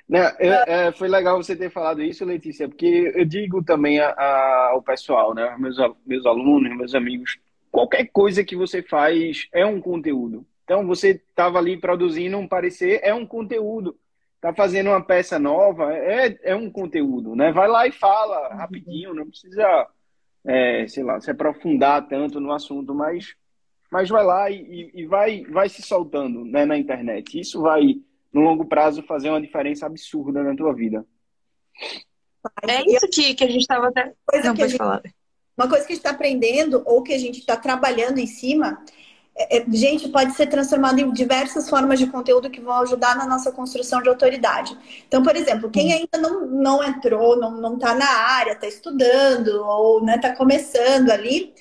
Não, 0.07 0.21
é, 0.21 0.87
é, 0.87 0.91
foi 0.93 1.09
legal 1.09 1.41
você 1.41 1.53
ter 1.53 1.69
falado 1.69 2.01
isso, 2.01 2.23
Letícia, 2.23 2.69
porque 2.69 3.11
eu 3.13 3.25
digo 3.25 3.61
também 3.61 3.99
a, 3.99 4.09
a, 4.11 4.69
ao 4.71 4.81
pessoal, 4.81 5.33
né, 5.33 5.53
meus, 5.57 5.75
meus 6.05 6.25
alunos, 6.25 6.77
meus 6.77 6.95
amigos, 6.95 7.37
qualquer 7.69 8.05
coisa 8.05 8.43
que 8.43 8.55
você 8.55 8.81
faz 8.81 9.47
é 9.51 9.65
um 9.65 9.81
conteúdo. 9.81 10.45
Então, 10.63 10.85
você 10.85 11.21
estava 11.29 11.59
ali 11.59 11.77
produzindo 11.77 12.37
um 12.37 12.47
parecer, 12.47 12.99
é 13.03 13.13
um 13.13 13.25
conteúdo. 13.25 13.97
Está 14.35 14.53
fazendo 14.53 14.89
uma 14.89 15.01
peça 15.01 15.39
nova, 15.39 15.93
é, 15.93 16.37
é 16.43 16.55
um 16.55 16.69
conteúdo, 16.69 17.35
né? 17.35 17.51
Vai 17.51 17.67
lá 17.67 17.87
e 17.87 17.91
fala 17.91 18.49
uhum. 18.49 18.57
rapidinho, 18.57 19.13
não 19.13 19.27
precisa, 19.27 19.87
é, 20.45 20.85
sei 20.87 21.03
lá, 21.03 21.19
se 21.21 21.31
aprofundar 21.31 22.07
tanto 22.07 22.39
no 22.39 22.51
assunto, 22.51 22.93
mas, 22.93 23.35
mas 23.89 24.09
vai 24.09 24.23
lá 24.23 24.49
e, 24.49 24.91
e 24.93 25.05
vai, 25.05 25.45
vai 25.45 25.69
se 25.69 25.81
soltando 25.81 26.43
né, 26.43 26.65
na 26.65 26.77
internet. 26.77 27.39
Isso 27.39 27.61
vai, 27.61 27.95
no 28.33 28.41
longo 28.41 28.65
prazo, 28.65 29.01
fazer 29.03 29.29
uma 29.29 29.41
diferença 29.41 29.85
absurda 29.85 30.43
na 30.43 30.55
tua 30.55 30.73
vida. 30.73 31.05
É 32.67 32.81
isso 32.85 33.07
que, 33.09 33.33
que 33.33 33.43
a 33.45 33.47
gente 33.47 33.61
estava 33.61 33.87
até... 33.87 34.13
Coisa 34.25 34.47
não, 34.49 34.55
pode 34.55 34.71
gente, 34.71 34.77
falar. 34.77 35.01
Uma 35.57 35.69
coisa 35.69 35.85
que 35.85 35.93
a 35.93 35.95
gente 35.95 36.05
está 36.05 36.11
aprendendo 36.11 36.83
ou 36.85 37.01
que 37.01 37.13
a 37.13 37.17
gente 37.17 37.39
está 37.39 37.55
trabalhando 37.55 38.17
em 38.17 38.27
cima 38.27 38.83
gente, 39.71 40.09
pode 40.09 40.33
ser 40.35 40.47
transformado 40.47 40.99
em 40.99 41.11
diversas 41.11 41.69
formas 41.69 41.97
de 41.97 42.07
conteúdo 42.07 42.49
que 42.49 42.61
vão 42.61 42.81
ajudar 42.81 43.15
na 43.17 43.25
nossa 43.25 43.51
construção 43.51 44.01
de 44.01 44.09
autoridade. 44.09 44.77
Então, 45.07 45.23
por 45.23 45.35
exemplo, 45.35 45.71
quem 45.71 45.91
ainda 45.91 46.17
não, 46.19 46.45
não 46.45 46.83
entrou, 46.83 47.35
não 47.35 47.75
está 47.75 47.95
na 47.95 48.05
área, 48.05 48.51
está 48.51 48.67
estudando 48.67 49.63
ou 49.65 49.99
está 49.99 50.05
né, 50.05 50.17
tá 50.19 50.35
começando 50.35 51.09
ali, 51.09 51.53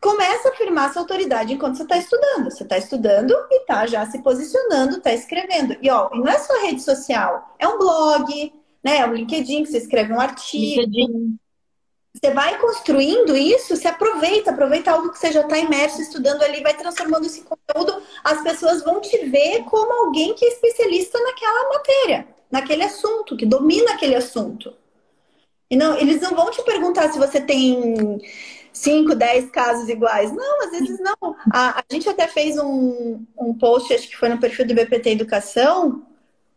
começa 0.00 0.48
a 0.48 0.52
afirmar 0.52 0.92
sua 0.92 1.02
autoridade 1.02 1.52
enquanto 1.52 1.76
você 1.76 1.82
está 1.82 1.96
estudando. 1.96 2.44
Você 2.44 2.62
está 2.62 2.78
estudando 2.78 3.34
e 3.50 3.60
está 3.60 3.86
já 3.86 4.06
se 4.06 4.22
posicionando, 4.22 4.98
está 4.98 5.12
escrevendo. 5.12 5.76
E 5.82 5.90
ó, 5.90 6.10
não 6.14 6.28
é 6.28 6.38
só 6.38 6.62
rede 6.62 6.82
social, 6.82 7.56
é 7.58 7.66
um 7.66 7.78
blog, 7.78 8.52
né? 8.84 8.98
É 8.98 9.06
um 9.06 9.14
LinkedIn 9.14 9.64
que 9.64 9.70
você 9.70 9.78
escreve 9.78 10.12
um 10.12 10.20
artigo. 10.20 10.82
LinkedIn 10.82 11.38
você 12.18 12.32
vai 12.32 12.58
construindo 12.58 13.36
isso, 13.36 13.76
se 13.76 13.86
aproveita, 13.86 14.50
aproveita 14.50 14.90
algo 14.90 15.10
que 15.10 15.18
você 15.18 15.30
já 15.30 15.42
está 15.42 15.58
imerso 15.58 16.00
estudando 16.02 16.42
ali, 16.42 16.62
vai 16.62 16.74
transformando 16.74 17.26
esse 17.26 17.42
conteúdo, 17.42 18.02
as 18.24 18.42
pessoas 18.42 18.82
vão 18.82 19.00
te 19.00 19.16
ver 19.26 19.64
como 19.64 20.06
alguém 20.06 20.34
que 20.34 20.44
é 20.44 20.48
especialista 20.48 21.18
naquela 21.20 21.68
matéria, 21.70 22.28
naquele 22.50 22.82
assunto, 22.82 23.36
que 23.36 23.46
domina 23.46 23.92
aquele 23.92 24.14
assunto. 24.14 24.74
E 25.70 25.76
não, 25.76 25.96
eles 25.96 26.20
não 26.20 26.34
vão 26.34 26.50
te 26.50 26.62
perguntar 26.62 27.12
se 27.12 27.18
você 27.18 27.40
tem 27.40 28.18
5, 28.72 29.14
10 29.14 29.50
casos 29.50 29.88
iguais. 29.88 30.32
Não, 30.32 30.64
às 30.64 30.70
vezes 30.70 30.98
não. 30.98 31.36
A, 31.52 31.80
a 31.80 31.84
gente 31.92 32.08
até 32.08 32.26
fez 32.26 32.58
um, 32.58 33.22
um 33.38 33.54
post, 33.54 33.92
acho 33.92 34.08
que 34.08 34.16
foi 34.16 34.28
no 34.28 34.40
perfil 34.40 34.66
do 34.66 34.74
BPT 34.74 35.10
Educação, 35.10 36.06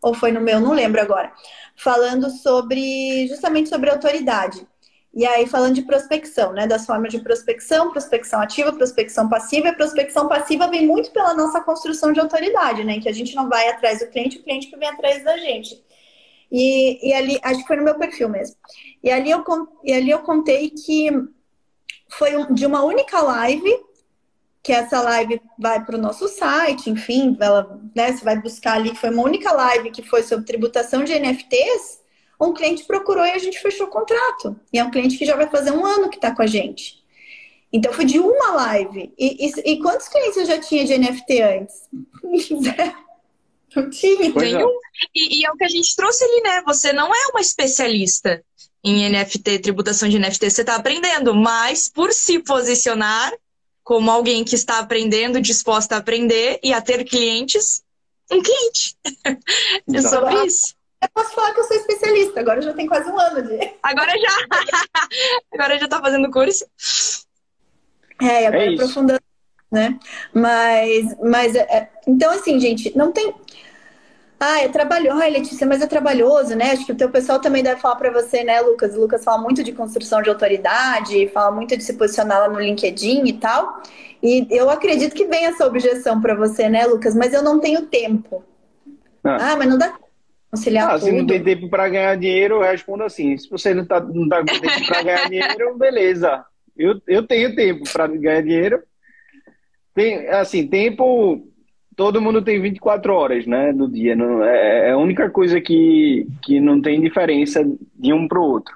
ou 0.02 0.14
foi 0.14 0.32
no 0.32 0.42
meu, 0.42 0.60
não 0.60 0.74
lembro 0.74 1.02
agora, 1.02 1.32
falando 1.76 2.30
sobre 2.30 3.28
justamente 3.28 3.70
sobre 3.70 3.90
autoridade. 3.90 4.66
E 5.14 5.26
aí, 5.26 5.46
falando 5.46 5.76
de 5.76 5.82
prospecção, 5.82 6.54
né? 6.54 6.66
Das 6.66 6.86
formas 6.86 7.12
de 7.12 7.20
prospecção, 7.20 7.92
prospecção 7.92 8.40
ativa, 8.40 8.72
prospecção 8.72 9.28
passiva. 9.28 9.68
E 9.68 9.76
prospecção 9.76 10.30
passiva 10.30 10.70
vem 10.70 10.88
muito 10.88 11.12
pela 11.12 11.34
nossa 11.34 11.60
construção 11.62 12.14
de 12.14 12.20
autoridade, 12.20 12.84
né? 12.84 13.00
Que 13.00 13.10
a 13.10 13.14
gente 13.14 13.36
não 13.36 13.50
vai 13.50 13.68
atrás 13.68 14.00
do 14.00 14.08
cliente, 14.08 14.38
o 14.38 14.44
cliente 14.44 14.68
que 14.68 14.78
vem 14.78 14.88
atrás 14.88 15.24
da 15.24 15.38
gente. 15.38 15.84
E, 16.50 17.10
e 17.10 17.14
ali, 17.14 17.40
acho 17.44 17.62
que 17.62 17.68
foi 17.68 17.76
no 17.76 17.84
meu 17.84 17.96
perfil 17.96 18.30
mesmo. 18.30 18.56
E 19.04 19.12
ali 19.12 19.32
eu, 19.32 19.44
e 19.84 19.94
ali 19.94 20.10
eu 20.10 20.20
contei 20.20 20.70
que 20.70 21.10
foi 22.10 22.54
de 22.54 22.66
uma 22.66 22.84
única 22.84 23.22
live, 23.22 23.70
que 24.64 24.72
essa 24.72 25.02
live 25.02 25.42
vai 25.58 25.84
para 25.84 25.96
o 25.96 26.02
nosso 26.02 26.28
site, 26.28 26.90
enfim, 26.90 27.36
ela, 27.40 27.80
né, 27.96 28.12
você 28.12 28.24
vai 28.24 28.40
buscar 28.40 28.74
ali, 28.74 28.96
foi 28.96 29.10
uma 29.10 29.24
única 29.24 29.52
live 29.52 29.92
que 29.92 30.04
foi 30.04 30.24
sobre 30.24 30.46
tributação 30.46 31.04
de 31.04 31.18
NFTs 31.18 32.01
um 32.42 32.54
cliente 32.54 32.84
procurou 32.84 33.26
e 33.26 33.32
a 33.32 33.38
gente 33.38 33.60
fechou 33.60 33.88
o 33.88 33.90
contrato. 33.90 34.60
E 34.74 34.80
é 34.80 34.84
um 34.84 34.92
cliente 34.92 35.18
que 35.18 35.26
já 35.26 35.36
vai 35.36 35.50
fazer 35.50 35.72
um 35.72 35.86
ano 35.86 36.10
que 36.10 36.16
está 36.16 36.36
com 36.36 36.42
a 36.42 36.48
gente. 36.48 37.02
Então 37.72 37.94
foi 37.94 38.06
de 38.06 38.20
uma 38.20 38.52
live. 38.54 39.14
E, 39.18 39.46
e, 39.46 39.74
e, 39.74 39.80
quantos 39.80 40.08
clientes 40.08 40.38
eu 40.38 40.46
já 40.46 40.60
tinha 40.60 40.84
de 40.84 40.98
NFT 40.98 41.42
antes? 41.42 41.76
Não 43.74 43.90
tinha. 43.90 44.34
Nenhum. 44.34 44.70
E, 45.16 45.40
e 45.40 45.46
é 45.46 45.52
o 45.52 45.56
que 45.56 45.64
a 45.64 45.70
gente 45.70 45.96
trouxe 45.96 46.24
ali, 46.26 46.42
né? 46.42 46.62
Você 46.66 46.92
não 46.92 47.08
é 47.08 47.28
uma 47.32 47.40
especialista 47.40 48.44
em 48.84 49.10
NFT, 49.10 49.60
tributação 49.60 50.10
de 50.10 50.20
NFT, 50.20 50.50
você 50.50 50.62
está 50.62 50.76
aprendendo, 50.76 51.34
mas 51.34 51.88
por 51.88 52.12
se 52.12 52.40
posicionar 52.40 53.32
como 53.82 54.12
alguém 54.12 54.44
que 54.44 54.56
está 54.56 54.80
aprendendo, 54.80 55.40
disposta 55.40 55.96
a 55.96 56.00
aprender 56.00 56.60
e 56.62 56.74
a 56.74 56.82
ter 56.82 57.06
clientes, 57.06 57.82
um 58.30 58.42
cliente. 58.42 58.98
é 59.96 60.02
sobre 60.02 60.46
isso. 60.46 60.76
Eu 61.02 61.10
posso 61.14 61.34
falar 61.34 61.54
que 61.54 61.60
eu 61.60 61.64
sou 61.64 61.76
especialista, 61.76 62.40
agora 62.40 62.62
já 62.62 62.74
tem 62.74 62.86
quase 62.86 63.10
um 63.10 63.20
ano 63.20 63.42
de. 63.42 63.74
Agora 63.82 64.12
já! 64.12 64.30
agora 65.52 65.80
já 65.80 65.86
está 65.86 66.00
fazendo 66.00 66.30
curso. 66.30 66.64
É, 68.22 68.46
agora 68.46 68.66
é 68.66 68.74
aprofundando, 68.74 69.22
né? 69.72 69.98
Mas, 70.32 71.18
mas 71.24 71.56
é, 71.56 71.90
então 72.08 72.32
assim, 72.32 72.60
gente, 72.60 72.96
não 72.96 73.12
tem. 73.12 73.34
Ah, 74.40 74.62
é 74.62 74.70
trabalhoso, 74.70 75.22
ai, 75.22 75.30
Letícia, 75.32 75.68
mas 75.68 75.82
é 75.82 75.88
trabalhoso, 75.88 76.56
né? 76.56 76.72
Acho 76.72 76.86
que 76.86 76.92
o 76.92 76.98
teu 76.98 77.10
pessoal 77.10 77.40
também 77.40 77.64
deve 77.64 77.80
falar 77.80 77.96
para 77.96 78.12
você, 78.12 78.44
né, 78.44 78.60
Lucas? 78.62 78.96
O 78.96 79.02
Lucas 79.02 79.24
fala 79.24 79.42
muito 79.42 79.64
de 79.64 79.72
construção 79.72 80.22
de 80.22 80.30
autoridade, 80.30 81.30
fala 81.30 81.52
muito 81.52 81.76
de 81.78 81.84
se 81.84 81.94
posicionar 81.94 82.42
lá 82.42 82.48
no 82.48 82.60
LinkedIn 82.60 83.24
e 83.26 83.34
tal. 83.34 83.82
E 84.22 84.48
eu 84.50 84.70
acredito 84.70 85.16
que 85.16 85.26
vem 85.26 85.46
essa 85.46 85.66
objeção 85.66 86.22
para 86.22 86.36
você, 86.36 86.70
né, 86.70 86.86
Lucas? 86.86 87.16
Mas 87.16 87.34
eu 87.34 87.44
não 87.44 87.60
tenho 87.60 87.88
tempo. 87.88 88.44
Ah, 89.24 89.52
ah 89.52 89.56
mas 89.56 89.68
não 89.68 89.78
dá 89.78 89.96
conciliar 90.52 90.90
ah, 90.90 91.00
tudo. 91.00 91.06
Se 91.06 91.12
não 91.14 91.26
tem 91.26 91.42
tempo 91.42 91.70
para 91.70 91.88
ganhar 91.88 92.18
dinheiro, 92.18 92.56
eu 92.56 92.62
respondo 92.62 93.04
assim. 93.04 93.38
Se 93.38 93.50
você 93.50 93.74
não 93.74 93.86
tá, 93.86 94.00
não 94.02 94.28
tá 94.28 94.40
com 94.40 94.46
tempo 94.46 94.88
para 94.88 95.04
ganhar 95.04 95.30
dinheiro, 95.30 95.78
beleza. 95.80 96.46
Eu, 96.78 97.02
eu 97.08 97.26
tenho 97.26 97.56
tempo 97.56 97.84
para 97.92 98.08
ganhar 98.08 98.42
dinheiro. 98.42 98.84
Tem, 99.94 100.28
assim, 100.28 100.68
tempo. 100.68 101.48
Todo 101.96 102.22
mundo 102.22 102.42
tem 102.42 102.62
24 102.62 103.14
horas, 103.14 103.46
né, 103.46 103.72
do 103.74 103.88
dia. 103.88 104.16
Não, 104.16 104.44
é, 104.44 104.90
é 104.90 104.92
a 104.92 104.98
única 104.98 105.30
coisa 105.30 105.60
que, 105.62 106.28
que 106.42 106.60
não 106.60 106.82
tem 106.82 107.02
diferença 107.02 107.64
de 107.96 108.14
um 108.14 108.28
para 108.28 108.40
o 108.40 108.44
outro. 108.44 108.74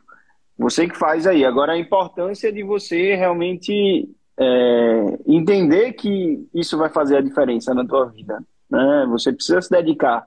Você 0.58 0.88
que 0.88 0.98
faz 0.98 1.28
aí. 1.28 1.44
Agora, 1.44 1.74
a 1.74 1.78
importância 1.78 2.52
de 2.52 2.64
você 2.64 3.16
realmente 3.16 4.10
é, 4.38 5.18
entender 5.26 5.94
que 5.94 6.48
isso 6.54 6.78
vai 6.78 6.90
fazer 6.90 7.18
a 7.18 7.22
diferença 7.22 7.74
na 7.74 7.86
tua 7.86 8.06
vida. 8.06 8.44
Né? 8.70 9.06
Você 9.10 9.32
precisa 9.32 9.62
se 9.62 9.70
dedicar. 9.70 10.26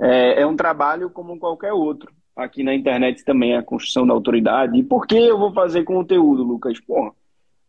É, 0.00 0.42
é 0.42 0.46
um 0.46 0.56
trabalho 0.56 1.10
como 1.10 1.38
qualquer 1.38 1.72
outro 1.72 2.12
aqui 2.36 2.62
na 2.62 2.74
internet 2.74 3.24
também 3.24 3.56
a 3.56 3.62
construção 3.62 4.06
da 4.06 4.12
autoridade. 4.12 4.78
E 4.78 4.82
por 4.82 5.06
que 5.06 5.16
eu 5.16 5.38
vou 5.38 5.52
fazer 5.52 5.84
conteúdo, 5.84 6.42
Lucas? 6.42 6.78
Porra, 6.80 7.12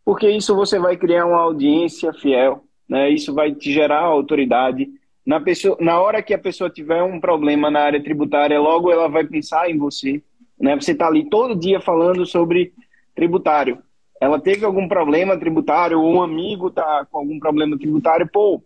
porque 0.04 0.28
isso 0.30 0.54
você 0.54 0.78
vai 0.78 0.96
criar 0.96 1.24
uma 1.24 1.40
audiência 1.40 2.12
fiel, 2.12 2.62
né? 2.88 3.10
Isso 3.10 3.34
vai 3.34 3.54
te 3.54 3.72
gerar 3.72 4.00
autoridade. 4.00 4.88
Na, 5.24 5.40
pessoa, 5.40 5.76
na 5.80 6.00
hora 6.00 6.22
que 6.22 6.34
a 6.34 6.38
pessoa 6.38 6.70
tiver 6.70 7.02
um 7.02 7.18
problema 7.18 7.70
na 7.70 7.80
área 7.80 8.02
tributária, 8.02 8.60
logo 8.60 8.92
ela 8.92 9.08
vai 9.08 9.24
pensar 9.24 9.70
em 9.70 9.78
você. 9.78 10.22
Né? 10.58 10.74
Você 10.76 10.92
está 10.92 11.06
ali 11.06 11.28
todo 11.28 11.54
dia 11.54 11.80
falando 11.80 12.24
sobre 12.26 12.72
tributário. 13.14 13.78
Ela 14.20 14.40
teve 14.40 14.64
algum 14.64 14.88
problema 14.88 15.38
tributário, 15.38 16.00
ou 16.00 16.14
um 16.14 16.22
amigo 16.22 16.68
está 16.68 17.06
com 17.10 17.18
algum 17.18 17.38
problema 17.38 17.78
tributário, 17.78 18.26
pô, 18.26 18.62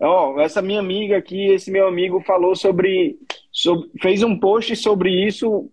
ó, 0.00 0.40
essa 0.40 0.62
minha 0.62 0.80
amiga 0.80 1.16
aqui, 1.16 1.46
esse 1.46 1.70
meu 1.70 1.86
amigo 1.86 2.20
falou 2.20 2.54
sobre 2.54 3.16
sobre, 3.52 3.90
fez 4.00 4.22
um 4.22 4.38
post 4.38 4.74
sobre 4.76 5.10
isso 5.10 5.70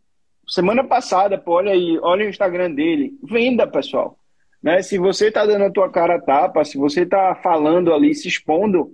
semana 0.51 0.84
passada, 0.84 1.38
pô, 1.38 1.53
olha 1.53 1.72
aí, 1.72 1.97
olha 2.01 2.26
o 2.26 2.30
Instagram 2.30 2.72
dele. 2.72 3.13
Venda, 3.24 3.65
pessoal. 3.65 4.17
Né? 4.61 4.82
Se 4.82 4.97
você 4.97 5.30
está 5.30 5.45
dando 5.45 5.63
a 5.63 5.72
tua 5.72 5.89
cara 5.89 6.19
tapa, 6.19 6.65
se 6.65 6.78
você 6.78 7.03
está 7.03 7.34
falando 7.36 7.93
ali, 7.93 8.13
se 8.13 8.28
expondo, 8.28 8.91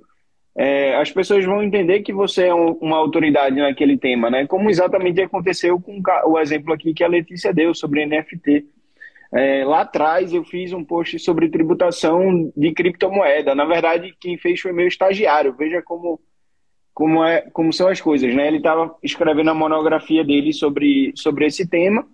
é, 0.56 0.96
as 0.96 1.12
pessoas 1.12 1.44
vão 1.46 1.64
entender 1.64 2.02
que 2.02 2.14
você 2.14 2.46
é 2.46 2.54
um, 2.54 2.74
uma 2.74 2.98
autoridade 2.98 3.56
naquele 3.56 3.98
tema, 3.98 4.30
né? 4.30 4.48
Como 4.48 4.70
exatamente 4.70 5.22
aconteceu 5.22 5.80
com 5.80 6.02
o 6.26 6.40
exemplo 6.40 6.74
aqui 6.74 6.94
que 6.94 7.04
a 7.04 7.08
Letícia 7.08 7.54
deu 7.54 7.74
sobre 7.74 8.06
NFT. 8.06 8.66
É, 9.34 9.66
lá 9.66 9.82
atrás 9.82 10.34
eu 10.34 10.44
fiz 10.44 10.72
um 10.72 10.84
post 10.84 11.20
sobre 11.20 11.50
tributação 11.50 12.52
de 12.56 12.72
criptomoeda. 12.72 13.54
Na 13.54 13.66
verdade, 13.66 14.16
quem 14.20 14.38
fez 14.38 14.62
foi 14.62 14.72
meu 14.72 14.88
estagiário. 14.88 15.54
Veja 15.54 15.82
como 15.82 16.20
como, 16.98 17.24
é, 17.24 17.42
como 17.54 17.72
são 17.72 17.90
as 17.90 18.02
coisas, 18.02 18.34
né? 18.34 18.48
Ele 18.48 18.58
estava 18.58 18.96
escrevendo 19.04 19.52
a 19.52 19.54
monografia 19.54 20.24
dele 20.24 20.52
sobre, 20.52 21.14
sobre 21.16 21.46
esse 21.46 21.70
tema, 21.70 22.08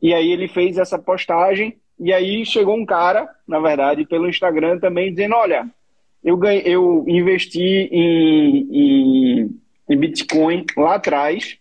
e 0.00 0.14
aí 0.14 0.30
ele 0.30 0.46
fez 0.46 0.78
essa 0.78 0.96
postagem, 0.96 1.76
e 1.98 2.12
aí 2.12 2.46
chegou 2.46 2.76
um 2.76 2.86
cara, 2.86 3.28
na 3.44 3.58
verdade, 3.58 4.06
pelo 4.06 4.28
Instagram 4.28 4.78
também, 4.78 5.10
dizendo, 5.10 5.34
olha, 5.34 5.68
eu, 6.22 6.36
ganhei, 6.36 6.62
eu 6.64 7.04
investi 7.08 7.60
em, 7.60 8.68
em, 8.70 9.60
em 9.88 9.96
Bitcoin 9.98 10.64
lá 10.76 10.94
atrás, 10.94 11.58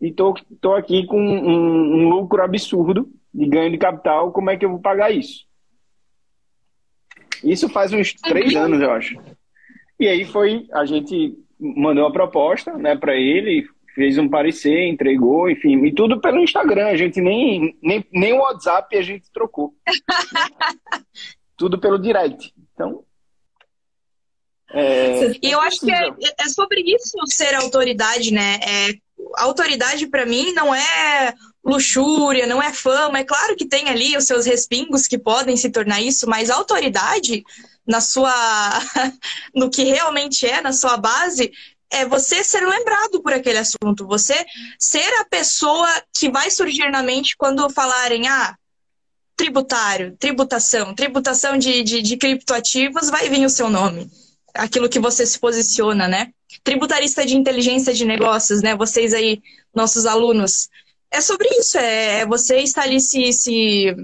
e 0.00 0.10
tô, 0.10 0.32
tô 0.62 0.72
aqui 0.72 1.04
com 1.04 1.20
um, 1.20 1.96
um 1.96 2.08
lucro 2.08 2.42
absurdo 2.42 3.10
de 3.32 3.46
ganho 3.46 3.70
de 3.70 3.78
capital, 3.78 4.32
como 4.32 4.50
é 4.50 4.56
que 4.56 4.64
eu 4.64 4.70
vou 4.70 4.80
pagar 4.80 5.10
isso? 5.10 5.46
Isso 7.42 7.68
faz 7.68 7.92
uns 7.92 8.12
três 8.14 8.54
anos, 8.54 8.80
eu 8.80 8.90
acho. 8.90 9.16
E 9.98 10.06
aí 10.06 10.24
foi, 10.24 10.66
a 10.72 10.84
gente 10.84 11.36
mandou 11.58 12.06
a 12.06 12.12
proposta 12.12 12.72
né, 12.74 12.96
para 12.96 13.14
ele, 13.14 13.66
fez 13.94 14.16
um 14.16 14.28
parecer, 14.28 14.86
entregou, 14.86 15.50
enfim, 15.50 15.84
e 15.84 15.92
tudo 15.92 16.20
pelo 16.20 16.40
Instagram. 16.40 16.86
A 16.86 16.96
gente 16.96 17.20
nem, 17.20 17.76
nem, 17.82 18.04
nem 18.12 18.32
o 18.32 18.38
WhatsApp 18.38 18.96
a 18.96 19.02
gente 19.02 19.30
trocou. 19.32 19.74
tudo 21.56 21.78
pelo 21.78 21.98
direct. 21.98 22.54
Então. 22.72 23.04
É, 24.70 25.32
e 25.42 25.50
eu 25.50 25.60
acho 25.60 25.80
que 25.80 25.90
é, 25.90 26.10
é, 26.38 26.48
sobre 26.48 26.80
isso 26.82 27.18
ser 27.26 27.54
autoridade, 27.54 28.32
né? 28.32 28.60
É, 28.62 28.94
autoridade 29.36 30.06
para 30.06 30.26
mim 30.26 30.52
não 30.52 30.74
é 30.74 31.34
luxúria, 31.64 32.46
não 32.46 32.62
é 32.62 32.72
fama. 32.72 33.18
É 33.18 33.24
claro 33.24 33.56
que 33.56 33.66
tem 33.66 33.88
ali 33.88 34.16
os 34.16 34.24
seus 34.24 34.46
respingos 34.46 35.06
que 35.06 35.18
podem 35.18 35.56
se 35.56 35.70
tornar 35.70 36.00
isso, 36.00 36.28
mas 36.28 36.50
autoridade 36.50 37.44
na 37.86 38.00
sua 38.00 38.32
no 39.54 39.70
que 39.70 39.84
realmente 39.84 40.46
é, 40.46 40.60
na 40.60 40.72
sua 40.72 40.96
base, 40.96 41.52
é 41.90 42.04
você 42.04 42.44
ser 42.44 42.66
lembrado 42.66 43.22
por 43.22 43.32
aquele 43.32 43.58
assunto, 43.58 44.06
você 44.06 44.44
ser 44.78 45.08
a 45.20 45.24
pessoa 45.24 45.88
que 46.12 46.30
vai 46.30 46.50
surgir 46.50 46.90
na 46.90 47.02
mente 47.02 47.34
quando 47.36 47.68
falarem, 47.70 48.28
ah, 48.28 48.56
tributário, 49.36 50.16
tributação, 50.18 50.94
tributação 50.94 51.56
de, 51.56 51.82
de, 51.82 52.02
de 52.02 52.16
criptoativos, 52.16 53.08
vai 53.08 53.28
vir 53.28 53.46
o 53.46 53.50
seu 53.50 53.70
nome. 53.70 54.10
Aquilo 54.58 54.88
que 54.88 54.98
você 54.98 55.24
se 55.24 55.38
posiciona, 55.38 56.08
né? 56.08 56.32
Tributarista 56.64 57.24
de 57.24 57.36
inteligência 57.36 57.94
de 57.94 58.04
negócios, 58.04 58.62
né? 58.62 58.76
Vocês 58.76 59.14
aí, 59.14 59.40
nossos 59.74 60.04
alunos. 60.04 60.68
É 61.10 61.20
sobre 61.20 61.48
isso, 61.58 61.78
é, 61.78 62.20
é 62.20 62.26
você 62.26 62.58
estar 62.58 62.82
ali 62.82 63.00
se, 63.00 63.32
se 63.32 63.96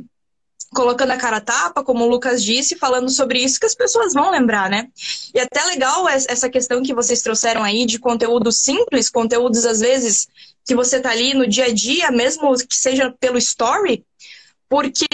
colocando 0.74 1.12
a 1.12 1.16
cara 1.16 1.36
a 1.38 1.40
tapa, 1.40 1.84
como 1.84 2.04
o 2.04 2.08
Lucas 2.08 2.42
disse, 2.42 2.76
falando 2.76 3.08
sobre 3.10 3.38
isso 3.38 3.60
que 3.60 3.66
as 3.66 3.74
pessoas 3.74 4.12
vão 4.12 4.30
lembrar, 4.30 4.68
né? 4.68 4.88
E 5.34 5.38
até 5.38 5.64
legal 5.64 6.08
essa 6.08 6.50
questão 6.50 6.82
que 6.82 6.94
vocês 6.94 7.22
trouxeram 7.22 7.62
aí 7.62 7.86
de 7.86 7.98
conteúdo 7.98 8.50
simples, 8.50 9.08
conteúdos 9.08 9.64
às 9.64 9.80
vezes 9.80 10.28
que 10.66 10.74
você 10.74 11.00
tá 11.00 11.10
ali 11.10 11.34
no 11.34 11.46
dia 11.46 11.66
a 11.66 11.72
dia, 11.72 12.10
mesmo 12.10 12.54
que 12.66 12.76
seja 12.76 13.14
pelo 13.20 13.38
story, 13.38 14.04
porque 14.68 15.06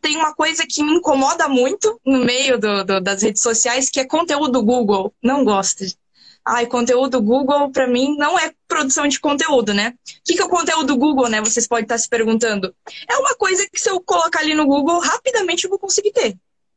tem 0.00 0.16
uma 0.16 0.34
coisa 0.34 0.64
que 0.68 0.82
me 0.82 0.94
incomoda 0.94 1.48
muito 1.48 2.00
no 2.04 2.24
meio 2.24 2.58
do, 2.58 2.84
do, 2.84 3.00
das 3.00 3.22
redes 3.22 3.42
sociais, 3.42 3.90
que 3.90 4.00
é 4.00 4.04
conteúdo 4.04 4.62
Google. 4.62 5.14
Não 5.22 5.44
gosto 5.44 5.84
ai, 6.46 6.64
conteúdo 6.66 7.20
Google, 7.20 7.72
para 7.72 7.88
mim, 7.88 8.16
não 8.16 8.38
é 8.38 8.52
produção 8.68 9.08
de 9.08 9.18
conteúdo, 9.18 9.74
né? 9.74 9.92
O 10.06 10.20
que, 10.24 10.34
que 10.34 10.40
é 10.40 10.44
o 10.44 10.48
conteúdo 10.48 10.96
Google, 10.96 11.28
né? 11.28 11.40
Vocês 11.40 11.66
podem 11.66 11.82
estar 11.82 11.98
se 11.98 12.08
perguntando. 12.08 12.72
É 13.08 13.16
uma 13.16 13.34
coisa 13.34 13.66
que 13.70 13.80
se 13.80 13.90
eu 13.90 14.00
colocar 14.00 14.40
ali 14.40 14.54
no 14.54 14.64
Google, 14.64 15.00
rapidamente 15.00 15.64
eu 15.64 15.70
vou 15.70 15.78
conseguir 15.78 16.12
ter. 16.12 16.36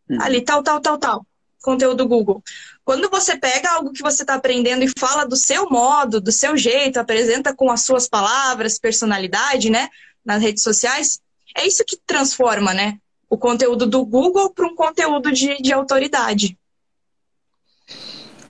Uhum. 0.09 0.21
Ali, 0.21 0.41
tal, 0.41 0.63
tal, 0.63 0.81
tal, 0.81 0.97
tal. 0.97 1.25
Conteúdo 1.61 2.07
Google. 2.07 2.41
Quando 2.83 3.09
você 3.11 3.37
pega 3.37 3.69
algo 3.73 3.91
que 3.91 4.01
você 4.01 4.23
está 4.23 4.33
aprendendo 4.33 4.83
e 4.83 4.91
fala 4.97 5.23
do 5.23 5.35
seu 5.35 5.69
modo, 5.69 6.19
do 6.19 6.31
seu 6.31 6.57
jeito, 6.57 6.99
apresenta 6.99 7.55
com 7.55 7.69
as 7.69 7.83
suas 7.83 8.09
palavras, 8.09 8.79
personalidade, 8.79 9.69
né? 9.69 9.87
Nas 10.25 10.41
redes 10.41 10.63
sociais, 10.63 11.19
é 11.55 11.67
isso 11.67 11.83
que 11.85 11.97
transforma, 11.97 12.73
né? 12.73 12.97
O 13.29 13.37
conteúdo 13.37 13.85
do 13.85 14.05
Google 14.05 14.51
para 14.51 14.65
um 14.65 14.75
conteúdo 14.75 15.31
de, 15.31 15.57
de 15.61 15.71
autoridade. 15.71 16.57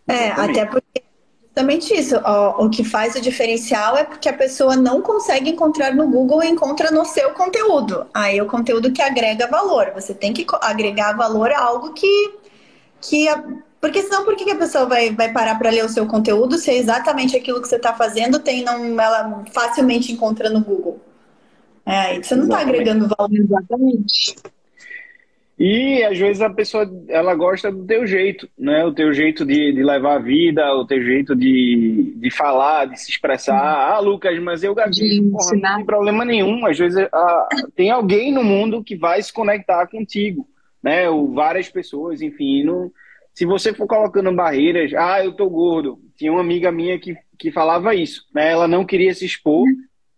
É, 0.07 0.29
até 0.31 0.65
porque 0.65 1.03
Justamente 1.59 1.93
isso. 1.93 2.15
Ó, 2.23 2.65
o 2.65 2.69
que 2.69 2.85
faz 2.85 3.15
o 3.15 3.21
diferencial 3.21 3.97
é 3.97 4.05
porque 4.05 4.29
a 4.29 4.33
pessoa 4.33 4.77
não 4.77 5.01
consegue 5.01 5.49
encontrar 5.49 5.93
no 5.93 6.07
Google 6.07 6.41
e 6.41 6.47
encontra 6.47 6.89
no 6.89 7.03
seu 7.03 7.31
conteúdo. 7.31 8.05
Aí 8.13 8.37
é 8.37 8.43
o 8.43 8.45
conteúdo 8.45 8.93
que 8.93 9.01
agrega 9.01 9.45
valor. 9.45 9.91
Você 9.93 10.13
tem 10.13 10.31
que 10.31 10.45
agregar 10.61 11.17
valor 11.17 11.51
a 11.51 11.59
algo 11.59 11.91
que. 11.93 12.35
que 13.01 13.27
a... 13.27 13.43
Porque 13.81 14.01
senão, 14.03 14.23
por 14.23 14.37
que 14.37 14.49
a 14.49 14.55
pessoa 14.55 14.85
vai, 14.85 15.13
vai 15.13 15.33
parar 15.33 15.59
para 15.59 15.69
ler 15.69 15.83
o 15.83 15.89
seu 15.89 16.05
conteúdo 16.05 16.57
se 16.57 16.71
é 16.71 16.77
exatamente 16.77 17.35
aquilo 17.35 17.61
que 17.61 17.67
você 17.67 17.75
está 17.75 17.93
fazendo, 17.93 18.39
tem 18.39 18.63
não, 18.63 18.99
ela 18.99 19.43
facilmente 19.51 20.13
encontra 20.13 20.49
no 20.49 20.61
Google? 20.61 21.01
É, 21.89 22.21
você 22.21 22.35
não 22.35 22.43
está 22.43 22.59
agregando 22.59 23.07
valor. 23.17 23.33
Exatamente. 23.33 24.35
E 25.59 26.01
às 26.03 26.17
vezes 26.17 26.41
a 26.41 26.49
pessoa 26.49 26.89
ela 27.09 27.35
gosta 27.35 27.69
do 27.69 27.83
teu 27.85 28.07
jeito, 28.07 28.47
né? 28.57 28.85
O 28.85 28.93
teu 28.93 29.11
jeito 29.11 29.45
de, 29.45 29.73
de 29.73 29.83
levar 29.83 30.15
a 30.15 30.19
vida, 30.19 30.63
o 30.75 30.85
teu 30.85 31.03
jeito 31.03 31.35
de, 31.35 32.13
de 32.15 32.31
falar, 32.31 32.85
de 32.85 32.97
se 32.97 33.11
expressar. 33.11 33.55
Uhum. 33.55 33.93
Ah, 33.93 33.99
Lucas, 33.99 34.39
mas 34.39 34.63
eu 34.63 34.73
gaguejo, 34.73 35.29
porra, 35.31 35.57
não 35.57 35.75
tem 35.77 35.85
problema 35.85 36.23
nenhum. 36.23 36.65
Às 36.65 36.77
vezes 36.77 36.97
a, 37.11 37.49
tem 37.75 37.91
alguém 37.91 38.31
no 38.31 38.43
mundo 38.43 38.81
que 38.81 38.95
vai 38.95 39.21
se 39.21 39.33
conectar 39.33 39.85
contigo, 39.87 40.47
né? 40.81 41.09
Ou 41.09 41.33
várias 41.33 41.67
pessoas, 41.67 42.21
enfim. 42.21 42.63
Não, 42.63 42.89
se 43.33 43.45
você 43.45 43.73
for 43.73 43.87
colocando 43.87 44.33
barreiras, 44.33 44.93
ah, 44.93 45.25
eu 45.25 45.33
tô 45.33 45.49
gordo. 45.49 45.99
Tinha 46.15 46.31
uma 46.31 46.41
amiga 46.41 46.71
minha 46.71 46.97
que, 46.97 47.17
que 47.37 47.51
falava 47.51 47.93
isso, 47.93 48.23
né? 48.33 48.51
Ela 48.51 48.67
não 48.67 48.85
queria 48.85 49.13
se 49.13 49.25
expor 49.25 49.65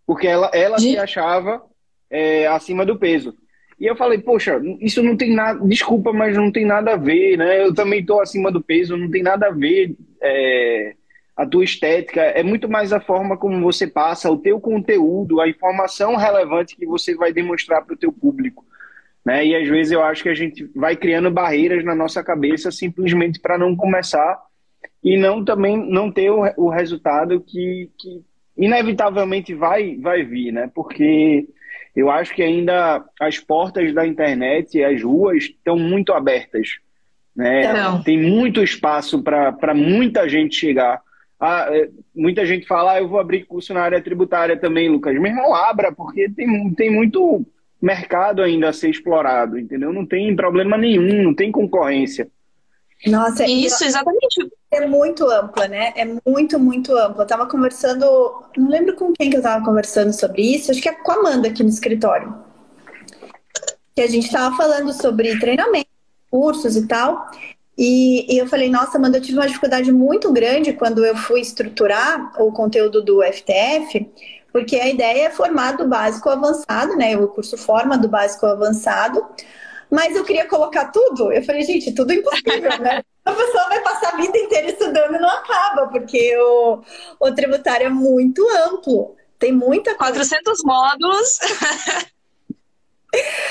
porque 0.06 0.26
ela, 0.26 0.50
ela 0.52 0.78
se 0.78 0.96
achava 0.98 1.62
é, 2.10 2.46
acima 2.46 2.84
do 2.84 2.98
peso. 2.98 3.34
E 3.78 3.86
eu 3.86 3.96
falei, 3.96 4.18
poxa, 4.18 4.60
isso 4.80 5.02
não 5.02 5.16
tem 5.16 5.34
nada, 5.34 5.58
desculpa, 5.66 6.12
mas 6.12 6.36
não 6.36 6.52
tem 6.52 6.64
nada 6.64 6.92
a 6.92 6.96
ver, 6.96 7.36
né? 7.36 7.64
Eu 7.64 7.74
também 7.74 8.00
estou 8.00 8.20
acima 8.20 8.50
do 8.50 8.62
peso, 8.62 8.96
não 8.96 9.10
tem 9.10 9.22
nada 9.22 9.48
a 9.48 9.50
ver 9.50 9.96
é, 10.20 10.94
a 11.36 11.46
tua 11.46 11.64
estética, 11.64 12.20
é 12.20 12.42
muito 12.42 12.68
mais 12.68 12.92
a 12.92 13.00
forma 13.00 13.36
como 13.36 13.60
você 13.60 13.86
passa, 13.86 14.30
o 14.30 14.38
teu 14.38 14.60
conteúdo, 14.60 15.40
a 15.40 15.48
informação 15.48 16.14
relevante 16.14 16.76
que 16.76 16.86
você 16.86 17.14
vai 17.16 17.32
demonstrar 17.32 17.84
para 17.84 17.94
o 17.94 17.98
teu 17.98 18.12
público. 18.12 18.64
Né? 19.24 19.46
E 19.46 19.56
às 19.56 19.68
vezes 19.68 19.92
eu 19.92 20.02
acho 20.02 20.22
que 20.22 20.28
a 20.28 20.34
gente 20.34 20.70
vai 20.76 20.94
criando 20.94 21.30
barreiras 21.30 21.84
na 21.84 21.94
nossa 21.94 22.22
cabeça 22.22 22.70
simplesmente 22.70 23.40
para 23.40 23.56
não 23.56 23.74
começar 23.74 24.40
e 25.02 25.16
não 25.16 25.44
também 25.44 25.76
não 25.76 26.10
ter 26.10 26.30
o, 26.30 26.42
o 26.56 26.68
resultado 26.68 27.40
que, 27.40 27.90
que 27.98 28.22
inevitavelmente 28.56 29.54
vai, 29.54 29.96
vai 29.96 30.22
vir, 30.22 30.52
né? 30.52 30.70
Porque 30.74 31.46
eu 31.94 32.10
acho 32.10 32.34
que 32.34 32.42
ainda 32.42 33.04
as 33.20 33.38
portas 33.38 33.92
da 33.92 34.06
internet 34.06 34.78
e 34.78 34.84
as 34.84 35.02
ruas 35.02 35.44
estão 35.44 35.78
muito 35.78 36.12
abertas. 36.12 36.78
Né? 37.34 37.62
Tem 38.04 38.18
muito 38.18 38.62
espaço 38.62 39.22
para 39.22 39.74
muita 39.74 40.28
gente 40.28 40.54
chegar. 40.54 41.00
Ah, 41.40 41.66
é, 41.70 41.88
muita 42.14 42.46
gente 42.46 42.66
fala, 42.66 42.92
ah, 42.92 43.00
eu 43.00 43.08
vou 43.08 43.18
abrir 43.18 43.44
curso 43.44 43.74
na 43.74 43.82
área 43.82 44.00
tributária 44.00 44.56
também, 44.56 44.88
Lucas. 44.88 45.14
Meu 45.14 45.26
irmão, 45.26 45.54
abra, 45.54 45.90
porque 45.90 46.28
tem, 46.30 46.72
tem 46.74 46.90
muito 46.90 47.44
mercado 47.80 48.42
ainda 48.42 48.68
a 48.68 48.72
ser 48.72 48.90
explorado, 48.90 49.58
entendeu? 49.58 49.92
Não 49.92 50.06
tem 50.06 50.36
problema 50.36 50.78
nenhum, 50.78 51.24
não 51.24 51.34
tem 51.34 51.50
concorrência. 51.50 52.28
Nossa, 53.06 53.44
isso, 53.44 53.84
exatamente. 53.84 54.48
É 54.70 54.86
muito 54.86 55.28
ampla, 55.28 55.66
né? 55.66 55.92
É 55.96 56.04
muito, 56.24 56.58
muito 56.58 56.96
ampla. 56.96 57.24
Eu 57.24 57.26
tava 57.26 57.46
conversando, 57.46 58.04
não 58.56 58.68
lembro 58.68 58.94
com 58.94 59.12
quem 59.12 59.28
que 59.28 59.36
eu 59.36 59.42
tava 59.42 59.64
conversando 59.64 60.12
sobre 60.12 60.42
isso, 60.42 60.70
acho 60.70 60.80
que 60.80 60.88
é 60.88 60.92
com 60.92 61.10
a 61.10 61.16
Amanda 61.16 61.48
aqui 61.48 61.62
no 61.62 61.68
escritório. 61.68 62.34
Que 63.94 64.02
a 64.02 64.06
gente 64.06 64.30
tava 64.30 64.56
falando 64.56 64.92
sobre 64.92 65.38
treinamento, 65.38 65.88
cursos 66.30 66.76
e 66.76 66.86
tal. 66.86 67.26
E, 67.76 68.32
e, 68.32 68.38
eu 68.38 68.46
falei, 68.46 68.70
nossa, 68.70 68.98
Amanda, 68.98 69.18
eu 69.18 69.22
tive 69.22 69.38
uma 69.38 69.48
dificuldade 69.48 69.90
muito 69.90 70.32
grande 70.32 70.72
quando 70.72 71.04
eu 71.04 71.16
fui 71.16 71.40
estruturar 71.40 72.32
o 72.40 72.52
conteúdo 72.52 73.02
do 73.02 73.22
FTF, 73.22 74.08
porque 74.52 74.76
a 74.76 74.88
ideia 74.88 75.26
é 75.26 75.30
formar 75.30 75.72
do 75.72 75.88
básico 75.88 76.28
ao 76.28 76.36
avançado, 76.36 76.94
né? 76.96 77.16
O 77.16 77.28
curso 77.28 77.56
forma 77.56 77.98
do 77.98 78.08
básico 78.08 78.46
ao 78.46 78.52
avançado 78.52 79.26
mas 79.92 80.16
eu 80.16 80.24
queria 80.24 80.48
colocar 80.48 80.86
tudo. 80.86 81.30
Eu 81.30 81.44
falei, 81.44 81.62
gente, 81.64 81.92
tudo 81.92 82.12
é 82.12 82.14
impossível, 82.14 82.78
né? 82.80 83.02
A 83.24 83.32
pessoa 83.32 83.68
vai 83.68 83.80
passar 83.82 84.14
a 84.14 84.16
vida 84.16 84.36
inteira 84.36 84.70
estudando 84.70 85.14
e 85.14 85.18
não 85.20 85.28
acaba, 85.28 85.86
porque 85.86 86.36
o, 86.38 86.82
o 87.20 87.32
tributário 87.32 87.86
é 87.86 87.88
muito 87.88 88.44
amplo. 88.66 89.14
Tem 89.38 89.52
muita 89.52 89.94
coisa. 89.94 90.14
400 90.14 90.64
módulos. 90.64 91.38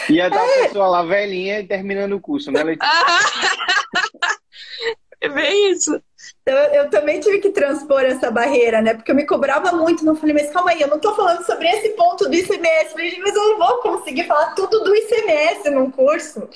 E 0.09 0.19
a 0.19 0.27
da 0.27 0.43
é. 0.43 0.63
pessoa 0.63 0.87
lá 0.87 1.03
velhinha 1.03 1.61
e 1.61 1.67
terminando 1.67 2.13
o 2.13 2.19
curso, 2.19 2.51
né, 2.51 2.63
Letícia? 2.63 2.91
é 5.21 5.29
bem 5.29 5.71
isso. 5.71 6.01
Então, 6.41 6.57
eu, 6.73 6.89
também 6.89 7.19
tive 7.19 7.39
que 7.39 7.51
transpor 7.51 8.01
essa 8.01 8.31
barreira, 8.31 8.81
né? 8.81 8.95
Porque 8.95 9.11
eu 9.11 9.15
me 9.15 9.25
cobrava 9.25 9.71
muito. 9.71 10.03
Não 10.03 10.15
falei, 10.15 10.33
mas 10.33 10.51
calma 10.51 10.71
aí, 10.71 10.81
eu 10.81 10.87
não 10.87 10.99
tô 10.99 11.13
falando 11.15 11.45
sobre 11.45 11.67
esse 11.67 11.89
ponto 11.89 12.27
do 12.27 12.33
ICMS. 12.33 12.95
Mas 12.95 13.35
eu 13.35 13.49
não 13.49 13.57
vou 13.59 13.77
conseguir 13.77 14.25
falar 14.25 14.55
tudo 14.55 14.83
do 14.83 14.95
ICMS 14.95 15.69
num 15.69 15.91
curso 15.91 16.49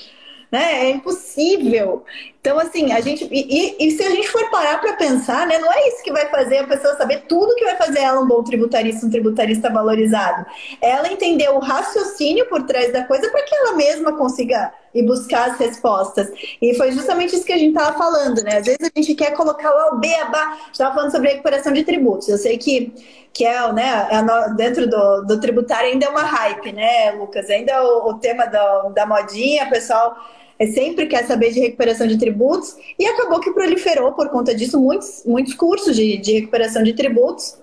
né? 0.50 0.86
É 0.86 0.90
impossível. 0.90 2.04
Então, 2.40 2.58
assim, 2.58 2.92
a 2.92 3.00
gente. 3.00 3.28
E, 3.30 3.76
e 3.78 3.90
se 3.90 4.02
a 4.02 4.10
gente 4.10 4.28
for 4.28 4.48
parar 4.50 4.80
para 4.80 4.94
pensar, 4.94 5.46
né? 5.46 5.58
Não 5.58 5.72
é 5.72 5.88
isso 5.88 6.02
que 6.02 6.12
vai 6.12 6.26
fazer 6.28 6.58
a 6.58 6.66
pessoa 6.66 6.96
saber 6.96 7.22
tudo 7.28 7.54
que 7.56 7.64
vai 7.64 7.76
fazer 7.76 8.00
ela 8.00 8.20
um 8.20 8.28
bom 8.28 8.42
tributarista, 8.42 9.06
um 9.06 9.10
tributarista 9.10 9.70
valorizado. 9.70 10.46
Ela 10.80 11.12
entender 11.12 11.48
o 11.50 11.58
raciocínio 11.58 12.46
por 12.48 12.62
trás 12.62 12.92
da 12.92 13.04
coisa 13.04 13.28
para 13.30 13.42
que 13.42 13.54
ela 13.54 13.74
mesma 13.74 14.16
consiga 14.16 14.72
ir 14.98 15.02
buscar 15.04 15.50
as 15.50 15.58
respostas. 15.58 16.28
E 16.60 16.74
foi 16.74 16.92
justamente 16.92 17.34
isso 17.34 17.44
que 17.44 17.52
a 17.52 17.58
gente 17.58 17.76
estava 17.76 17.96
falando, 17.96 18.42
né? 18.42 18.58
Às 18.58 18.66
vezes 18.66 18.80
a 18.82 19.00
gente 19.00 19.14
quer 19.14 19.32
colocar 19.32 19.70
o 19.70 19.98
beabá. 19.98 20.58
Estava 20.72 20.94
falando 20.94 21.10
sobre 21.10 21.28
a 21.28 21.30
recuperação 21.32 21.72
de 21.72 21.84
tributos. 21.84 22.28
Eu 22.28 22.38
sei 22.38 22.58
que 22.58 22.92
que 23.32 23.44
é, 23.44 23.70
né, 23.70 24.08
é 24.10 24.54
dentro 24.54 24.88
do, 24.88 25.20
do 25.26 25.38
tributário 25.38 25.90
ainda 25.90 26.06
é 26.06 26.08
uma 26.08 26.22
hype, 26.22 26.72
né, 26.72 27.10
Lucas? 27.10 27.50
Ainda 27.50 27.72
é 27.72 27.80
o, 27.82 28.08
o 28.08 28.14
tema 28.14 28.46
do, 28.46 28.94
da 28.94 29.04
modinha, 29.04 29.68
pessoal 29.68 30.16
é, 30.58 30.66
sempre 30.66 31.06
quer 31.06 31.26
saber 31.26 31.52
de 31.52 31.60
recuperação 31.60 32.06
de 32.06 32.18
tributos, 32.18 32.76
e 32.98 33.06
acabou 33.06 33.40
que 33.40 33.52
proliferou 33.52 34.12
por 34.12 34.28
conta 34.28 34.54
disso 34.54 34.80
muitos, 34.80 35.22
muitos 35.26 35.54
cursos 35.54 35.94
de, 35.94 36.16
de 36.16 36.32
recuperação 36.32 36.82
de 36.82 36.94
tributos. 36.94 37.58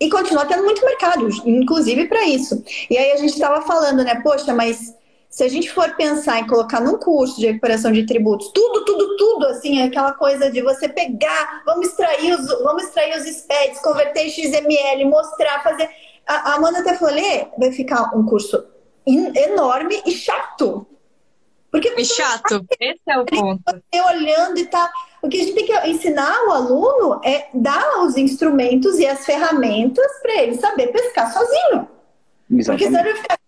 E 0.00 0.08
continua 0.08 0.46
tendo 0.46 0.64
muito 0.64 0.84
mercado, 0.84 1.28
inclusive 1.44 2.06
para 2.06 2.24
isso. 2.24 2.62
E 2.88 2.96
aí 2.96 3.12
a 3.12 3.16
gente 3.16 3.34
estava 3.34 3.62
falando, 3.62 4.02
né, 4.02 4.20
poxa, 4.22 4.54
mas 4.54 4.94
se 5.32 5.42
a 5.42 5.48
gente 5.48 5.70
for 5.70 5.96
pensar 5.96 6.40
em 6.40 6.46
colocar 6.46 6.78
num 6.78 6.98
curso 6.98 7.40
de 7.40 7.46
recuperação 7.46 7.90
de 7.90 8.04
tributos, 8.04 8.52
tudo, 8.52 8.84
tudo, 8.84 9.16
tudo, 9.16 9.46
assim, 9.46 9.80
é 9.80 9.84
aquela 9.84 10.12
coisa 10.12 10.50
de 10.50 10.60
você 10.60 10.90
pegar, 10.90 11.62
vamos 11.64 11.88
extrair 11.88 12.34
os, 12.34 12.46
vamos 12.62 12.82
extrair 12.82 13.18
os 13.18 13.24
SPEDs, 13.24 13.80
converter 13.80 14.26
em 14.26 14.30
XML, 14.30 15.06
mostrar, 15.06 15.62
fazer. 15.62 15.88
A, 16.26 16.50
a 16.50 16.54
Amanda 16.56 16.80
até 16.80 16.94
falou, 16.98 17.14
Lê, 17.14 17.46
vai 17.56 17.72
ficar 17.72 18.14
um 18.14 18.26
curso 18.26 18.62
enorme 19.06 20.02
e 20.04 20.12
chato. 20.12 20.86
Porque 21.70 21.88
e 21.96 22.04
chato, 22.04 22.66
esse 22.78 23.00
é 23.08 23.18
o 23.18 23.24
ponto. 23.24 23.62
Você 23.64 24.02
olhando 24.02 24.58
e 24.58 24.66
tá. 24.66 24.92
O 25.22 25.30
que 25.30 25.40
a 25.40 25.44
gente 25.44 25.54
tem 25.54 25.64
que 25.64 25.88
ensinar 25.88 26.46
o 26.46 26.50
aluno 26.50 27.22
é 27.24 27.48
dar 27.54 28.02
os 28.02 28.18
instrumentos 28.18 28.98
e 28.98 29.06
as 29.06 29.24
ferramentas 29.24 30.06
para 30.20 30.42
ele 30.42 30.56
saber 30.56 30.88
pescar 30.88 31.32
sozinho. 31.32 31.88
Exatamente. 32.50 32.66
Porque 32.66 32.84
senão 32.84 33.00
ele 33.00 33.12
vai 33.12 33.22
ficar 33.22 33.41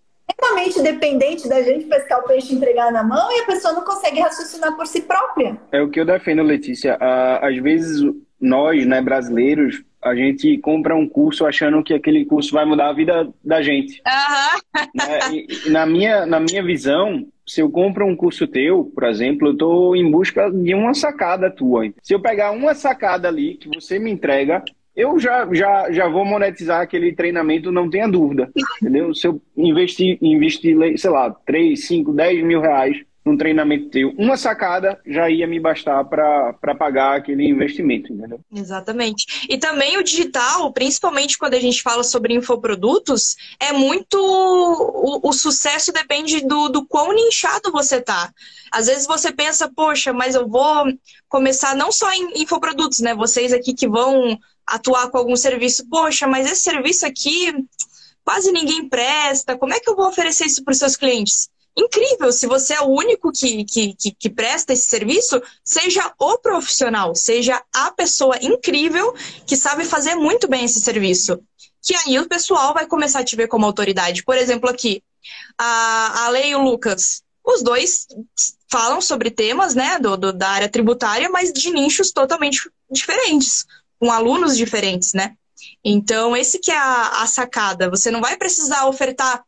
extremamente 0.54 0.82
dependente 0.82 1.48
da 1.48 1.62
gente 1.62 1.86
pescar 1.86 2.20
o 2.20 2.22
peixe 2.24 2.52
e 2.52 2.56
entregar 2.56 2.92
na 2.92 3.02
mão 3.02 3.30
e 3.32 3.40
a 3.40 3.46
pessoa 3.46 3.74
não 3.74 3.82
consegue 3.82 4.20
raciocinar 4.20 4.74
por 4.76 4.86
si 4.86 5.02
própria. 5.02 5.58
É 5.72 5.82
o 5.82 5.90
que 5.90 6.00
eu 6.00 6.04
defendo, 6.04 6.42
Letícia. 6.42 6.96
Às 7.40 7.56
vezes 7.58 8.02
nós, 8.40 8.86
né, 8.86 9.00
brasileiros, 9.00 9.82
a 10.02 10.14
gente 10.14 10.58
compra 10.58 10.94
um 10.94 11.08
curso 11.08 11.46
achando 11.46 11.82
que 11.82 11.94
aquele 11.94 12.24
curso 12.26 12.52
vai 12.52 12.64
mudar 12.64 12.90
a 12.90 12.92
vida 12.92 13.28
da 13.42 13.62
gente. 13.62 14.02
Uhum. 14.06 14.80
Né? 14.94 15.46
Na, 15.70 15.86
minha, 15.86 16.26
na 16.26 16.38
minha 16.38 16.62
visão, 16.62 17.26
se 17.46 17.60
eu 17.60 17.70
compro 17.70 18.06
um 18.06 18.14
curso 18.14 18.46
teu, 18.46 18.92
por 18.94 19.04
exemplo, 19.04 19.48
eu 19.48 19.52
estou 19.52 19.96
em 19.96 20.10
busca 20.10 20.50
de 20.50 20.74
uma 20.74 20.92
sacada 20.92 21.50
tua. 21.50 21.90
Se 22.02 22.14
eu 22.14 22.20
pegar 22.20 22.50
uma 22.50 22.74
sacada 22.74 23.28
ali 23.28 23.56
que 23.56 23.68
você 23.68 23.98
me 23.98 24.10
entrega, 24.10 24.62
eu 24.96 25.18
já, 25.18 25.48
já, 25.52 25.90
já 25.90 26.08
vou 26.08 26.24
monetizar 26.24 26.80
aquele 26.80 27.12
treinamento, 27.12 27.72
não 27.72 27.90
tenha 27.90 28.08
dúvida. 28.08 28.50
Entendeu? 28.80 29.14
Se 29.14 29.26
eu 29.26 29.40
investir, 29.56 30.18
investir 30.22 30.76
sei 30.98 31.10
lá, 31.10 31.30
3, 31.30 31.86
5, 31.86 32.12
10 32.12 32.44
mil 32.44 32.60
reais 32.60 33.04
num 33.24 33.36
treinamento 33.36 33.88
teu, 33.88 34.10
uma 34.18 34.36
sacada 34.36 35.00
já 35.06 35.30
ia 35.30 35.46
me 35.46 35.58
bastar 35.58 36.04
para 36.04 36.74
pagar 36.74 37.16
aquele 37.16 37.48
investimento, 37.48 38.12
entendeu? 38.12 38.38
Exatamente. 38.54 39.46
E 39.48 39.56
também 39.56 39.96
o 39.96 40.04
digital, 40.04 40.70
principalmente 40.72 41.38
quando 41.38 41.54
a 41.54 41.60
gente 41.60 41.82
fala 41.82 42.04
sobre 42.04 42.34
infoprodutos, 42.34 43.34
é 43.58 43.72
muito. 43.72 44.18
O, 44.18 45.28
o 45.28 45.32
sucesso 45.32 45.90
depende 45.90 46.46
do, 46.46 46.68
do 46.68 46.86
quão 46.86 47.14
nichado 47.14 47.72
você 47.72 48.00
tá. 48.00 48.30
Às 48.70 48.86
vezes 48.86 49.06
você 49.06 49.32
pensa, 49.32 49.70
poxa, 49.74 50.12
mas 50.12 50.34
eu 50.34 50.46
vou 50.46 50.84
começar 51.28 51.74
não 51.74 51.90
só 51.90 52.12
em 52.12 52.42
infoprodutos, 52.42 52.98
né? 52.98 53.14
Vocês 53.14 53.52
aqui 53.54 53.72
que 53.72 53.88
vão 53.88 54.38
atuar 54.66 55.10
com 55.10 55.16
algum 55.16 55.36
serviço. 55.36 55.88
Poxa, 55.88 56.26
mas 56.26 56.50
esse 56.50 56.62
serviço 56.62 57.06
aqui 57.06 57.54
quase 58.22 58.52
ninguém 58.52 58.88
presta. 58.88 59.56
Como 59.56 59.72
é 59.72 59.80
que 59.80 59.88
eu 59.88 59.96
vou 59.96 60.08
oferecer 60.08 60.44
isso 60.44 60.62
para 60.62 60.72
os 60.72 60.78
seus 60.78 60.96
clientes? 60.96 61.48
Incrível, 61.76 62.30
se 62.32 62.46
você 62.46 62.74
é 62.74 62.80
o 62.80 62.88
único 62.88 63.32
que, 63.32 63.64
que, 63.64 63.94
que, 63.94 64.12
que, 64.12 64.30
presta 64.30 64.72
esse 64.72 64.88
serviço, 64.88 65.42
seja 65.64 66.12
o 66.18 66.38
profissional, 66.38 67.14
seja 67.16 67.60
a 67.72 67.90
pessoa 67.90 68.38
incrível 68.40 69.12
que 69.44 69.56
sabe 69.56 69.84
fazer 69.84 70.14
muito 70.14 70.46
bem 70.46 70.64
esse 70.64 70.80
serviço. 70.80 71.42
Que 71.82 71.94
aí 71.96 72.18
o 72.18 72.28
pessoal 72.28 72.72
vai 72.72 72.86
começar 72.86 73.20
a 73.20 73.24
te 73.24 73.34
ver 73.34 73.48
como 73.48 73.66
autoridade. 73.66 74.22
Por 74.22 74.36
exemplo, 74.36 74.70
aqui, 74.70 75.02
a, 75.58 76.26
a 76.26 76.28
Lei 76.28 76.50
e 76.50 76.54
o 76.54 76.62
Lucas. 76.62 77.22
Os 77.44 77.62
dois 77.62 78.06
falam 78.70 79.00
sobre 79.00 79.30
temas 79.30 79.74
né, 79.74 79.98
do, 79.98 80.16
do, 80.16 80.32
da 80.32 80.48
área 80.48 80.68
tributária, 80.68 81.28
mas 81.28 81.52
de 81.52 81.70
nichos 81.70 82.10
totalmente 82.10 82.70
diferentes 82.90 83.66
com 83.98 84.10
alunos 84.10 84.56
diferentes, 84.56 85.12
né? 85.12 85.34
Então, 85.82 86.36
esse 86.36 86.58
que 86.58 86.70
é 86.70 86.76
a, 86.76 87.22
a 87.22 87.26
sacada. 87.26 87.90
Você 87.90 88.10
não 88.10 88.20
vai 88.20 88.36
precisar 88.36 88.86
ofertar 88.86 89.42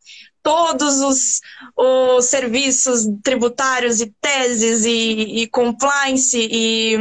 todos 0.46 1.00
os, 1.00 1.40
os 1.76 2.24
serviços 2.26 3.04
tributários 3.20 4.00
e 4.00 4.14
teses 4.20 4.84
e, 4.84 5.42
e 5.42 5.48
compliance 5.48 6.38
e, 6.38 6.96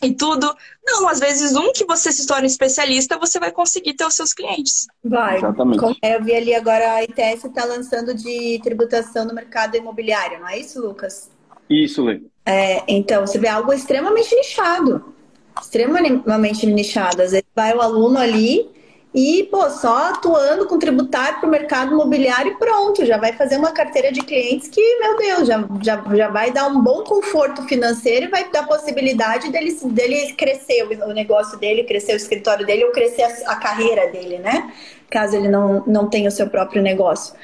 e 0.00 0.14
tudo. 0.14 0.54
Não, 0.86 1.08
às 1.08 1.18
vezes 1.18 1.56
um 1.56 1.72
que 1.72 1.84
você 1.84 2.12
se 2.12 2.24
torne 2.28 2.46
especialista, 2.46 3.18
você 3.18 3.40
vai 3.40 3.50
conseguir 3.50 3.94
ter 3.94 4.04
os 4.04 4.14
seus 4.14 4.32
clientes. 4.32 4.86
Vai. 5.04 5.38
Exatamente. 5.38 5.98
É, 6.00 6.14
eu 6.14 6.22
vi 6.22 6.32
ali 6.32 6.54
agora 6.54 6.92
a 6.92 7.02
ITS 7.02 7.44
está 7.44 7.64
lançando 7.64 8.14
de 8.14 8.60
tributação 8.62 9.24
no 9.24 9.34
mercado 9.34 9.76
imobiliário, 9.76 10.38
não 10.38 10.48
é 10.48 10.60
isso, 10.60 10.80
Lucas? 10.80 11.28
Isso, 11.68 12.04
Lê. 12.04 12.20
É, 12.46 12.84
então, 12.86 13.26
você 13.26 13.36
vê 13.36 13.48
algo 13.48 13.72
extremamente 13.72 14.32
nichado. 14.32 15.12
Extremamente 15.60 16.66
nichado. 16.66 17.22
Às 17.22 17.32
vezes 17.32 17.46
vai 17.52 17.74
o 17.74 17.80
aluno 17.80 18.16
ali 18.16 18.70
e, 19.12 19.48
pô, 19.50 19.68
só 19.70 20.10
atuando 20.10 20.66
com 20.66 20.78
tributário 20.78 21.40
para 21.40 21.48
o 21.48 21.50
mercado 21.50 21.92
imobiliário 21.92 22.52
e 22.52 22.54
pronto, 22.54 23.04
já 23.04 23.18
vai 23.18 23.32
fazer 23.32 23.56
uma 23.56 23.72
carteira 23.72 24.12
de 24.12 24.20
clientes 24.20 24.68
que, 24.68 24.98
meu 25.00 25.16
Deus, 25.16 25.48
já, 25.48 25.64
já, 25.82 26.04
já 26.14 26.28
vai 26.28 26.52
dar 26.52 26.68
um 26.68 26.80
bom 26.80 27.02
conforto 27.02 27.62
financeiro 27.64 28.26
e 28.26 28.28
vai 28.28 28.48
dar 28.52 28.68
possibilidade 28.68 29.50
dele, 29.50 29.76
dele 29.86 30.32
crescer 30.34 30.84
o 30.84 31.12
negócio 31.12 31.58
dele, 31.58 31.82
crescer 31.82 32.12
o 32.12 32.16
escritório 32.16 32.64
dele 32.64 32.84
ou 32.84 32.92
crescer 32.92 33.22
a, 33.22 33.52
a 33.52 33.56
carreira 33.56 34.06
dele, 34.12 34.38
né? 34.38 34.72
Caso 35.10 35.34
ele 35.34 35.48
não, 35.48 35.82
não 35.88 36.08
tenha 36.08 36.28
o 36.28 36.32
seu 36.32 36.48
próprio 36.48 36.80
negócio. 36.80 37.34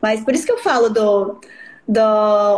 Mas 0.00 0.20
por 0.20 0.34
isso 0.36 0.46
que 0.46 0.52
eu 0.52 0.58
falo 0.58 0.88
do, 0.88 1.40
do 1.88 2.00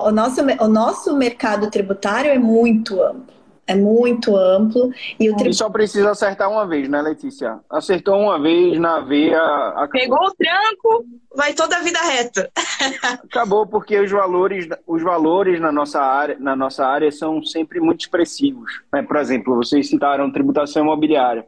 o 0.04 0.10
nosso, 0.10 0.42
o 0.42 0.68
nosso 0.68 1.16
mercado 1.16 1.70
tributário 1.70 2.30
é 2.30 2.38
muito 2.38 3.00
amplo 3.02 3.39
é 3.70 3.74
muito 3.74 4.36
amplo. 4.36 4.92
E 5.18 5.30
o 5.30 5.36
tri... 5.36 5.50
E 5.50 5.54
só 5.54 5.70
precisa 5.70 6.10
acertar 6.10 6.50
uma 6.50 6.66
vez, 6.66 6.88
né, 6.88 7.00
Letícia? 7.00 7.60
Acertou 7.70 8.18
uma 8.18 8.40
vez 8.40 8.78
na 8.78 9.00
veia. 9.00 9.40
Acabou. 9.76 9.88
Pegou 9.90 10.26
o 10.26 10.34
tranco, 10.34 11.04
vai 11.34 11.54
toda 11.54 11.76
a 11.76 11.82
vida 11.82 12.00
reta. 12.00 12.50
Acabou, 13.24 13.66
porque 13.66 13.98
os 13.98 14.10
valores, 14.10 14.68
os 14.86 15.02
valores 15.02 15.60
na, 15.60 15.70
nossa 15.70 16.00
área, 16.00 16.36
na 16.38 16.56
nossa 16.56 16.86
área 16.86 17.10
são 17.12 17.42
sempre 17.42 17.80
muito 17.80 18.00
expressivos. 18.00 18.82
Né? 18.92 19.02
Por 19.02 19.16
exemplo, 19.16 19.56
vocês 19.56 19.88
citaram 19.88 20.32
tributação 20.32 20.82
imobiliária. 20.82 21.46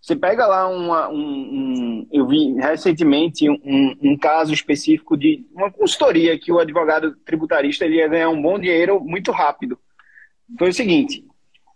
Você 0.00 0.14
pega 0.14 0.46
lá 0.46 0.68
uma, 0.68 1.08
um, 1.08 1.18
um, 1.18 2.08
Eu 2.12 2.26
vi 2.26 2.54
recentemente 2.54 3.48
um, 3.50 3.96
um, 4.00 4.16
caso 4.16 4.54
específico 4.54 5.16
de 5.16 5.44
uma 5.52 5.70
consultoria 5.70 6.38
que 6.38 6.52
o 6.52 6.58
advogado 6.58 7.16
tributarista 7.26 7.84
ele 7.84 7.96
ia 7.96 8.08
ganhar 8.08 8.28
um 8.28 8.40
bom 8.40 8.58
dinheiro 8.58 9.00
muito 9.00 9.32
rápido. 9.32 9.78
Foi 10.56 10.70
o 10.70 10.72
seguinte: 10.72 11.24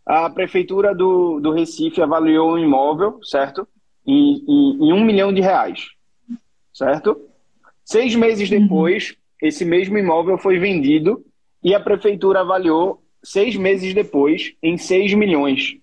a 0.07 0.29
prefeitura 0.31 0.95
do, 0.95 1.41
do 1.41 1.53
Recife 1.53 2.03
avaliou 2.03 2.53
um 2.53 2.59
imóvel, 2.59 3.19
certo? 3.23 3.67
Em, 4.07 4.45
em, 4.49 4.89
em 4.89 4.93
um 4.93 5.05
milhão 5.05 5.33
de 5.33 5.41
reais, 5.41 5.87
certo? 6.73 7.21
Seis 7.85 8.15
meses 8.15 8.51
uhum. 8.51 8.61
depois, 8.61 9.11
uhum. 9.11 9.49
esse 9.49 9.65
mesmo 9.65 9.97
imóvel 9.99 10.39
foi 10.39 10.59
vendido 10.59 11.25
e 11.63 11.75
a 11.75 11.81
prefeitura 11.81 12.41
avaliou 12.41 13.03
seis 13.23 13.55
meses 13.55 13.95
depois 13.95 14.55
em 14.63 14.77
seis 14.77 15.15
milhões. 15.15 15.77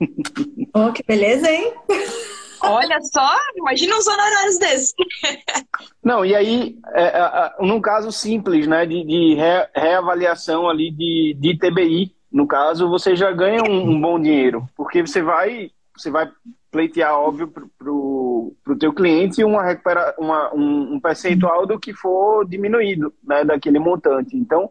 Oh, 0.76 0.92
que 0.92 1.04
beleza, 1.04 1.48
hein? 1.48 1.72
Olha 2.60 3.00
só, 3.02 3.36
imagina 3.56 3.96
uns 3.96 4.08
honorários 4.08 4.58
desses. 4.58 4.94
Não, 6.02 6.24
e 6.24 6.34
aí, 6.34 6.76
é, 6.94 7.02
é, 7.04 7.20
é, 7.20 7.52
num 7.60 7.80
caso 7.80 8.10
simples, 8.10 8.66
né, 8.66 8.84
de, 8.86 9.04
de 9.04 9.34
re, 9.34 9.68
reavaliação 9.74 10.68
ali 10.68 10.90
de, 10.90 11.36
de 11.38 11.56
TBI, 11.58 12.12
no 12.34 12.48
caso, 12.48 12.88
você 12.88 13.14
já 13.14 13.30
ganha 13.30 13.62
um, 13.62 13.90
um, 13.90 14.00
bom 14.00 14.18
dinheiro, 14.18 14.68
porque 14.76 15.00
você 15.00 15.22
vai, 15.22 15.70
você 15.96 16.10
vai 16.10 16.28
pleitear, 16.68 17.14
óbvio, 17.14 17.46
para 17.46 17.88
o 17.88 18.76
teu 18.76 18.92
cliente 18.92 19.44
uma, 19.44 19.62
recupera, 19.62 20.12
uma, 20.18 20.52
um, 20.52 20.94
um 20.94 21.00
percentual 21.00 21.64
do 21.64 21.78
que 21.78 21.94
for 21.94 22.44
diminuído, 22.44 23.14
né, 23.22 23.44
daquele 23.44 23.78
montante. 23.78 24.36
Então, 24.36 24.68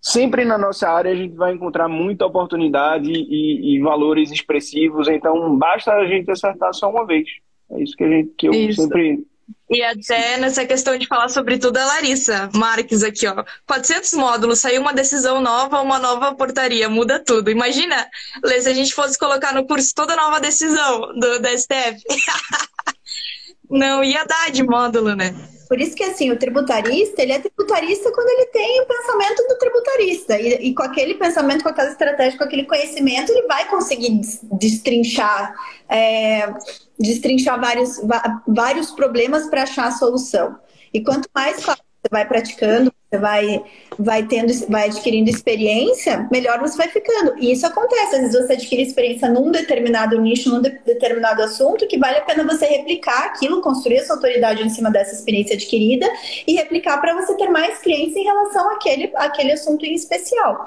sempre 0.00 0.44
na 0.44 0.56
nossa 0.56 0.88
área 0.88 1.10
a 1.10 1.16
gente 1.16 1.34
vai 1.34 1.52
encontrar 1.52 1.88
muita 1.88 2.24
oportunidade 2.24 3.10
e, 3.10 3.74
e, 3.74 3.80
valores 3.80 4.30
expressivos, 4.30 5.08
então 5.08 5.58
basta 5.58 5.92
a 5.92 6.06
gente 6.06 6.30
acertar 6.30 6.72
só 6.72 6.88
uma 6.88 7.04
vez. 7.04 7.28
É 7.72 7.82
isso 7.82 7.96
que 7.96 8.04
a 8.04 8.08
gente 8.08 8.32
que 8.38 8.46
eu 8.46 8.52
isso. 8.52 8.82
sempre 8.82 9.26
e 9.70 9.82
até 9.82 10.38
nessa 10.38 10.64
questão 10.64 10.96
de 10.96 11.06
falar 11.06 11.28
sobre 11.28 11.58
tudo, 11.58 11.76
a 11.76 11.84
Larissa 11.84 12.48
Marques 12.54 13.02
aqui, 13.02 13.26
ó. 13.26 13.44
400 13.66 14.12
módulos, 14.14 14.60
saiu 14.60 14.80
uma 14.80 14.94
decisão 14.94 15.40
nova, 15.40 15.80
uma 15.80 15.98
nova 15.98 16.34
portaria, 16.34 16.88
muda 16.88 17.22
tudo. 17.22 17.50
Imagina, 17.50 18.08
Lê, 18.42 18.60
se 18.60 18.68
a 18.68 18.74
gente 18.74 18.94
fosse 18.94 19.18
colocar 19.18 19.52
no 19.52 19.66
curso 19.66 19.94
toda 19.94 20.16
nova 20.16 20.40
decisão 20.40 21.12
do, 21.18 21.38
da 21.40 21.56
STF. 21.56 22.02
Não 23.70 24.02
ia 24.02 24.24
dar 24.24 24.50
de 24.50 24.62
módulo, 24.62 25.14
né? 25.14 25.34
Por 25.68 25.80
isso 25.80 25.94
que, 25.94 26.02
assim, 26.02 26.30
o 26.30 26.38
tributarista, 26.38 27.22
ele 27.22 27.32
é 27.32 27.38
tributarista 27.38 28.10
quando 28.12 28.28
ele 28.28 28.46
tem 28.46 28.80
o 28.80 28.86
pensamento 28.86 29.46
do 29.46 29.58
tributarista. 29.58 30.40
E, 30.40 30.68
e 30.68 30.74
com 30.74 30.82
aquele 30.82 31.14
pensamento, 31.14 31.62
com 31.62 31.68
aquela 31.68 31.90
estratégia, 31.90 32.38
com 32.38 32.44
aquele 32.44 32.64
conhecimento, 32.64 33.30
ele 33.30 33.46
vai 33.46 33.68
conseguir 33.68 34.20
destrinchar, 34.52 35.54
é, 35.88 36.54
destrinchar 36.98 37.60
vários, 37.60 38.00
vários 38.46 38.90
problemas 38.92 39.46
para 39.50 39.64
achar 39.64 39.88
a 39.88 39.92
solução. 39.92 40.58
E 40.92 41.02
quanto 41.02 41.28
mais 41.34 41.62
você 42.02 42.08
vai 42.10 42.26
praticando, 42.26 42.92
você 43.10 43.18
vai, 43.18 43.64
vai 43.98 44.22
tendo, 44.26 44.52
vai 44.68 44.86
adquirindo 44.86 45.30
experiência, 45.30 46.28
melhor 46.30 46.60
você 46.60 46.76
vai 46.76 46.88
ficando. 46.88 47.34
E 47.38 47.52
isso 47.52 47.66
acontece, 47.66 48.16
às 48.16 48.20
vezes 48.22 48.46
você 48.46 48.52
adquire 48.52 48.82
experiência 48.82 49.28
num 49.28 49.50
determinado 49.50 50.20
nicho, 50.20 50.50
num 50.50 50.60
de, 50.60 50.70
determinado 50.84 51.42
assunto, 51.42 51.86
que 51.86 51.98
vale 51.98 52.18
a 52.18 52.22
pena 52.22 52.44
você 52.44 52.66
replicar 52.66 53.24
aquilo, 53.26 53.60
construir 53.60 53.98
a 53.98 54.04
sua 54.04 54.16
autoridade 54.16 54.62
em 54.62 54.68
cima 54.68 54.90
dessa 54.90 55.14
experiência 55.14 55.54
adquirida 55.54 56.08
e 56.46 56.54
replicar 56.54 56.98
para 57.00 57.14
você 57.14 57.34
ter 57.36 57.48
mais 57.48 57.78
clientes 57.78 58.14
em 58.14 58.24
relação 58.24 58.70
àquele, 58.70 59.10
àquele 59.16 59.52
assunto 59.52 59.84
em 59.84 59.94
especial. 59.94 60.66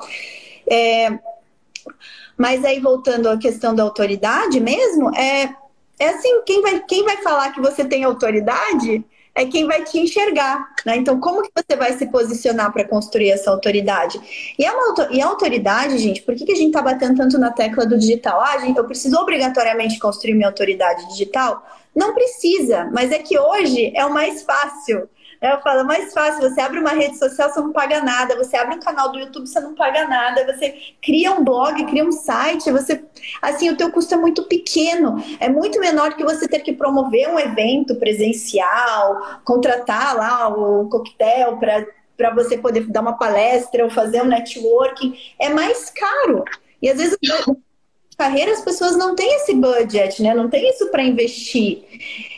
É, 0.69 1.19
mas 2.37 2.65
aí, 2.65 2.79
voltando 2.79 3.29
à 3.29 3.37
questão 3.37 3.75
da 3.75 3.83
autoridade 3.83 4.59
mesmo, 4.59 5.15
é, 5.15 5.53
é 5.99 6.09
assim, 6.09 6.41
quem 6.43 6.61
vai, 6.61 6.79
quem 6.87 7.03
vai 7.03 7.17
falar 7.17 7.51
que 7.51 7.61
você 7.61 7.85
tem 7.85 8.03
autoridade 8.03 9.05
é 9.33 9.45
quem 9.45 9.65
vai 9.65 9.83
te 9.83 9.97
enxergar, 9.97 10.69
né? 10.85 10.97
Então, 10.97 11.19
como 11.19 11.41
que 11.41 11.49
você 11.55 11.75
vai 11.75 11.93
se 11.93 12.05
posicionar 12.07 12.71
para 12.71 12.83
construir 12.83 13.29
essa 13.29 13.49
autoridade? 13.49 14.19
E, 14.57 14.65
é 14.65 14.71
uma, 14.71 15.07
e 15.09 15.21
a 15.21 15.27
autoridade, 15.27 15.97
gente, 15.97 16.21
por 16.21 16.35
que, 16.35 16.45
que 16.45 16.51
a 16.51 16.55
gente 16.55 16.67
está 16.67 16.81
batendo 16.81 17.17
tanto 17.17 17.37
na 17.37 17.51
tecla 17.51 17.85
do 17.85 17.97
digital? 17.97 18.41
Ah, 18.41 18.57
gente, 18.59 18.77
eu 18.77 18.85
preciso 18.85 19.17
obrigatoriamente 19.17 19.99
construir 19.99 20.33
minha 20.33 20.47
autoridade 20.47 21.07
digital? 21.07 21.65
Não 21.95 22.13
precisa, 22.13 22.89
mas 22.91 23.11
é 23.11 23.19
que 23.19 23.37
hoje 23.39 23.91
é 23.95 24.05
o 24.05 24.13
mais 24.13 24.43
fácil. 24.43 25.09
Eu 25.41 25.59
falo, 25.61 25.83
mais 25.83 26.13
fácil, 26.13 26.47
você 26.47 26.61
abre 26.61 26.79
uma 26.79 26.91
rede 26.91 27.17
social, 27.17 27.51
você 27.51 27.59
não 27.59 27.73
paga 27.73 27.99
nada, 28.03 28.35
você 28.35 28.55
abre 28.55 28.75
um 28.75 28.79
canal 28.79 29.11
do 29.11 29.17
YouTube, 29.17 29.47
você 29.47 29.59
não 29.59 29.73
paga 29.73 30.07
nada, 30.07 30.45
você 30.45 30.75
cria 31.01 31.31
um 31.31 31.43
blog, 31.43 31.83
cria 31.85 32.05
um 32.05 32.11
site, 32.11 32.71
você 32.71 33.03
assim, 33.41 33.69
o 33.71 33.75
teu 33.75 33.91
custo 33.91 34.13
é 34.13 34.17
muito 34.17 34.43
pequeno, 34.43 35.15
é 35.39 35.49
muito 35.49 35.79
menor 35.79 36.15
que 36.15 36.23
você 36.23 36.47
ter 36.47 36.59
que 36.59 36.73
promover 36.73 37.27
um 37.27 37.39
evento 37.39 37.95
presencial, 37.95 39.41
contratar 39.43 40.15
lá 40.15 40.47
o 40.47 40.87
coquetel 40.87 41.57
para 41.57 41.85
para 42.17 42.35
você 42.35 42.55
poder 42.55 42.87
dar 42.87 43.01
uma 43.01 43.17
palestra 43.17 43.83
ou 43.83 43.89
fazer 43.89 44.21
um 44.21 44.27
networking, 44.27 45.17
é 45.39 45.49
mais 45.49 45.89
caro. 45.89 46.45
E 46.79 46.87
às 46.87 46.99
vezes 46.99 47.17
carreira 48.21 48.51
as 48.51 48.61
pessoas 48.61 48.95
não 48.95 49.15
têm 49.15 49.33
esse 49.37 49.55
budget, 49.55 50.21
né? 50.21 50.31
Não 50.35 50.47
tem 50.47 50.69
isso 50.69 50.91
para 50.91 51.01
investir. 51.01 51.83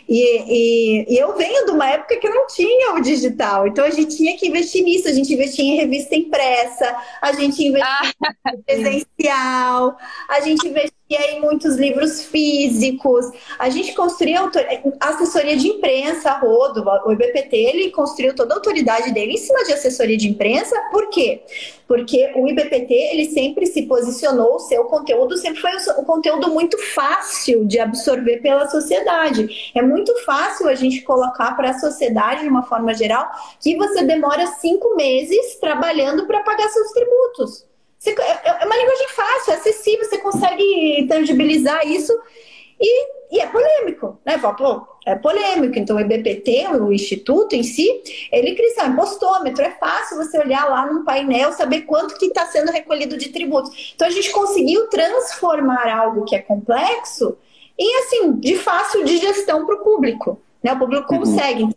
E, 0.07 0.21
e, 0.47 1.13
e, 1.13 1.17
eu 1.17 1.35
venho 1.35 1.65
de 1.65 1.71
uma 1.71 1.89
época 1.89 2.17
que 2.17 2.29
não 2.29 2.47
tinha 2.47 2.93
o 2.93 3.01
digital, 3.01 3.67
então 3.67 3.83
a 3.83 3.89
gente 3.89 4.15
tinha 4.15 4.37
que 4.37 4.47
investir 4.47 4.83
nisso, 4.83 5.07
a 5.07 5.13
gente 5.13 5.33
investia 5.33 5.63
em 5.63 5.77
revista 5.77 6.15
impressa, 6.15 6.95
a 7.21 7.31
gente 7.33 7.63
investia 7.65 8.13
ah, 8.21 8.53
em 8.53 8.61
presencial, 8.61 9.97
a 10.29 10.39
gente 10.41 10.67
investia 10.67 11.02
em 11.15 11.41
muitos 11.41 11.75
livros 11.75 12.23
físicos, 12.23 13.25
a 13.59 13.69
gente 13.69 13.93
construía 13.93 14.39
assessoria 14.99 15.55
de 15.55 15.67
imprensa, 15.67 16.31
rodo, 16.33 16.83
o 17.05 17.11
IBPT 17.11 17.55
ele 17.55 17.91
construiu 17.91 18.35
toda 18.35 18.53
a 18.53 18.57
autoridade 18.57 19.11
dele 19.13 19.33
em 19.33 19.37
cima 19.37 19.63
de 19.63 19.73
assessoria 19.73 20.17
de 20.17 20.27
imprensa, 20.27 20.75
por 20.91 21.09
quê? 21.09 21.41
Porque 21.87 22.31
o 22.35 22.47
IBPT 22.47 22.93
ele 22.93 23.25
sempre 23.29 23.65
se 23.65 23.83
posicionou, 23.83 24.55
o 24.55 24.59
seu 24.59 24.85
conteúdo 24.85 25.37
sempre 25.37 25.61
foi 25.61 25.71
um 25.97 26.03
conteúdo 26.03 26.49
muito 26.49 26.77
fácil 26.93 27.65
de 27.65 27.79
absorver 27.79 28.37
pela 28.37 28.67
sociedade. 28.67 29.71
É 29.75 29.81
muito 29.81 30.13
fácil 30.23 30.67
a 30.67 30.75
gente 30.75 31.01
colocar 31.01 31.55
para 31.55 31.71
a 31.71 31.79
sociedade, 31.79 32.41
de 32.41 32.49
uma 32.49 32.63
forma 32.63 32.93
geral, 32.93 33.29
que 33.61 33.75
você 33.75 34.03
demora 34.03 34.47
cinco 34.47 34.95
meses 34.95 35.57
trabalhando 35.59 36.25
para 36.25 36.41
pagar 36.41 36.69
seus 36.69 36.91
tributos. 36.91 37.72
Você, 38.03 38.09
é, 38.09 38.63
é 38.63 38.65
uma 38.65 38.75
linguagem 38.75 39.07
fácil, 39.15 39.53
acessível, 39.53 40.03
você 40.03 40.17
consegue 40.17 41.05
tangibilizar 41.07 41.87
isso 41.87 42.11
e, 42.77 43.07
e 43.31 43.39
é 43.39 43.47
polêmico, 43.47 44.19
né? 44.25 44.37
Pô, 44.37 44.85
é 45.05 45.15
polêmico. 45.15 45.79
Então, 45.79 45.95
o 45.95 46.01
IBPT, 46.01 46.67
o 46.81 46.91
Instituto 46.91 47.55
em 47.55 47.63
si, 47.63 48.03
ele 48.29 48.55
cria 48.55 48.83
um 48.83 48.91
impostômetro. 48.91 49.63
É 49.63 49.71
fácil 49.71 50.17
você 50.17 50.37
olhar 50.37 50.69
lá 50.69 50.85
num 50.85 51.05
painel, 51.05 51.53
saber 51.53 51.83
quanto 51.83 52.17
que 52.17 52.25
está 52.25 52.45
sendo 52.45 52.73
recolhido 52.73 53.15
de 53.15 53.29
tributos. 53.29 53.93
Então, 53.95 54.05
a 54.05 54.11
gente 54.11 54.31
conseguiu 54.31 54.89
transformar 54.89 55.87
algo 55.87 56.25
que 56.25 56.35
é 56.35 56.39
complexo 56.39 57.37
em, 57.79 57.99
assim, 57.99 58.33
de 58.33 58.57
fácil 58.57 59.05
digestão 59.05 59.65
para 59.65 59.75
o 59.75 59.83
público. 59.83 60.41
Né? 60.61 60.73
O 60.73 60.79
público 60.79 61.13
uhum. 61.13 61.19
consegue, 61.21 61.69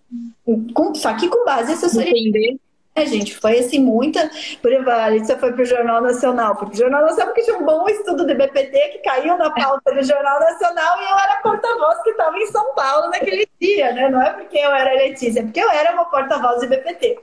só 0.96 1.14
que 1.14 1.28
com 1.28 1.44
base 1.44 1.70
em 1.70 1.74
assessoria. 1.74 2.10
Entender. 2.10 2.58
É, 2.96 3.04
gente, 3.04 3.36
foi 3.36 3.58
assim, 3.58 3.78
muita. 3.78 4.30
Por 4.62 4.72
exemplo, 4.72 4.90
a 4.90 5.04
Alicia 5.04 5.38
foi 5.38 5.52
para 5.52 5.62
o 5.62 5.66
Jornal 5.66 6.00
Nacional, 6.00 6.56
porque 6.56 6.76
o 6.76 6.78
Jornal 6.78 7.02
Nacional 7.02 7.26
porque 7.26 7.42
tinha 7.42 7.58
um 7.58 7.64
bom 7.64 7.86
estudo 7.90 8.26
de 8.26 8.34
BPT 8.34 8.70
que 8.88 8.98
caiu 9.00 9.36
na 9.36 9.50
pauta 9.50 9.92
do 9.92 10.02
Jornal 10.02 10.40
Nacional 10.40 10.98
e 10.98 11.04
eu 11.04 11.18
era 11.18 11.40
porta-voz 11.42 12.02
que 12.02 12.10
estava 12.10 12.38
em 12.38 12.46
São 12.46 12.74
Paulo 12.74 13.10
naquele 13.10 13.46
dia, 13.60 13.92
né? 13.92 14.08
Não 14.08 14.22
é 14.22 14.30
porque 14.32 14.56
eu 14.56 14.70
era 14.74 14.94
Letícia, 14.94 15.40
é 15.40 15.42
porque 15.42 15.60
eu 15.60 15.70
era 15.70 15.92
uma 15.92 16.06
porta-voz 16.06 16.60
de 16.60 16.68
BPT. 16.68 17.18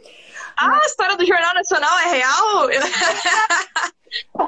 Ah, 0.55 0.79
a 0.79 0.85
história 0.85 1.17
do 1.17 1.25
Jornal 1.25 1.55
Nacional 1.55 1.99
é 2.01 2.11
real? 2.11 2.69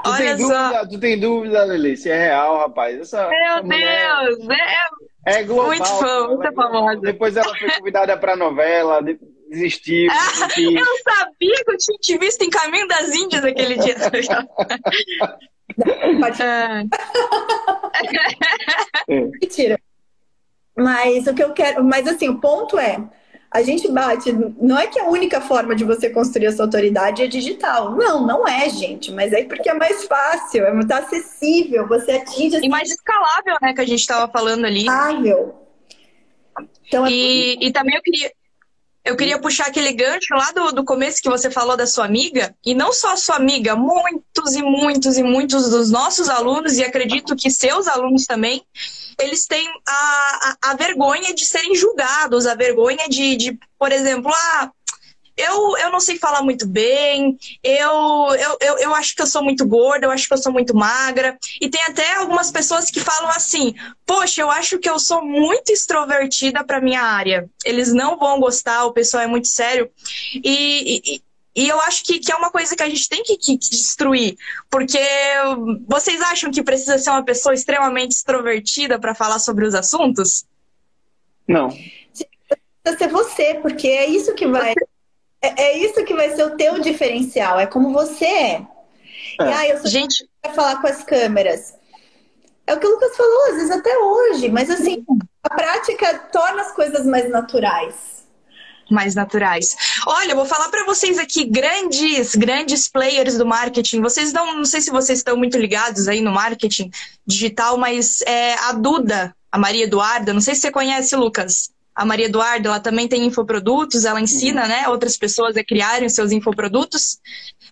tu, 0.03 0.09
Olha 0.09 0.17
tem 0.17 0.37
só. 0.37 0.69
Dúvida, 0.69 0.89
tu 0.89 0.99
tem 0.99 1.19
dúvida, 1.19 1.65
Lili, 1.65 1.97
se 1.97 2.11
é 2.11 2.17
real, 2.19 2.59
rapaz. 2.59 2.99
Essa, 2.99 3.27
Meu 3.27 3.39
essa 3.39 3.61
Deus! 3.63 4.47
É, 5.25 5.39
é 5.39 5.43
global. 5.43 5.67
Muito 5.69 5.87
fã, 5.87 6.27
muito 6.27 6.53
famosa. 6.53 7.01
Depois 7.01 7.35
ela 7.35 7.57
foi 7.57 7.71
convidada 7.71 8.15
para 8.15 8.35
novela, 8.35 9.01
desistiu. 9.49 10.07
Ah, 10.15 10.47
eu 10.59 10.85
sabia 11.03 11.63
que 11.63 11.71
eu 11.71 11.77
tinha 11.77 11.97
te 11.99 12.17
visto 12.17 12.41
em 12.43 12.49
Caminho 12.49 12.87
das 12.87 13.13
Índias 13.13 13.43
aquele 13.43 13.77
dia. 13.77 13.95
é. 19.09 19.19
Mentira. 19.41 19.79
Mas 20.75 21.27
o 21.27 21.33
que 21.33 21.43
eu 21.43 21.53
quero. 21.53 21.83
Mas 21.83 22.07
assim, 22.07 22.29
o 22.29 22.39
ponto 22.39 22.77
é. 22.77 23.03
A 23.51 23.61
gente 23.63 23.89
bate, 23.89 24.33
não 24.59 24.77
é 24.77 24.85
que 24.85 24.99
a 24.99 25.07
única 25.07 25.39
forma 25.39 25.73
de 25.73 25.85
você 25.85 26.09
construir 26.09 26.47
essa 26.47 26.61
autoridade 26.61 27.23
é 27.23 27.27
digital. 27.27 27.95
Não, 27.95 28.27
não 28.27 28.45
é, 28.45 28.67
gente. 28.67 29.13
Mas 29.13 29.31
é 29.31 29.45
porque 29.45 29.69
é 29.69 29.73
mais 29.73 30.03
fácil, 30.03 30.65
é 30.65 30.73
muito 30.73 30.91
acessível, 30.91 31.87
você 31.87 32.11
atinge. 32.13 32.57
E 32.61 32.67
mais 32.67 32.89
escalável, 32.89 33.55
né, 33.61 33.73
que 33.73 33.79
a 33.79 33.85
gente 33.85 34.01
estava 34.01 34.29
falando 34.29 34.65
ali. 34.65 34.79
Escalável. 34.79 35.55
Então, 36.85 37.05
é 37.05 37.11
e, 37.11 37.67
e 37.67 37.71
também 37.71 37.95
eu 37.95 38.01
queria, 38.01 38.29
eu 39.05 39.15
queria 39.15 39.39
puxar 39.39 39.67
aquele 39.67 39.93
gancho 39.93 40.33
lá 40.33 40.51
do, 40.51 40.71
do 40.71 40.83
começo 40.83 41.21
que 41.21 41.29
você 41.29 41.51
falou 41.51 41.77
da 41.77 41.85
sua 41.85 42.05
amiga, 42.05 42.55
e 42.65 42.73
não 42.73 42.91
só 42.91 43.13
a 43.13 43.17
sua 43.17 43.35
amiga, 43.35 43.75
muitos 43.75 44.55
e 44.55 44.63
muitos 44.63 45.17
e 45.17 45.23
muitos 45.23 45.69
dos 45.69 45.91
nossos 45.91 46.27
alunos, 46.27 46.73
e 46.73 46.83
acredito 46.83 47.35
que 47.35 47.51
seus 47.51 47.87
alunos 47.87 48.25
também, 48.25 48.65
eles 49.19 49.45
têm 49.45 49.67
a, 49.87 50.57
a, 50.61 50.71
a 50.71 50.75
vergonha 50.75 51.35
de 51.35 51.45
serem 51.45 51.75
julgados, 51.75 52.47
a 52.47 52.55
vergonha 52.55 53.07
de, 53.07 53.35
de 53.35 53.59
por 53.77 53.91
exemplo, 53.91 54.31
ah, 54.33 54.71
eu, 55.37 55.77
eu 55.77 55.91
não 55.91 55.99
sei 55.99 56.17
falar 56.17 56.41
muito 56.41 56.67
bem, 56.67 57.37
eu, 57.61 58.35
eu, 58.39 58.57
eu, 58.61 58.77
eu 58.79 58.95
acho 58.95 59.15
que 59.15 59.21
eu 59.21 59.27
sou 59.27 59.43
muito 59.43 59.65
gorda, 59.65 60.05
eu 60.05 60.11
acho 60.11 60.27
que 60.27 60.33
eu 60.33 60.37
sou 60.37 60.51
muito 60.51 60.75
magra. 60.75 61.37
E 61.59 61.69
tem 61.69 61.81
até 61.83 62.15
algumas 62.15 62.51
pessoas 62.51 62.89
que 62.89 62.99
falam 62.99 63.29
assim: 63.29 63.75
Poxa, 64.05 64.41
eu 64.41 64.49
acho 64.49 64.79
que 64.79 64.89
eu 64.89 64.97
sou 64.97 65.23
muito 65.25 65.71
extrovertida 65.71 66.63
para 66.63 66.79
minha 66.79 67.01
área. 67.01 67.49
Eles 67.65 67.91
não 67.91 68.17
vão 68.17 68.39
gostar, 68.39 68.85
o 68.85 68.93
pessoal 68.93 69.23
é 69.23 69.27
muito 69.27 69.47
sério. 69.47 69.89
E, 70.33 71.01
e, 71.15 71.21
e 71.55 71.69
eu 71.69 71.79
acho 71.81 72.03
que, 72.03 72.19
que 72.19 72.31
é 72.31 72.35
uma 72.35 72.51
coisa 72.51 72.75
que 72.75 72.83
a 72.83 72.89
gente 72.89 73.09
tem 73.09 73.23
que, 73.23 73.37
que, 73.37 73.57
que, 73.57 73.69
destruir. 73.69 74.37
Porque 74.69 74.99
vocês 75.87 76.21
acham 76.21 76.51
que 76.51 76.63
precisa 76.63 76.97
ser 76.97 77.09
uma 77.09 77.23
pessoa 77.23 77.53
extremamente 77.53 78.11
extrovertida 78.11 78.99
para 78.99 79.15
falar 79.15 79.39
sobre 79.39 79.65
os 79.65 79.73
assuntos? 79.73 80.45
Não. 81.47 81.69
Precisa 81.69 82.97
ser 82.97 83.07
você, 83.09 83.55
porque 83.55 83.87
é 83.87 84.05
isso 84.05 84.33
que 84.33 84.47
vai. 84.47 84.73
É, 85.45 85.61
é, 85.61 85.77
isso 85.77 86.03
que 86.03 86.15
vai 86.15 86.35
ser 86.35 86.43
o 86.43 86.57
teu 86.57 86.79
diferencial, 86.79 87.59
é 87.59 87.67
como 87.67 87.93
você 87.93 88.25
é. 88.25 88.61
é. 89.39 89.43
E 89.43 89.53
aí, 89.53 89.69
eu 89.69 89.79
sou 89.79 89.89
gente 89.89 90.27
para 90.41 90.53
falar 90.53 90.81
com 90.81 90.87
as 90.87 91.03
câmeras. 91.03 91.75
É 92.65 92.73
o 92.73 92.79
que 92.79 92.87
o 92.87 92.89
Lucas 92.89 93.15
falou, 93.15 93.49
às 93.49 93.55
vezes 93.55 93.71
até 93.71 93.95
hoje, 93.95 94.49
mas 94.49 94.71
assim, 94.71 95.05
a 95.43 95.49
prática 95.53 96.17
torna 96.31 96.61
as 96.61 96.71
coisas 96.71 97.05
mais 97.05 97.29
naturais 97.29 98.15
mais 98.89 99.15
naturais. 99.15 99.75
Olha, 100.05 100.35
vou 100.35 100.45
falar 100.45 100.69
para 100.69 100.85
vocês 100.85 101.17
aqui, 101.17 101.45
grandes, 101.45 102.35
grandes 102.35 102.87
players 102.87 103.35
do 103.35 103.43
marketing. 103.43 103.99
Vocês 103.99 104.31
não, 104.31 104.57
não 104.57 104.65
sei 104.65 104.79
se 104.79 104.91
vocês 104.91 105.17
estão 105.17 105.35
muito 105.35 105.57
ligados 105.57 106.07
aí 106.07 106.21
no 106.21 106.31
marketing 106.31 106.91
digital, 107.25 107.79
mas 107.79 108.21
é, 108.21 108.53
a 108.53 108.73
Duda, 108.73 109.35
a 109.51 109.57
Maria 109.57 109.85
Eduarda, 109.85 110.33
não 110.33 110.39
sei 110.39 110.53
se 110.53 110.61
você 110.61 110.71
conhece, 110.71 111.15
Lucas 111.15 111.71
a 111.95 112.05
Maria 112.05 112.25
Eduarda, 112.25 112.67
ela 112.67 112.79
também 112.79 113.07
tem 113.07 113.25
infoprodutos, 113.25 114.03
ela 114.03 114.19
ensina 114.19 114.63
uhum. 114.63 114.67
né, 114.67 114.87
outras 114.89 115.15
pessoas 115.15 115.55
a 115.55 115.63
criarem 115.63 116.09
seus 116.09 116.31
infoprodutos. 116.31 117.19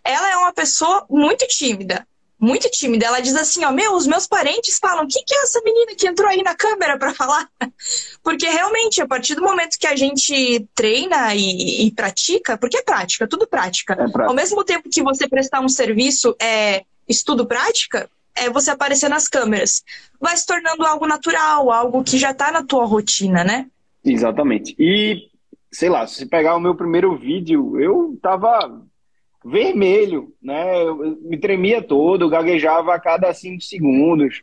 Ela 0.04 0.32
é 0.32 0.38
uma 0.38 0.54
pessoa 0.54 1.06
muito 1.10 1.46
tímida, 1.48 2.08
muito 2.40 2.70
tímida. 2.70 3.06
Ela 3.06 3.20
diz 3.20 3.36
assim, 3.36 3.66
ó, 3.66 3.72
meu, 3.72 3.96
os 3.96 4.08
meus 4.08 4.26
parentes 4.26 4.80
falam, 4.80 5.04
o 5.04 5.08
que, 5.08 5.22
que 5.24 5.36
é 5.36 5.44
essa 5.44 5.62
menina 5.62 5.94
que 5.94 6.08
entrou 6.08 6.30
aí 6.30 6.42
na 6.42 6.56
câmera 6.56 6.98
para 6.98 7.14
falar? 7.14 7.50
Porque 8.24 8.48
realmente, 8.48 9.02
a 9.02 9.08
partir 9.08 9.36
do 9.36 9.42
momento 9.42 9.78
que 9.78 9.88
a 9.88 9.96
gente 9.96 10.66
treina 10.74 11.36
e, 11.36 11.88
e 11.88 11.92
pratica, 11.92 12.58
porque 12.58 12.78
é 12.78 12.82
prática, 12.82 13.28
tudo 13.28 13.46
prática. 13.46 13.92
É 13.94 13.98
prática. 13.98 14.26
Ao 14.26 14.34
mesmo 14.34 14.64
tempo 14.64 14.90
que 14.90 15.04
você 15.04 15.28
prestar 15.28 15.60
um 15.60 15.68
serviço 15.68 16.34
é 16.42 16.86
estudo 17.10 17.46
prática, 17.46 18.10
é 18.36 18.50
você 18.50 18.72
aparecer 18.72 19.10
nas 19.10 19.28
câmeras. 19.28 19.84
Vai 20.20 20.36
se 20.38 20.46
tornando 20.46 20.86
algo 20.86 21.06
natural, 21.06 21.70
algo 21.70 22.04
que 22.04 22.18
já 22.18 22.32
está 22.32 22.52
na 22.52 22.64
tua 22.64 22.86
rotina, 22.86 23.44
né? 23.44 23.68
Exatamente. 24.04 24.76
E, 24.78 25.30
sei 25.72 25.90
lá, 25.90 26.06
se 26.06 26.26
pegar 26.26 26.56
o 26.56 26.60
meu 26.60 26.76
primeiro 26.76 27.16
vídeo, 27.16 27.80
eu 27.80 28.18
tava 28.22 28.82
vermelho, 29.44 30.34
né? 30.42 30.84
Eu 30.84 31.18
me 31.22 31.38
tremia 31.38 31.82
todo, 31.82 32.30
gaguejava 32.30 32.94
a 32.94 33.00
cada 33.00 33.34
cinco 33.34 33.62
segundos. 33.62 34.42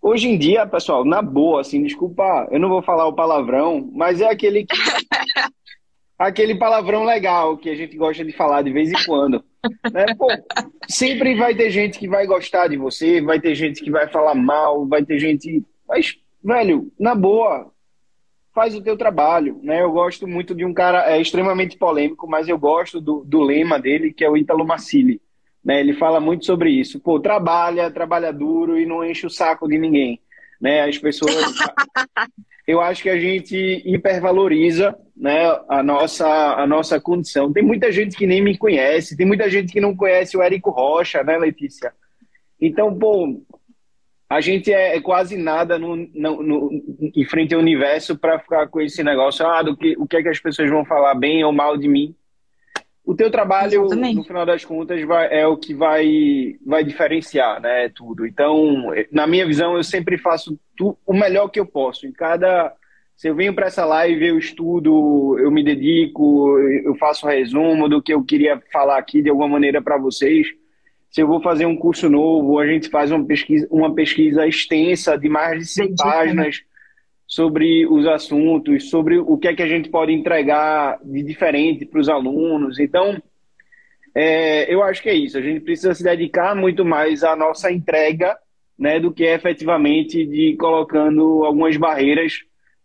Hoje 0.00 0.28
em 0.28 0.38
dia, 0.38 0.66
pessoal, 0.66 1.04
na 1.04 1.20
boa, 1.20 1.60
assim, 1.60 1.82
desculpa, 1.82 2.48
eu 2.50 2.60
não 2.60 2.68
vou 2.68 2.82
falar 2.82 3.06
o 3.06 3.14
palavrão, 3.14 3.90
mas 3.92 4.20
é 4.20 4.30
aquele 4.30 4.64
que... 4.64 4.76
aquele 6.18 6.54
palavrão 6.54 7.04
legal 7.04 7.58
que 7.58 7.68
a 7.68 7.74
gente 7.74 7.96
gosta 7.96 8.24
de 8.24 8.32
falar 8.32 8.62
de 8.62 8.72
vez 8.72 8.90
em 8.90 9.04
quando. 9.04 9.44
Né? 9.92 10.06
Pô, 10.16 10.28
sempre 10.88 11.34
vai 11.34 11.54
ter 11.54 11.70
gente 11.70 11.98
que 11.98 12.08
vai 12.08 12.26
gostar 12.26 12.68
de 12.68 12.76
você, 12.76 13.20
vai 13.20 13.40
ter 13.40 13.54
gente 13.54 13.82
que 13.82 13.90
vai 13.90 14.08
falar 14.08 14.34
mal, 14.34 14.86
vai 14.86 15.04
ter 15.04 15.18
gente. 15.18 15.62
Mas, 15.86 16.16
velho, 16.42 16.90
na 16.98 17.14
boa, 17.14 17.70
faz 18.56 18.74
o 18.74 18.80
teu 18.80 18.96
trabalho, 18.96 19.60
né? 19.62 19.82
Eu 19.82 19.92
gosto 19.92 20.26
muito 20.26 20.54
de 20.54 20.64
um 20.64 20.72
cara 20.72 21.12
é 21.12 21.20
extremamente 21.20 21.76
polêmico, 21.76 22.26
mas 22.26 22.48
eu 22.48 22.58
gosto 22.58 23.02
do, 23.02 23.22
do 23.22 23.42
lema 23.42 23.78
dele, 23.78 24.14
que 24.14 24.24
é 24.24 24.30
o 24.30 24.36
Ítalo 24.36 24.66
Massili, 24.66 25.20
né? 25.62 25.78
Ele 25.78 25.92
fala 25.92 26.18
muito 26.20 26.46
sobre 26.46 26.70
isso. 26.70 26.98
Pô, 26.98 27.20
trabalha, 27.20 27.90
trabalha 27.90 28.32
duro 28.32 28.78
e 28.78 28.86
não 28.86 29.04
enche 29.04 29.26
o 29.26 29.30
saco 29.30 29.68
de 29.68 29.76
ninguém, 29.76 30.22
né? 30.58 30.84
As 30.84 30.96
pessoas 30.96 31.34
Eu 32.66 32.80
acho 32.80 33.00
que 33.00 33.10
a 33.10 33.18
gente 33.18 33.56
hipervaloriza, 33.84 34.98
né, 35.16 35.56
a 35.68 35.84
nossa 35.84 36.26
a 36.26 36.66
nossa 36.66 37.00
condição. 37.00 37.52
Tem 37.52 37.62
muita 37.62 37.92
gente 37.92 38.16
que 38.16 38.26
nem 38.26 38.42
me 38.42 38.58
conhece, 38.58 39.16
tem 39.16 39.24
muita 39.24 39.48
gente 39.48 39.72
que 39.72 39.80
não 39.80 39.94
conhece 39.94 40.36
o 40.36 40.42
Érico 40.42 40.70
Rocha, 40.70 41.22
né, 41.22 41.38
Letícia? 41.38 41.92
Então, 42.60 42.98
pô, 42.98 43.40
a 44.28 44.40
gente 44.40 44.72
é, 44.72 44.96
é 44.96 45.00
quase 45.00 45.36
nada 45.36 45.78
no, 45.78 45.96
no, 45.96 46.42
no, 46.42 46.70
em 47.14 47.24
frente 47.24 47.54
ao 47.54 47.60
universo 47.60 48.18
para 48.18 48.38
ficar 48.40 48.66
com 48.66 48.80
esse 48.80 49.02
negócio, 49.02 49.46
ah, 49.46 49.62
do 49.62 49.76
que, 49.76 49.94
o 49.96 50.06
que 50.06 50.16
é 50.16 50.22
que 50.22 50.28
as 50.28 50.40
pessoas 50.40 50.68
vão 50.68 50.84
falar 50.84 51.14
bem 51.14 51.44
ou 51.44 51.52
mal 51.52 51.76
de 51.76 51.86
mim. 51.86 52.14
O 53.04 53.14
teu 53.14 53.30
trabalho, 53.30 53.84
Exatamente. 53.84 54.16
no 54.16 54.24
final 54.24 54.44
das 54.44 54.64
contas, 54.64 55.00
vai, 55.04 55.32
é 55.32 55.46
o 55.46 55.56
que 55.56 55.72
vai, 55.72 56.56
vai 56.66 56.82
diferenciar, 56.82 57.60
né, 57.60 57.88
tudo. 57.88 58.26
Então, 58.26 58.92
na 59.12 59.28
minha 59.28 59.46
visão, 59.46 59.76
eu 59.76 59.84
sempre 59.84 60.18
faço 60.18 60.58
tu, 60.76 60.98
o 61.06 61.14
melhor 61.14 61.48
que 61.48 61.60
eu 61.60 61.66
posso. 61.66 62.06
Em 62.06 62.12
cada... 62.12 62.72
Se 63.14 63.28
eu 63.28 63.34
venho 63.34 63.54
para 63.54 63.68
essa 63.68 63.86
live, 63.86 64.26
eu 64.26 64.36
estudo, 64.36 65.38
eu 65.38 65.50
me 65.50 65.64
dedico, 65.64 66.58
eu 66.58 66.94
faço 66.96 67.26
um 67.26 67.30
resumo 67.30 67.88
do 67.88 68.02
que 68.02 68.12
eu 68.12 68.22
queria 68.22 68.60
falar 68.70 68.98
aqui 68.98 69.22
de 69.22 69.30
alguma 69.30 69.48
maneira 69.48 69.80
para 69.80 69.96
vocês 69.96 70.48
se 71.16 71.22
eu 71.22 71.26
vou 71.26 71.40
fazer 71.40 71.64
um 71.64 71.74
curso 71.74 72.10
novo, 72.10 72.58
a 72.58 72.66
gente 72.66 72.90
faz 72.90 73.10
uma 73.10 73.24
pesquisa, 73.24 73.66
uma 73.70 73.94
pesquisa 73.94 74.46
extensa 74.46 75.16
de 75.16 75.30
mais 75.30 75.60
de 75.60 75.66
100 75.66 75.94
páginas 75.96 76.62
sobre 77.26 77.86
os 77.86 78.06
assuntos, 78.06 78.90
sobre 78.90 79.16
o 79.16 79.38
que 79.38 79.48
é 79.48 79.54
que 79.54 79.62
a 79.62 79.66
gente 79.66 79.88
pode 79.88 80.12
entregar 80.12 80.98
de 81.02 81.22
diferente 81.22 81.86
para 81.86 82.00
os 82.00 82.10
alunos. 82.10 82.78
Então, 82.78 83.16
é, 84.14 84.70
eu 84.70 84.82
acho 84.82 85.00
que 85.00 85.08
é 85.08 85.14
isso. 85.14 85.38
A 85.38 85.40
gente 85.40 85.60
precisa 85.60 85.94
se 85.94 86.04
dedicar 86.04 86.54
muito 86.54 86.84
mais 86.84 87.24
à 87.24 87.34
nossa 87.34 87.72
entrega, 87.72 88.36
né, 88.78 89.00
do 89.00 89.10
que 89.10 89.24
efetivamente 89.24 90.22
de 90.26 90.54
colocando 90.58 91.46
algumas 91.46 91.78
barreiras 91.78 92.42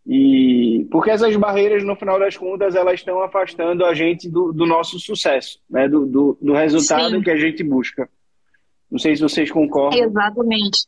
e 0.08 0.88
porque 0.90 1.12
essas 1.12 1.36
barreiras, 1.36 1.84
no 1.84 1.98
final 1.98 2.18
das 2.18 2.38
contas, 2.38 2.76
elas 2.76 2.94
estão 2.94 3.22
afastando 3.22 3.84
a 3.84 3.94
gente 3.94 4.30
do, 4.30 4.54
do 4.54 4.66
nosso 4.66 4.98
sucesso, 5.02 5.60
né? 5.70 5.90
do, 5.90 6.06
do, 6.06 6.38
do 6.42 6.54
resultado 6.54 7.18
Sim. 7.18 7.22
que 7.22 7.30
a 7.30 7.36
gente 7.36 7.62
busca. 7.62 8.10
Não 8.92 9.00
sei 9.00 9.16
se 9.16 9.22
vocês 9.22 9.50
concordam. 9.50 9.98
Exatamente. 9.98 10.86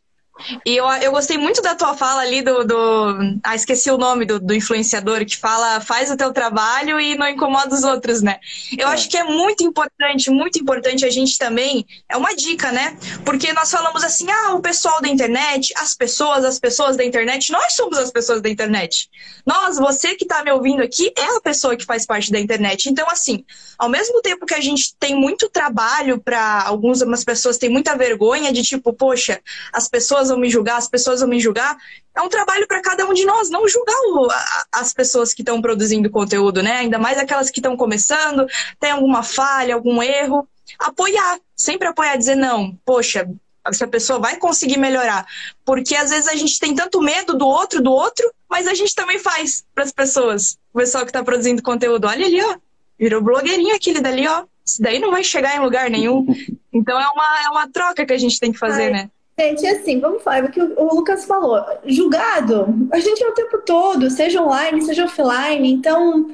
E 0.66 0.76
eu, 0.76 0.86
eu 0.86 1.12
gostei 1.12 1.38
muito 1.38 1.62
da 1.62 1.76
tua 1.76 1.96
fala 1.96 2.22
ali 2.22 2.42
do. 2.42 2.64
do 2.64 3.40
ah, 3.44 3.56
esqueci 3.56 3.92
o 3.92 3.98
nome 3.98 4.26
do, 4.26 4.40
do 4.40 4.54
influenciador 4.54 5.24
que 5.26 5.38
fala 5.38 5.80
faz 5.80 6.10
o 6.10 6.18
teu 6.18 6.34
trabalho 6.34 7.00
e 7.00 7.16
não 7.16 7.28
incomoda 7.28 7.74
os 7.74 7.84
outros, 7.84 8.22
né? 8.22 8.40
Eu 8.78 8.88
é. 8.88 8.94
acho 8.94 9.10
que 9.10 9.18
é 9.18 9.24
muito 9.24 9.64
importante, 9.64 10.32
muito 10.32 10.60
importante 10.60 11.06
a 11.06 11.10
gente 11.10 11.38
também. 11.38 11.86
É 12.10 12.18
uma 12.18 12.36
dica, 12.36 12.72
né? 12.72 12.98
Porque 13.24 13.54
nós 13.54 13.70
falamos 13.70 14.04
assim, 14.04 14.30
ah, 14.30 14.56
o 14.56 14.62
pessoal 14.62 15.02
da 15.02 15.08
internet, 15.08 15.74
as 15.78 15.94
pessoas, 15.94 16.44
as 16.44 16.60
pessoas 16.60 16.98
da 16.98 17.06
internet, 17.06 17.52
nós 17.52 17.74
somos 17.74 17.98
as 17.98 18.12
pessoas 18.12 18.42
da 18.42 18.50
internet. 18.50 19.10
Nós, 19.46 19.78
você 19.78 20.16
que 20.16 20.24
está 20.24 20.44
me 20.44 20.52
ouvindo 20.52 20.82
aqui, 20.82 21.14
é 21.18 21.38
a 21.38 21.42
pessoa 21.42 21.76
que 21.76 21.86
faz 21.86 22.06
parte 22.06 22.32
da 22.32 22.40
internet. 22.40 22.90
Então, 22.90 23.08
assim, 23.10 23.46
ao 23.78 23.90
mesmo 23.90 24.22
tempo 24.22 24.46
que 24.46 24.54
a 24.54 24.62
gente 24.62 24.96
tem 25.00 25.16
muito 25.16 25.50
trabalho 25.50 26.20
para 26.20 26.64
algumas 26.64 27.24
pessoas 27.24 27.58
têm 27.58 27.70
muita 27.70 27.96
vergonha 27.96 28.52
de 28.52 28.64
tipo, 28.64 28.94
poxa, 28.94 29.42
as 29.72 29.88
pessoas 29.88 30.23
vão 30.30 30.38
me 30.38 30.50
julgar, 30.50 30.78
as 30.78 30.88
pessoas 30.88 31.20
vão 31.20 31.30
me 31.30 31.40
julgar. 31.40 31.78
É 32.16 32.22
um 32.22 32.30
trabalho 32.30 32.68
para 32.68 32.82
cada 32.82 33.06
um 33.06 33.14
de 33.14 33.26
nós, 33.26 33.50
não 33.50 33.68
julgar 33.68 34.00
o, 34.12 34.30
a, 34.30 34.66
as 34.74 34.94
pessoas 34.94 35.34
que 35.34 35.42
estão 35.42 35.62
produzindo 35.62 36.10
conteúdo, 36.10 36.62
né? 36.62 36.78
Ainda 36.78 36.98
mais 36.98 37.18
aquelas 37.18 37.50
que 37.50 37.60
estão 37.60 37.76
começando, 37.76 38.46
tem 38.80 38.92
alguma 38.92 39.24
falha, 39.24 39.76
algum 39.76 40.02
erro. 40.02 40.48
Apoiar, 40.80 41.40
sempre 41.56 41.88
apoiar, 41.88 42.16
dizer 42.16 42.36
não, 42.36 42.78
poxa, 42.86 43.28
essa 43.66 43.88
pessoa 43.88 44.20
vai 44.20 44.38
conseguir 44.38 44.78
melhorar. 44.78 45.26
Porque 45.66 45.96
às 45.96 46.10
vezes 46.10 46.28
a 46.28 46.36
gente 46.36 46.60
tem 46.60 46.76
tanto 46.76 47.02
medo 47.02 47.34
do 47.38 47.48
outro, 47.48 47.82
do 47.82 47.92
outro, 47.92 48.32
mas 48.50 48.68
a 48.68 48.74
gente 48.74 48.94
também 48.94 49.20
faz 49.20 49.64
para 49.74 49.84
as 49.84 49.92
pessoas. 49.92 50.58
O 50.74 50.80
pessoal 50.80 51.04
que 51.04 51.10
está 51.10 51.24
produzindo 51.24 51.64
conteúdo, 51.64 52.08
olha 52.08 52.26
ali, 52.26 52.44
ó, 52.44 52.58
virou 53.00 53.22
blogueirinho 53.22 53.76
aquele 53.76 54.02
dali, 54.02 54.28
ó. 54.28 54.46
Isso 54.66 54.82
daí 54.82 55.00
não 55.00 55.12
vai 55.12 55.24
chegar 55.24 55.56
em 55.56 55.60
lugar 55.60 55.90
nenhum. 55.90 56.26
Então 56.72 57.00
é 57.00 57.08
uma, 57.10 57.46
é 57.46 57.50
uma 57.50 57.70
troca 57.70 58.06
que 58.06 58.14
a 58.14 58.18
gente 58.18 58.40
tem 58.40 58.52
que 58.52 58.58
fazer, 58.58 58.86
Ai. 58.86 58.92
né? 58.92 59.10
Gente, 59.40 59.66
assim, 59.66 60.00
vamos 60.00 60.22
falar 60.22 60.46
o 60.46 60.52
que 60.52 60.62
o 60.62 60.94
Lucas 60.94 61.26
falou. 61.26 61.64
Julgado, 61.86 62.88
a 62.92 63.00
gente 63.00 63.24
é 63.24 63.28
o 63.28 63.34
tempo 63.34 63.58
todo, 63.60 64.10
seja 64.12 64.42
online, 64.42 64.84
seja 64.84 65.06
offline. 65.06 65.72
Então, 65.72 66.30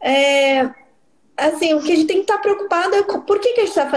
é, 0.00 0.68
assim, 1.36 1.74
o 1.74 1.82
que 1.82 1.92
a 1.92 1.96
gente 1.96 2.06
tem 2.06 2.16
que 2.16 2.22
estar 2.22 2.38
preocupado 2.38 2.94
é 2.96 3.02
por 3.02 3.38
que, 3.38 3.52
que 3.52 3.60
a 3.60 3.66
gente 3.66 3.78
está 3.78 3.88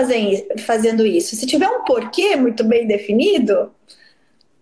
fazendo 0.65 1.05
isso. 1.05 1.35
Se 1.35 1.47
tiver 1.47 1.67
um 1.67 1.83
porquê 1.83 2.35
muito 2.35 2.63
bem 2.63 2.85
definido, 2.85 3.71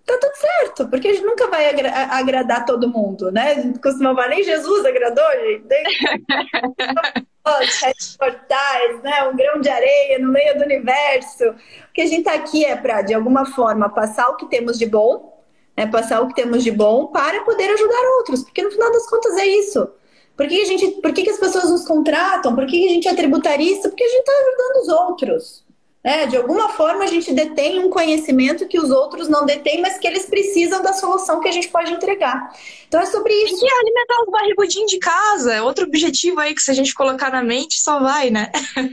tá 0.06 0.18
tudo 0.20 0.36
certo, 0.36 0.88
porque 0.90 1.08
a 1.08 1.14
gente 1.14 1.26
nunca 1.26 1.48
vai 1.48 1.70
agra 1.70 1.92
agradar 2.12 2.66
todo 2.66 2.90
mundo, 2.90 3.32
né? 3.32 3.52
A 3.52 3.62
gente 3.62 3.80
costuma 3.80 4.14
falar, 4.14 4.30
nem 4.30 4.44
Jesus 4.44 4.86
agradou, 4.86 5.26
gente. 5.42 5.66
Nem... 5.68 7.26
sete 7.70 8.18
portais, 8.18 9.02
né? 9.04 9.28
Um 9.28 9.36
grão 9.36 9.60
de 9.60 9.70
areia 9.70 10.20
no 10.20 10.32
meio 10.32 10.58
do 10.58 10.64
universo. 10.64 11.50
O 11.50 11.94
que 11.94 12.02
a 12.02 12.06
gente 12.06 12.20
está 12.20 12.34
aqui 12.34 12.66
é 12.66 12.76
para, 12.76 13.02
de 13.02 13.14
alguma 13.14 13.46
forma, 13.46 13.90
passar 13.90 14.30
o 14.30 14.36
que 14.36 14.48
temos 14.48 14.78
de 14.78 14.86
bom, 14.86 15.44
né? 15.76 15.88
Passar 15.88 16.22
o 16.22 16.28
que 16.28 16.36
temos 16.36 16.64
de 16.64 16.72
bom 16.72 17.08
para 17.08 17.44
poder 17.44 17.70
ajudar 17.72 18.18
outros, 18.20 18.44
porque 18.44 18.64
no 18.64 18.72
final 18.72 18.92
das 18.92 19.10
contas 19.10 19.38
é 19.38 19.46
isso. 19.46 19.88
Por 20.36 20.48
que, 20.48 20.62
a 20.62 20.66
gente, 20.66 20.88
por 21.02 21.14
que, 21.14 21.24
que 21.24 21.30
as 21.30 21.40
pessoas 21.40 21.70
nos 21.70 21.88
contratam? 21.88 22.54
Por 22.54 22.66
que, 22.66 22.80
que 22.80 22.88
a 22.88 22.92
gente 22.92 23.08
é 23.08 23.16
tributarista? 23.16 23.88
Porque 23.90 24.04
a 24.04 24.10
gente 24.10 24.20
está 24.20 24.34
ajudando 24.34 24.82
os 24.82 24.88
outros. 24.90 25.65
Né? 26.06 26.28
De 26.28 26.38
alguma 26.38 26.70
forma, 26.70 27.04
a 27.04 27.08
gente 27.08 27.34
detém 27.34 27.80
um 27.80 27.90
conhecimento 27.90 28.68
que 28.68 28.80
os 28.80 28.92
outros 28.92 29.28
não 29.28 29.44
detêm, 29.44 29.82
mas 29.82 29.98
que 29.98 30.06
eles 30.06 30.28
precisam 30.28 30.84
da 30.84 30.94
solução 30.94 31.40
que 31.40 31.48
a 31.48 31.52
gente 31.52 31.68
pode 31.70 31.92
entregar. 31.92 32.48
Então 32.88 33.02
é 33.02 33.08
sobre 33.08 33.34
isso. 33.34 33.60
Que 33.60 33.74
alimentar 33.74 34.22
os 34.22 34.32
barrigudinhos 34.32 34.92
de 34.92 35.00
casa. 35.00 35.56
É 35.56 35.62
outro 35.64 35.86
objetivo 35.86 36.40
aí 36.40 36.54
que 36.54 36.62
se 36.62 36.70
a 36.70 36.76
gente 36.76 36.94
colocar 36.94 37.32
na 37.32 37.42
mente, 37.42 37.82
só 37.82 38.00
vai, 38.00 38.30
né? 38.30 38.52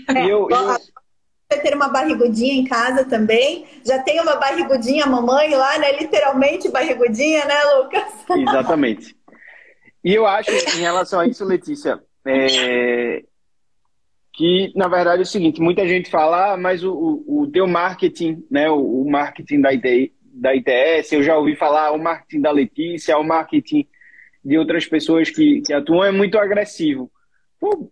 É, 0.08 0.24
eu, 0.24 0.48
eu... 0.48 1.60
ter 1.60 1.74
uma 1.74 1.88
barrigudinha 1.88 2.54
em 2.54 2.64
casa 2.64 3.04
também. 3.04 3.66
Já 3.84 3.98
tem 3.98 4.18
uma 4.18 4.36
barrigudinha 4.36 5.04
mamãe 5.04 5.54
lá, 5.54 5.78
né? 5.78 5.92
Literalmente 5.92 6.70
barrigudinha, 6.70 7.44
né, 7.44 7.62
Lucas? 7.76 8.04
Exatamente. 8.30 9.14
E 10.02 10.14
eu 10.14 10.26
acho, 10.26 10.50
em 10.50 10.80
relação 10.80 11.20
a 11.20 11.26
isso, 11.26 11.44
Letícia, 11.44 12.02
é, 12.26 13.22
que 14.32 14.72
na 14.74 14.88
verdade 14.88 15.20
é 15.20 15.22
o 15.22 15.26
seguinte, 15.26 15.60
muita 15.60 15.86
gente 15.86 16.10
fala, 16.10 16.52
ah, 16.52 16.56
mas 16.56 16.82
o, 16.82 16.92
o, 16.92 17.42
o 17.42 17.50
teu 17.50 17.66
marketing, 17.66 18.44
né, 18.50 18.70
o, 18.70 19.02
o 19.02 19.10
marketing 19.10 19.60
da, 19.60 19.70
IT, 19.70 20.12
da 20.22 20.54
ITS, 20.54 21.12
eu 21.12 21.22
já 21.22 21.36
ouvi 21.36 21.54
falar 21.54 21.92
o 21.92 21.98
marketing 21.98 22.40
da 22.40 22.50
Letícia, 22.50 23.18
o 23.18 23.24
marketing 23.24 23.86
de 24.44 24.58
outras 24.58 24.86
pessoas 24.86 25.30
que, 25.30 25.60
que 25.60 25.72
atuam 25.72 26.04
é 26.04 26.10
muito 26.10 26.38
agressivo. 26.38 27.10
Pô, 27.60 27.90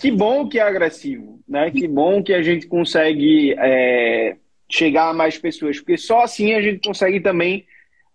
que 0.00 0.10
bom 0.10 0.48
que 0.48 0.58
é 0.58 0.62
agressivo, 0.62 1.40
né? 1.48 1.70
Que 1.70 1.86
bom 1.86 2.22
que 2.22 2.34
a 2.34 2.42
gente 2.42 2.66
consegue 2.66 3.54
é, 3.58 4.36
chegar 4.68 5.10
a 5.10 5.14
mais 5.14 5.38
pessoas, 5.38 5.78
porque 5.78 5.96
só 5.96 6.22
assim 6.22 6.54
a 6.54 6.60
gente 6.60 6.86
consegue 6.86 7.20
também 7.20 7.66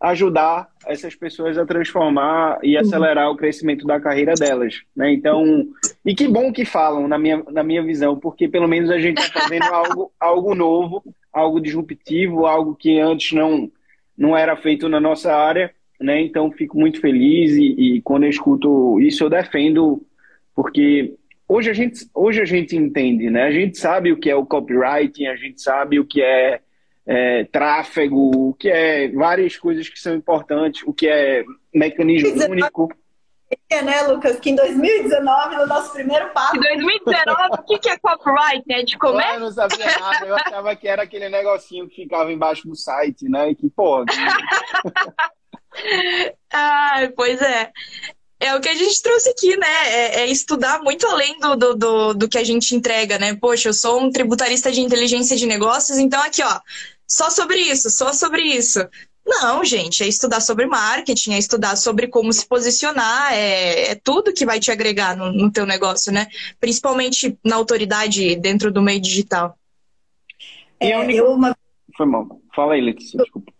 ajudar 0.02 0.69
essas 0.86 1.16
pessoas 1.16 1.58
a 1.58 1.66
transformar 1.66 2.60
e 2.64 2.78
acelerar 2.78 3.30
o 3.30 3.36
crescimento 3.36 3.86
da 3.86 4.00
carreira 4.00 4.34
delas, 4.34 4.82
né? 4.96 5.12
Então, 5.12 5.68
e 6.06 6.16
que 6.16 6.28
bom 6.28 6.52
que 6.52 6.64
falam 6.64 7.08
na 7.08 7.18
minha, 7.18 7.44
na 7.52 7.64
minha 7.64 7.84
visão, 7.84 8.18
porque 8.18 8.48
pelo 8.48 8.68
menos 8.68 8.90
a 8.90 8.98
gente 8.98 9.20
está 9.20 9.42
fazendo 9.42 9.64
algo, 9.74 10.12
algo 10.20 10.56
novo, 10.56 11.04
algo 11.34 11.60
disruptivo, 11.60 12.46
algo 12.46 12.76
que 12.76 13.00
antes 13.00 13.34
não 13.34 13.72
não 14.18 14.36
era 14.36 14.54
feito 14.58 14.90
na 14.90 15.00
nossa 15.00 15.34
área, 15.34 15.74
né? 16.00 16.22
Então, 16.22 16.52
fico 16.52 16.78
muito 16.78 17.00
feliz 17.00 17.54
e, 17.54 17.96
e 17.98 18.02
quando 18.02 18.24
eu 18.24 18.30
escuto 18.30 19.00
isso 19.00 19.24
eu 19.24 19.30
defendo, 19.30 20.06
porque 20.54 21.14
hoje 21.48 21.70
a 21.70 21.74
gente 21.74 22.06
hoje 22.14 22.42
a 22.42 22.46
gente 22.46 22.76
entende, 22.76 23.30
né? 23.30 23.44
A 23.44 23.52
gente 23.52 23.78
sabe 23.78 24.12
o 24.12 24.18
que 24.18 24.30
é 24.30 24.36
o 24.36 24.46
copywriting, 24.46 25.28
a 25.28 25.36
gente 25.36 25.62
sabe 25.62 26.00
o 26.00 26.06
que 26.06 26.22
é 26.22 26.62
é, 27.12 27.44
tráfego, 27.46 28.50
o 28.50 28.54
que 28.54 28.70
é 28.70 29.10
várias 29.10 29.58
coisas 29.58 29.90
que 29.90 30.00
são 30.00 30.14
importantes, 30.14 30.84
o 30.86 30.94
que 30.94 31.08
é 31.08 31.44
mecanismo 31.74 32.30
único. 32.48 32.88
É, 33.68 33.82
né, 33.82 34.04
Lucas? 34.04 34.40
Que 34.40 34.52
em 34.52 34.56
2019, 34.56 35.56
no 35.56 35.66
nosso 35.66 35.92
primeiro 35.92 36.30
papo. 36.30 36.56
Em 36.56 36.60
2019, 36.60 37.50
o 37.54 37.64
que, 37.64 37.80
que 37.80 37.90
é 37.90 37.98
copyright? 37.98 38.64
É 38.70 38.84
de 38.84 38.96
comer? 38.96 39.34
Eu 39.34 39.40
não 39.40 39.52
sabia 39.52 39.88
nada, 40.00 40.28
eu 40.28 40.36
achava 40.36 40.76
que 40.76 40.88
era 40.88 41.02
aquele 41.02 41.30
negocinho 41.30 41.90
que 41.90 42.04
ficava 42.04 42.32
embaixo 42.32 42.68
do 42.68 42.76
site, 42.76 43.28
né? 43.28 43.50
E 43.50 43.56
que, 43.56 43.72
pô. 43.72 44.06
Ai, 46.54 47.10
pois 47.10 47.42
é. 47.42 47.72
É 48.40 48.56
o 48.56 48.62
que 48.62 48.70
a 48.70 48.76
gente 48.76 49.02
trouxe 49.02 49.32
aqui, 49.32 49.58
né? 49.58 49.68
É, 49.88 50.20
é 50.22 50.28
estudar 50.28 50.84
muito 50.84 51.08
além 51.08 51.40
do, 51.40 51.56
do, 51.56 51.74
do, 51.74 52.14
do, 52.14 52.30
que 52.30 52.38
a 52.38 52.44
gente 52.44 52.76
entrega, 52.76 53.18
né? 53.18 53.36
Poxa, 53.36 53.70
eu 53.70 53.74
sou 53.74 54.00
um 54.00 54.12
tributarista 54.12 54.72
de 54.72 54.80
inteligência 54.80 55.36
de 55.36 55.48
negócios, 55.48 55.98
então 55.98 56.22
aqui, 56.22 56.44
ó, 56.44 56.60
só 57.10 57.30
sobre 57.30 57.58
isso, 57.58 57.90
só 57.90 58.14
sobre 58.14 58.42
isso. 58.44 58.80
Não, 59.26 59.64
gente, 59.64 60.04
é 60.04 60.08
estudar 60.08 60.40
sobre 60.40 60.66
marketing, 60.66 61.34
é 61.34 61.38
estudar 61.38 61.76
sobre 61.76 62.08
como 62.08 62.34
se 62.34 62.48
posicionar, 62.48 63.34
é, 63.34 63.92
é 63.92 63.96
tudo 63.96 64.34
que 64.34 64.46
vai 64.46 64.60
te 64.60 64.72
agregar 64.72 65.16
no, 65.16 65.32
no 65.32 65.52
teu 65.52 65.66
negócio, 65.66 66.12
né? 66.12 66.28
Principalmente 66.60 67.38
na 67.46 67.56
autoridade 67.56 68.36
dentro 68.36 68.72
do 68.72 68.82
meio 68.82 69.00
digital. 69.00 69.58
É, 70.80 70.96
eu 71.12 71.32
uma... 71.32 71.56
Foi 71.96 72.06
mal. 72.06 72.40
Fala 72.56 72.74
aí, 72.74 72.82
Letícia, 72.82 73.18
desculpa. 73.20 73.52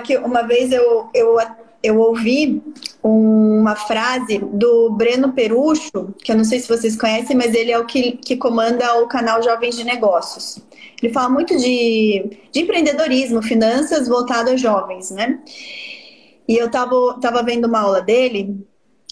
que 0.00 0.16
uma 0.16 0.42
vez 0.42 0.72
eu, 0.72 1.10
eu, 1.14 1.36
eu 1.82 1.98
ouvi 1.98 2.62
uma 3.02 3.74
frase 3.74 4.38
do 4.38 4.90
Breno 4.90 5.32
Perucho, 5.32 6.14
que 6.22 6.30
eu 6.30 6.36
não 6.36 6.44
sei 6.44 6.60
se 6.60 6.68
vocês 6.68 6.96
conhecem, 6.96 7.36
mas 7.36 7.54
ele 7.54 7.72
é 7.72 7.78
o 7.78 7.86
que, 7.86 8.12
que 8.18 8.36
comanda 8.36 9.00
o 9.00 9.08
canal 9.08 9.42
Jovens 9.42 9.76
de 9.76 9.84
Negócios. 9.84 10.58
Ele 11.02 11.12
fala 11.12 11.30
muito 11.30 11.56
de, 11.56 12.38
de 12.52 12.60
empreendedorismo, 12.60 13.42
finanças 13.42 14.06
voltado 14.06 14.50
a 14.50 14.56
jovens, 14.56 15.10
né? 15.10 15.40
E 16.46 16.56
eu 16.56 16.70
tava, 16.70 17.18
tava 17.20 17.42
vendo 17.42 17.66
uma 17.66 17.80
aula 17.80 18.02
dele 18.02 18.66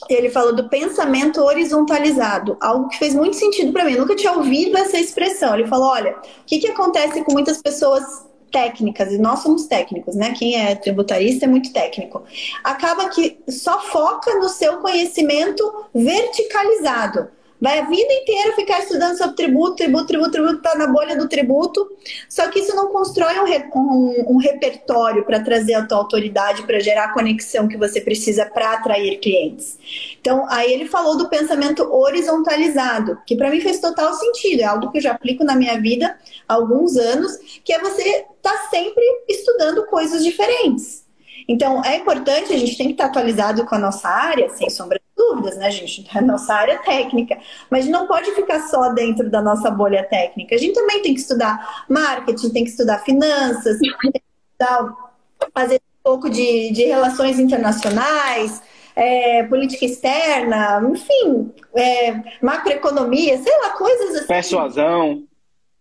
e 0.09 0.14
ele 0.14 0.29
falou 0.29 0.55
do 0.55 0.69
pensamento 0.69 1.41
horizontalizado, 1.41 2.57
algo 2.61 2.89
que 2.89 2.99
fez 2.99 3.14
muito 3.14 3.37
sentido 3.37 3.73
para 3.73 3.85
mim. 3.85 3.93
Eu 3.93 4.01
nunca 4.01 4.14
tinha 4.14 4.33
ouvido 4.33 4.77
essa 4.77 4.99
expressão. 4.99 5.55
Ele 5.55 5.66
falou: 5.66 5.89
olha, 5.89 6.12
o 6.12 6.45
que, 6.47 6.59
que 6.59 6.69
acontece 6.69 7.25
com 7.25 7.33
muitas 7.33 7.61
pessoas 7.62 8.28
técnicas, 8.51 9.12
e 9.12 9.18
nós 9.18 9.40
somos 9.40 9.66
técnicos, 9.66 10.14
né? 10.14 10.32
Quem 10.32 10.57
é 10.57 10.74
tributarista 10.74 11.44
é 11.44 11.49
muito 11.49 11.72
técnico. 11.72 12.22
Acaba 12.64 13.09
que 13.09 13.38
só 13.49 13.80
foca 13.80 14.34
no 14.34 14.49
seu 14.49 14.78
conhecimento 14.78 15.86
verticalizado. 15.94 17.28
Vai 17.61 17.80
a 17.80 17.84
vida 17.84 18.12
inteira 18.12 18.54
ficar 18.54 18.78
estudando 18.80 19.16
sobre 19.18 19.34
tributo, 19.34 19.76
tributo, 19.76 20.06
tributo, 20.06 20.30
tributo, 20.30 20.62
tá 20.62 20.76
na 20.76 20.86
bolha 20.86 21.16
do 21.16 21.28
tributo. 21.28 21.90
Só 22.28 22.48
que 22.48 22.61
isso 22.61 22.74
não 22.74 22.92
constrói 22.92 23.34
um, 23.40 23.78
um, 23.78 24.24
um 24.34 24.36
repertório 24.36 25.24
para 25.24 25.40
trazer 25.40 25.74
a 25.74 25.84
tua 25.84 25.98
autoridade, 25.98 26.62
para 26.62 26.78
gerar 26.78 27.06
a 27.06 27.12
conexão 27.12 27.66
que 27.66 27.76
você 27.76 28.00
precisa 28.00 28.46
para 28.46 28.74
atrair 28.74 29.18
clientes. 29.18 29.78
Então, 30.20 30.46
aí 30.48 30.72
ele 30.72 30.86
falou 30.86 31.16
do 31.16 31.28
pensamento 31.28 31.82
horizontalizado, 31.92 33.18
que 33.26 33.36
para 33.36 33.50
mim 33.50 33.61
fez 33.61 33.80
total 33.80 34.14
sentido. 34.14 34.61
É 34.61 34.64
algo 34.64 34.90
que 34.92 34.98
eu 34.98 35.02
já 35.02 35.12
aplico 35.12 35.42
na 35.42 35.56
minha 35.56 35.80
vida 35.80 36.16
há 36.48 36.54
alguns 36.54 36.96
anos, 36.96 37.36
que 37.64 37.72
é 37.72 37.80
você 37.80 38.02
estar 38.02 38.26
tá 38.42 38.68
sempre 38.70 39.02
estudando 39.28 39.84
coisas 39.86 40.22
diferentes. 40.22 41.06
Então, 41.48 41.82
é 41.82 41.96
importante, 41.96 42.52
a 42.52 42.59
gente 42.59 42.76
tem 42.76 42.88
que 42.88 42.92
estar 42.92 43.06
atualizado 43.06 43.64
com 43.64 43.74
a 43.74 43.78
nossa 43.78 44.06
área, 44.06 44.50
sem 44.50 44.68
sombra 44.68 44.97
dúvidas, 45.31 45.57
né, 45.57 45.70
gente? 45.70 46.07
A 46.16 46.20
nossa 46.20 46.55
área 46.55 46.79
técnica. 46.79 47.39
Mas 47.70 47.87
não 47.87 48.07
pode 48.07 48.31
ficar 48.33 48.61
só 48.68 48.91
dentro 48.93 49.31
da 49.31 49.41
nossa 49.43 49.70
bolha 49.70 50.05
técnica. 50.05 50.55
A 50.55 50.59
gente 50.59 50.74
também 50.74 51.03
tem 51.03 51.14
que 51.14 51.20
estudar 51.20 51.85
marketing, 51.89 52.51
tem 52.51 52.64
que 52.64 52.70
estudar 52.70 52.99
finanças, 52.99 53.79
tem 53.79 54.12
que 54.12 54.22
estudar 54.53 55.09
fazer 55.55 55.76
um 55.76 56.03
pouco 56.03 56.29
de, 56.29 56.72
de 56.72 56.85
relações 56.85 57.39
internacionais, 57.39 58.61
é, 58.97 59.45
política 59.45 59.85
externa, 59.85 60.83
enfim, 60.91 61.53
é, 61.76 62.14
macroeconomia, 62.43 63.39
sei 63.39 63.57
lá, 63.59 63.70
coisas 63.70 64.16
assim. 64.16 64.26
Persuasão. 64.26 65.22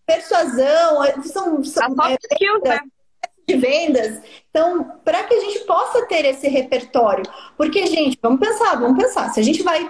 Persuasão, 0.05 1.03
é, 1.03 1.21
são, 1.23 1.63
são 1.63 1.95
é, 2.05 2.17
skills, 2.31 2.61
né? 2.63 2.79
De 3.47 3.55
vendas. 3.55 4.21
Então, 4.49 4.99
para 5.05 5.23
que 5.23 5.33
a 5.33 5.39
gente 5.39 5.59
possa 5.59 6.05
ter 6.05 6.25
esse 6.25 6.47
repertório, 6.49 7.23
porque, 7.55 7.85
gente, 7.87 8.17
vamos 8.21 8.39
pensar, 8.39 8.75
vamos 8.75 9.01
pensar, 9.01 9.29
se 9.29 9.39
a 9.39 9.43
gente 9.43 9.63
vai. 9.63 9.89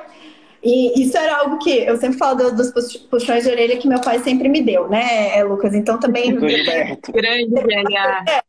E 0.63 1.01
isso 1.01 1.17
era 1.17 1.37
algo 1.37 1.57
que 1.59 1.71
eu 1.71 1.97
sempre 1.97 2.17
falo 2.17 2.51
dos 2.51 2.71
puxões 3.09 3.43
de 3.43 3.49
orelha 3.49 3.77
que 3.77 3.87
meu 3.87 4.01
pai 4.01 4.19
sempre 4.19 4.49
me 4.49 4.61
deu, 4.61 4.87
né, 4.87 5.43
Lucas? 5.43 5.73
Então 5.73 5.99
também. 5.99 6.35
Grande, 6.35 7.97
é. 8.29 8.41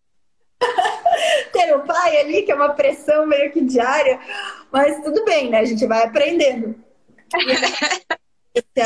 Ter 1.53 1.75
o 1.77 1.81
pai 1.81 2.19
ali, 2.19 2.43
que 2.43 2.53
é 2.53 2.55
uma 2.55 2.71
pressão 2.71 3.27
meio 3.27 3.51
que 3.51 3.61
diária, 3.61 4.19
mas 4.71 5.03
tudo 5.03 5.25
bem, 5.25 5.49
né? 5.51 5.61
A 5.61 5.65
gente 5.65 5.87
vai 5.87 6.03
aprendendo. 6.05 6.75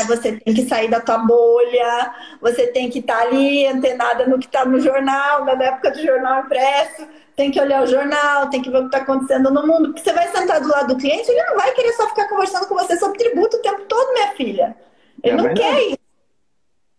Você 0.07 0.33
tem 0.33 0.53
que 0.53 0.65
sair 0.67 0.89
da 0.89 0.99
tua 0.99 1.17
bolha, 1.19 2.13
você 2.41 2.67
tem 2.67 2.89
que 2.89 2.99
estar 2.99 3.17
tá 3.17 3.21
ali 3.23 3.65
antenada 3.65 4.27
no 4.27 4.37
que 4.37 4.45
está 4.45 4.65
no 4.65 4.79
jornal, 4.79 5.45
na 5.45 5.53
época 5.53 5.91
do 5.91 6.01
jornal 6.01 6.43
impresso, 6.43 7.07
tem 7.35 7.49
que 7.49 7.59
olhar 7.59 7.83
o 7.83 7.87
jornal, 7.87 8.49
tem 8.49 8.61
que 8.61 8.69
ver 8.69 8.77
o 8.77 8.81
que 8.81 8.95
está 8.95 8.99
acontecendo 8.99 9.51
no 9.51 9.65
mundo, 9.65 9.89
porque 9.89 10.01
você 10.01 10.13
vai 10.13 10.27
sentar 10.27 10.61
do 10.61 10.69
lado 10.69 10.93
do 10.93 10.99
cliente, 10.99 11.29
ele 11.29 11.43
não 11.43 11.55
vai 11.55 11.71
querer 11.73 11.93
só 11.93 12.07
ficar 12.09 12.27
conversando 12.27 12.67
com 12.67 12.75
você 12.75 12.97
sobre 12.97 13.17
tributo 13.17 13.57
o 13.57 13.61
tempo 13.61 13.81
todo, 13.85 14.13
minha 14.13 14.31
filha. 14.33 14.75
Ele 15.23 15.39
é 15.39 15.41
não 15.41 15.53
quer 15.53 15.81
isso. 15.81 15.97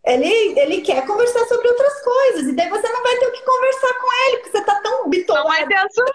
Ele, 0.07 0.59
ele 0.59 0.81
quer 0.83 1.07
conversar 1.07 1.47
sobre 1.47 1.67
outras 1.69 2.03
coisas, 2.03 2.49
e 2.49 2.53
daí 2.53 2.69
você 2.69 2.89
não 2.89 3.03
vai 3.03 3.17
ter 3.17 3.27
o 3.27 3.33
que 3.33 3.43
conversar 3.43 3.95
com 3.95 4.27
ele, 4.27 4.37
porque 4.39 4.51
você 4.51 4.59
está 4.59 4.75
tão 4.81 5.09
bitolado. 5.09 5.49
Não 5.49 5.55
vai 5.55 5.67
ter 5.67 5.77
assunto. 5.77 6.15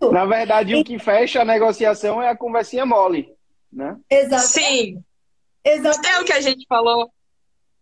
Na 0.12 0.24
verdade, 0.24 0.74
o 0.74 0.82
que 0.82 0.98
fecha 0.98 1.42
a 1.42 1.44
negociação 1.44 2.22
é 2.22 2.28
a 2.28 2.36
conversinha 2.36 2.86
mole 2.86 3.38
né? 3.72 3.96
Exato. 4.08 4.42
Sim. 4.42 5.02
Exatamente. 5.64 6.08
É 6.08 6.20
o 6.20 6.24
que 6.24 6.32
a 6.32 6.40
gente 6.40 6.66
falou. 6.66 7.10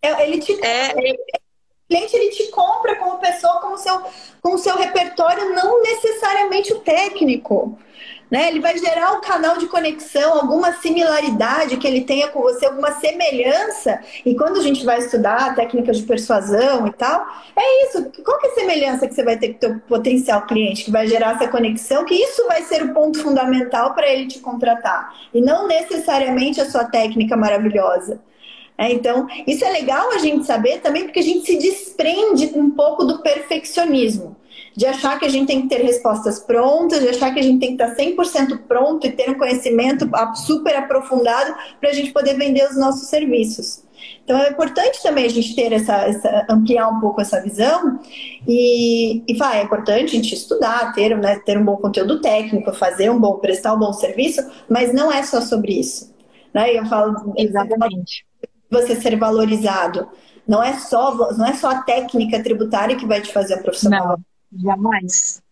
É, 0.02 0.28
ele 0.28 0.38
te 0.40 0.52
é, 0.64 0.92
é... 0.92 1.12
O 1.12 1.88
cliente 1.88 2.16
ele 2.16 2.30
te 2.30 2.48
compra 2.48 2.96
como 2.96 3.18
pessoa 3.18 3.60
com 3.60 3.72
o 3.72 3.78
seu, 3.78 4.02
com 4.42 4.54
o 4.54 4.58
seu 4.58 4.76
repertório, 4.76 5.54
não 5.54 5.82
necessariamente 5.82 6.72
o 6.72 6.80
técnico. 6.80 7.78
Né? 8.30 8.48
Ele 8.48 8.60
vai 8.60 8.76
gerar 8.76 9.12
um 9.12 9.20
canal 9.20 9.56
de 9.56 9.66
conexão, 9.66 10.34
alguma 10.34 10.72
similaridade 10.74 11.78
que 11.78 11.86
ele 11.86 12.02
tenha 12.02 12.28
com 12.28 12.42
você, 12.42 12.66
alguma 12.66 12.92
semelhança. 12.92 14.00
E 14.24 14.34
quando 14.34 14.58
a 14.58 14.62
gente 14.62 14.84
vai 14.84 14.98
estudar 14.98 15.54
técnicas 15.54 15.98
de 15.98 16.02
persuasão 16.02 16.86
e 16.86 16.92
tal, 16.92 17.26
é 17.56 17.86
isso. 17.86 18.10
Qual 18.22 18.38
que 18.38 18.48
é 18.48 18.50
a 18.50 18.54
semelhança 18.54 19.08
que 19.08 19.14
você 19.14 19.22
vai 19.22 19.38
ter 19.38 19.48
com 19.48 19.56
o 19.56 19.58
teu 19.58 19.80
potencial 19.80 20.46
cliente, 20.46 20.84
que 20.84 20.90
vai 20.90 21.06
gerar 21.06 21.36
essa 21.36 21.48
conexão, 21.48 22.04
que 22.04 22.14
isso 22.14 22.46
vai 22.46 22.62
ser 22.62 22.82
o 22.82 22.92
ponto 22.92 23.22
fundamental 23.22 23.94
para 23.94 24.08
ele 24.08 24.26
te 24.26 24.40
contratar. 24.40 25.14
E 25.32 25.40
não 25.40 25.66
necessariamente 25.66 26.60
a 26.60 26.70
sua 26.70 26.84
técnica 26.84 27.36
maravilhosa. 27.36 28.20
É, 28.76 28.92
então, 28.92 29.26
isso 29.46 29.64
é 29.64 29.70
legal 29.70 30.12
a 30.12 30.18
gente 30.18 30.46
saber 30.46 30.80
também, 30.80 31.04
porque 31.04 31.18
a 31.18 31.22
gente 31.22 31.46
se 31.46 31.58
desprende 31.58 32.52
um 32.54 32.70
pouco 32.70 33.04
do 33.04 33.20
perfeccionismo 33.22 34.36
de 34.78 34.86
achar 34.86 35.18
que 35.18 35.24
a 35.24 35.28
gente 35.28 35.48
tem 35.48 35.62
que 35.62 35.68
ter 35.68 35.82
respostas 35.82 36.38
prontas, 36.38 37.00
de 37.00 37.08
achar 37.08 37.34
que 37.34 37.40
a 37.40 37.42
gente 37.42 37.58
tem 37.58 37.76
que 37.76 37.82
estar 37.82 37.96
100% 37.96 38.60
pronto 38.68 39.04
e 39.04 39.10
ter 39.10 39.28
um 39.28 39.34
conhecimento 39.34 40.08
super 40.46 40.76
aprofundado 40.76 41.52
para 41.80 41.90
a 41.90 41.92
gente 41.92 42.12
poder 42.12 42.34
vender 42.34 42.64
os 42.70 42.76
nossos 42.76 43.08
serviços. 43.08 43.82
Então 44.22 44.38
é 44.38 44.50
importante 44.50 45.02
também 45.02 45.24
a 45.24 45.30
gente 45.30 45.56
ter 45.56 45.72
essa, 45.72 45.96
essa 46.06 46.46
ampliar 46.48 46.88
um 46.90 47.00
pouco 47.00 47.20
essa 47.20 47.42
visão 47.42 47.98
e, 48.46 49.24
e 49.26 49.34
vai, 49.34 49.58
é 49.58 49.64
importante 49.64 50.04
a 50.04 50.16
gente 50.16 50.32
estudar, 50.32 50.92
ter, 50.92 51.18
né, 51.18 51.40
ter 51.44 51.58
um 51.58 51.64
bom 51.64 51.76
conteúdo 51.78 52.20
técnico, 52.20 52.72
fazer 52.72 53.10
um 53.10 53.18
bom, 53.18 53.36
prestar 53.38 53.74
um 53.74 53.80
bom 53.80 53.92
serviço, 53.92 54.48
mas 54.70 54.94
não 54.94 55.10
é 55.10 55.24
só 55.24 55.40
sobre 55.40 55.72
isso. 55.72 56.14
Né? 56.54 56.78
Eu 56.78 56.86
falo 56.86 57.34
exatamente 57.36 58.24
você 58.70 58.94
ser 58.94 59.16
valorizado. 59.18 60.06
Não 60.46 60.62
é 60.62 60.74
só 60.74 61.32
não 61.32 61.46
é 61.46 61.54
só 61.54 61.70
a 61.70 61.82
técnica 61.82 62.40
tributária 62.40 62.94
que 62.94 63.06
vai 63.06 63.20
te 63.20 63.32
fazer 63.32 63.54
a 63.54 63.58
profissional. 63.58 64.18
Não. 64.18 64.37
Jamais. 64.50 65.42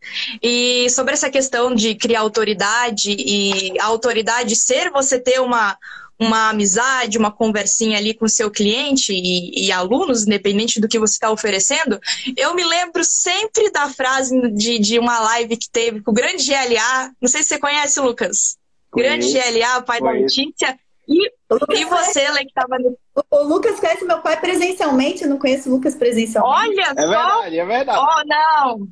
E 0.43 0.89
sobre 0.91 1.13
essa 1.13 1.29
questão 1.29 1.75
de 1.75 1.95
criar 1.95 2.21
autoridade 2.21 3.15
e 3.19 3.79
a 3.79 3.85
autoridade 3.85 4.57
ser 4.57 4.91
você 4.91 5.19
ter 5.19 5.39
uma, 5.41 5.77
uma 6.19 6.51
amizade, 6.51 7.19
uma 7.19 7.31
conversinha 7.31 7.99
ali 7.99 8.15
com 8.15 8.27
seu 8.27 8.51
cliente 8.51 9.13
e, 9.13 9.67
e 9.67 9.73
alunos, 9.73 10.27
independente 10.27 10.81
do 10.81 10.89
que 10.89 10.99
você 10.99 11.15
está 11.15 11.31
oferecendo, 11.31 12.01
eu 12.37 12.55
me 12.55 12.65
lembro 12.65 13.05
sempre 13.05 13.71
da 13.71 13.89
frase 13.91 14.35
de, 14.53 14.79
de 14.79 14.99
uma 14.99 15.21
live 15.21 15.57
que 15.57 15.69
teve 15.69 16.01
com 16.01 16.11
o 16.11 16.15
grande 16.15 16.47
GLA. 16.47 17.13
Não 17.21 17.29
sei 17.29 17.43
se 17.43 17.51
você 17.51 17.59
conhece, 17.59 18.01
Lucas. 18.01 18.57
Grande 18.95 19.31
GLA, 19.31 19.83
pai 19.83 20.01
da 20.01 20.11
Letícia. 20.11 20.79
E, 21.09 21.31
e 21.71 21.85
você, 21.85 22.29
Lê, 22.31 22.41
que 22.41 22.49
estava 22.49 22.79
no... 22.79 22.99
O 23.31 23.43
Lucas 23.45 23.79
conhece 23.79 24.05
meu 24.05 24.21
pai 24.21 24.41
presencialmente, 24.41 25.23
eu 25.23 25.31
não 25.31 25.39
conheço 25.39 25.69
o 25.69 25.73
Lucas 25.73 25.95
presencialmente. 25.95 26.81
Olha 26.81 26.83
é 26.83 26.85
só! 26.85 26.91
É 26.91 26.95
verdade, 26.95 27.59
é 27.59 27.65
verdade. 27.65 27.99
Oh, 27.99 28.25
não! 28.27 28.89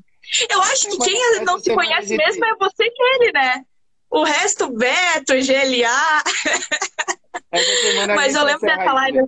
Eu 0.49 0.63
acho 0.63 0.89
que 0.89 0.99
quem 0.99 1.45
não 1.45 1.59
se 1.59 1.75
conhece 1.75 2.17
mesmo 2.17 2.45
é 2.45 2.57
você 2.57 2.85
e 2.85 3.15
ele, 3.17 3.33
né? 3.33 3.65
O 4.11 4.23
resto, 4.23 4.69
Beto, 4.71 5.35
GLA. 5.35 6.23
Mas 8.15 8.35
eu 8.35 8.45
lembro 8.45 8.61
dessa 8.61 8.93
live. 8.93 9.19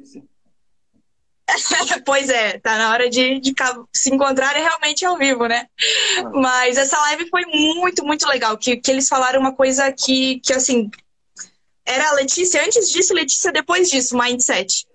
pois 2.04 2.28
é, 2.28 2.58
tá 2.58 2.76
na 2.76 2.92
hora 2.92 3.08
de, 3.08 3.40
de 3.40 3.54
se 3.92 4.12
encontrarem 4.12 4.62
realmente 4.62 5.04
ao 5.04 5.16
vivo, 5.16 5.46
né? 5.46 5.66
Ah. 6.18 6.30
Mas 6.30 6.76
essa 6.76 6.98
live 6.98 7.28
foi 7.28 7.44
muito, 7.46 8.04
muito 8.04 8.26
legal. 8.26 8.56
Que, 8.56 8.76
que 8.76 8.90
eles 8.90 9.08
falaram 9.08 9.40
uma 9.40 9.54
coisa 9.54 9.92
que, 9.92 10.40
que 10.40 10.52
assim, 10.52 10.90
era 11.86 12.10
a 12.10 12.14
Letícia 12.14 12.64
antes 12.64 12.90
disso, 12.90 13.14
Letícia 13.14 13.52
depois 13.52 13.88
disso, 13.88 14.16
mindset. 14.16 14.86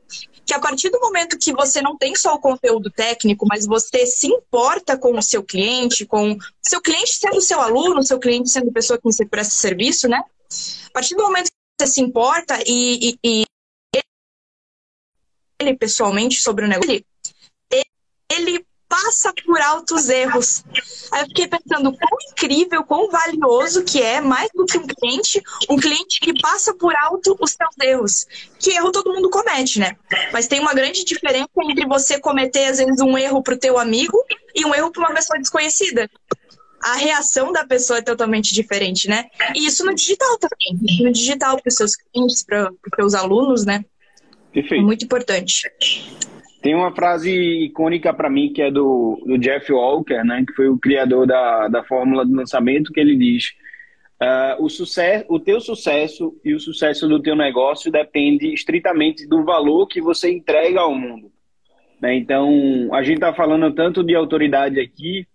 Que 0.46 0.54
a 0.54 0.60
partir 0.60 0.90
do 0.90 1.00
momento 1.00 1.38
que 1.38 1.54
você 1.54 1.82
não 1.82 1.98
tem 1.98 2.16
só 2.16 2.36
o 2.36 2.40
conteúdo 2.40 2.92
técnico, 2.92 3.46
mas 3.48 3.66
você 3.66 4.06
se 4.06 4.28
importa 4.28 4.98
com 4.98 5.18
o 5.18 5.22
seu 5.22 5.42
cliente, 5.42 6.06
com 6.06 6.38
seu 6.62 6.82
cliente 6.82 7.14
sendo 7.14 7.40
seu 7.40 7.62
aluno, 7.62 8.04
seu 8.04 8.20
cliente 8.20 8.50
sendo 8.50 8.72
pessoa 8.72 8.98
que 8.98 9.06
você 9.06 9.26
presta 9.26 9.54
serviço, 9.54 10.10
né? 10.10 10.22
A 10.88 10.92
partir 10.92 11.16
do 11.16 11.24
momento 11.24 11.46
que 11.46 11.86
você 11.86 11.94
se 11.94 12.02
importa 12.02 12.60
e, 12.68 13.18
e, 13.24 13.44
e 13.44 14.02
ele 15.62 15.78
pessoalmente 15.78 16.42
sobre 16.42 16.66
o 16.66 16.68
negócio, 16.68 17.06
ele 18.32 18.66
passa 18.92 19.34
por 19.46 19.60
altos 19.62 20.10
erros. 20.10 20.66
Aí 21.14 21.22
eu 21.22 21.28
fiquei 21.28 21.48
pensando 21.48 21.98
quão 21.98 22.18
incrível, 22.30 22.84
quão 22.84 23.10
valioso 23.10 23.86
que 23.86 24.02
é, 24.02 24.20
mais 24.20 24.50
do 24.54 24.66
que 24.66 24.78
um 24.78 24.86
cliente, 24.86 25.42
um 25.70 25.78
cliente 25.78 26.20
que 26.20 26.38
passa 26.42 26.74
por 26.74 26.94
alto 26.94 27.38
os 27.40 27.52
seus 27.52 27.76
erros. 27.82 28.28
Que 28.60 28.72
erro 28.72 28.92
todo 28.92 29.14
mundo 29.14 29.30
comete, 29.30 29.80
né? 29.80 29.96
Mas 30.34 30.48
tem 30.48 30.60
uma 30.60 30.74
grande 30.74 31.06
diferença 31.06 31.50
entre 31.64 31.88
você 31.88 32.20
cometer, 32.20 32.66
às 32.66 32.80
vezes, 32.80 33.00
um 33.00 33.18
erro 33.18 33.42
para 33.42 33.56
o 33.56 33.60
teu 33.60 33.80
amigo 33.80 34.18
e 34.54 34.66
um 34.66 34.76
erro 34.76 34.92
para 34.92 35.00
uma 35.00 35.14
pessoa 35.14 35.40
desconhecida. 35.40 36.10
A 36.84 36.96
reação 36.96 37.54
da 37.54 37.66
pessoa 37.66 38.00
é 38.00 38.02
totalmente 38.02 38.54
diferente, 38.54 39.08
né? 39.08 39.28
E 39.56 39.66
isso 39.68 39.86
no 39.86 39.96
digital 39.96 40.38
também. 40.38 40.78
No 41.02 41.12
digital, 41.12 41.56
para 41.62 41.70
os 41.70 41.76
seus 41.76 41.96
clientes, 41.96 42.44
para 42.44 42.70
os 42.72 42.96
seus 42.96 43.14
alunos, 43.14 43.66
né? 43.66 43.86
Perfeito. 44.52 44.84
Muito 44.84 45.06
importante. 45.06 45.72
Tem 46.62 46.76
uma 46.76 46.94
frase 46.94 47.32
icônica 47.66 48.14
para 48.14 48.30
mim 48.30 48.54
que 48.54 48.62
é 48.62 48.70
do, 48.70 49.22
do, 49.26 49.38
Jeff 49.38 49.72
Walker, 49.72 50.24
né, 50.24 50.44
que 50.48 50.54
foi 50.54 50.70
o 50.70 50.78
criador 50.78 51.26
da, 51.26 51.68
da 51.68 51.84
fórmula 51.84 52.26
de 52.26 52.34
lançamento, 52.34 52.94
que 52.94 53.00
ele 53.00 53.16
diz: 53.16 53.54
uh, 54.22 54.64
o, 54.64 54.70
sucesso, 54.70 55.26
o 55.28 55.40
teu 55.40 55.60
sucesso 55.60 56.40
e 56.46 56.54
o 56.54 56.60
sucesso 56.60 57.08
do 57.08 57.20
teu 57.20 57.36
negócio 57.36 57.92
depende 57.92 58.54
estritamente 58.54 59.28
do 59.28 59.44
valor 59.44 59.88
que 59.88 60.00
você 60.00 60.32
entrega 60.32 60.82
ao 60.82 60.94
mundo. 60.94 61.32
Né? 62.00 62.16
Então, 62.16 62.90
a 62.94 63.02
gente 63.02 63.16
está 63.16 63.34
falando 63.34 63.74
tanto 63.74 64.04
de 64.04 64.16
autoridade 64.16 64.80
aqui, 64.80 65.26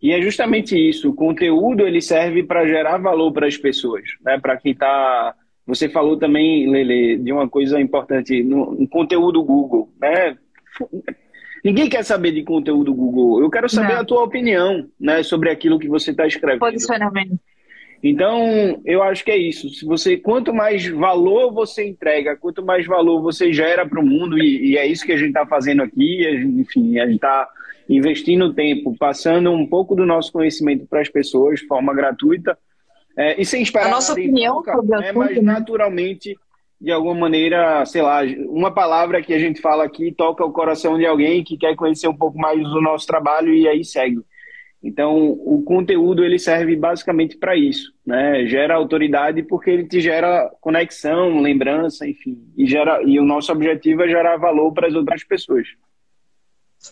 e 0.00 0.10
é 0.10 0.22
justamente 0.22 0.74
isso. 0.74 1.10
O 1.10 1.14
conteúdo 1.14 1.86
ele 1.86 2.00
serve 2.00 2.42
para 2.42 2.66
gerar 2.66 2.96
valor 2.96 3.30
para 3.30 3.46
as 3.46 3.58
pessoas, 3.58 4.04
né? 4.24 4.38
para 4.40 4.56
quem 4.56 4.72
está 4.72 5.34
você 5.66 5.88
falou 5.88 6.18
também, 6.18 6.68
Lele, 6.68 7.18
de 7.18 7.32
uma 7.32 7.48
coisa 7.48 7.80
importante 7.80 8.42
no, 8.42 8.72
no 8.74 8.88
conteúdo 8.88 9.42
Google, 9.44 9.88
né? 10.00 10.36
Ninguém 11.64 11.88
quer 11.88 12.04
saber 12.04 12.32
de 12.32 12.42
conteúdo 12.42 12.92
Google. 12.92 13.40
Eu 13.40 13.48
quero 13.48 13.68
saber 13.68 13.94
Não. 13.94 14.00
a 14.00 14.04
tua 14.04 14.24
opinião, 14.24 14.88
né, 14.98 15.22
sobre 15.22 15.48
aquilo 15.48 15.78
que 15.78 15.88
você 15.88 16.10
está 16.10 16.26
escrevendo. 16.26 16.60
Posicionamento. 16.60 17.38
Então, 18.02 18.80
eu 18.84 19.00
acho 19.00 19.24
que 19.24 19.30
é 19.30 19.36
isso. 19.36 19.68
Se 19.68 19.84
você, 19.84 20.16
quanto 20.16 20.52
mais 20.52 20.84
valor 20.88 21.52
você 21.52 21.86
entrega, 21.86 22.36
quanto 22.36 22.64
mais 22.64 22.84
valor 22.84 23.22
você 23.22 23.52
gera 23.52 23.86
para 23.86 24.00
o 24.00 24.04
mundo, 24.04 24.36
e, 24.36 24.72
e, 24.72 24.76
é 24.76 24.84
isso 24.84 25.06
que 25.06 25.12
a 25.12 25.16
gente 25.16 25.28
está 25.28 25.46
fazendo 25.46 25.82
aqui. 25.82 26.26
A 26.26 26.32
gente, 26.32 26.60
enfim, 26.60 26.98
a 26.98 27.06
gente 27.06 27.16
está 27.16 27.48
investindo 27.88 28.52
tempo, 28.52 28.96
passando 28.98 29.52
um 29.52 29.66
pouco 29.66 29.94
do 29.94 30.04
nosso 30.04 30.32
conhecimento 30.32 30.84
para 30.86 31.00
as 31.00 31.08
pessoas 31.08 31.60
de 31.60 31.66
forma 31.68 31.94
gratuita 31.94 32.58
é, 33.16 33.40
e 33.40 33.44
sem 33.44 33.62
esperar. 33.62 33.86
A 33.86 33.90
nossa 33.90 34.12
opinião 34.12 34.64
sobre 34.64 35.06
é, 35.06 35.12
mas 35.12 35.36
né? 35.36 35.42
naturalmente 35.42 36.36
de 36.82 36.90
alguma 36.90 37.14
maneira, 37.14 37.86
sei 37.86 38.02
lá, 38.02 38.22
uma 38.48 38.74
palavra 38.74 39.22
que 39.22 39.32
a 39.32 39.38
gente 39.38 39.60
fala 39.60 39.84
aqui 39.84 40.10
toca 40.10 40.44
o 40.44 40.50
coração 40.50 40.98
de 40.98 41.06
alguém 41.06 41.44
que 41.44 41.56
quer 41.56 41.76
conhecer 41.76 42.08
um 42.08 42.16
pouco 42.16 42.36
mais 42.36 42.60
do 42.60 42.80
nosso 42.80 43.06
trabalho 43.06 43.54
e 43.54 43.68
aí 43.68 43.84
segue. 43.84 44.20
Então, 44.82 45.30
o 45.30 45.62
conteúdo 45.62 46.24
ele 46.24 46.40
serve 46.40 46.74
basicamente 46.74 47.36
para 47.36 47.56
isso, 47.56 47.94
né? 48.04 48.44
Gera 48.46 48.74
autoridade 48.74 49.44
porque 49.44 49.70
ele 49.70 49.86
te 49.86 50.00
gera 50.00 50.50
conexão, 50.60 51.40
lembrança, 51.40 52.04
enfim, 52.04 52.36
e 52.56 52.66
gera 52.66 53.00
e 53.04 53.20
o 53.20 53.24
nosso 53.24 53.52
objetivo 53.52 54.02
é 54.02 54.08
gerar 54.08 54.36
valor 54.38 54.72
para 54.72 54.88
as 54.88 54.94
outras 54.94 55.22
pessoas. 55.22 55.68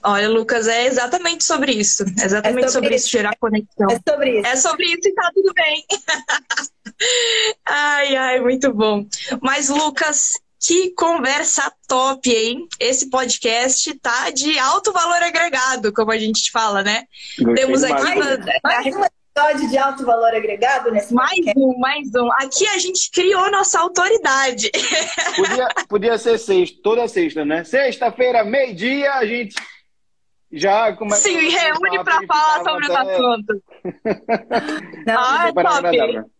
Olha, 0.02 0.28
Lucas, 0.28 0.66
é 0.68 0.86
exatamente 0.86 1.44
sobre 1.44 1.72
isso. 1.72 2.04
É 2.20 2.24
exatamente 2.24 2.64
é 2.64 2.68
sobre, 2.68 2.88
sobre 2.88 2.96
isso, 2.96 3.08
gerar 3.08 3.36
conexão. 3.38 3.88
É 3.90 4.10
sobre 4.10 4.38
isso. 4.38 4.48
É 4.48 4.56
sobre 4.56 4.86
isso 4.86 5.08
e 5.08 5.14
tá 5.14 5.30
tudo 5.34 5.52
bem. 5.52 5.84
ai, 7.66 8.16
ai, 8.16 8.40
muito 8.40 8.72
bom. 8.72 9.04
Mas, 9.42 9.68
Lucas, 9.68 10.32
que 10.60 10.90
conversa 10.90 11.72
top, 11.88 12.30
hein? 12.30 12.68
Esse 12.78 13.08
podcast 13.08 13.92
tá 14.00 14.30
de 14.30 14.58
alto 14.58 14.92
valor 14.92 15.22
agregado, 15.22 15.92
como 15.92 16.12
a 16.12 16.18
gente 16.18 16.50
fala, 16.50 16.82
né? 16.82 17.04
Gostei 17.38 17.54
Temos 17.54 17.82
aqui 17.82 18.14
mais, 18.14 18.38
mais 18.62 18.94
um 18.94 19.04
episódio 19.04 19.70
de 19.70 19.78
alto 19.78 20.04
valor 20.04 20.34
agregado 20.34 20.90
nesse 20.90 21.14
Mais 21.14 21.30
podcast. 21.30 21.58
um, 21.58 21.78
mais 21.78 22.08
um. 22.14 22.30
Aqui 22.32 22.66
a 22.68 22.78
gente 22.78 23.10
criou 23.10 23.50
nossa 23.50 23.80
autoridade. 23.80 24.70
Podia, 25.34 25.68
podia 25.88 26.18
ser 26.18 26.38
sexta, 26.38 26.78
toda 26.82 27.08
sexta, 27.08 27.44
né? 27.44 27.64
Sexta-feira, 27.64 28.44
meio-dia, 28.44 29.14
a 29.14 29.24
gente 29.24 29.54
já 30.52 30.92
começa 30.94 31.22
Sim, 31.22 31.48
reúne 31.48 32.02
para 32.02 32.20
falar 32.26 32.64
sobre 32.64 32.84
os 32.86 32.90
assuntos. 32.90 33.60
Não, 35.06 35.18
ah, 35.18 35.48
é 35.48 35.52
top. 35.52 36.30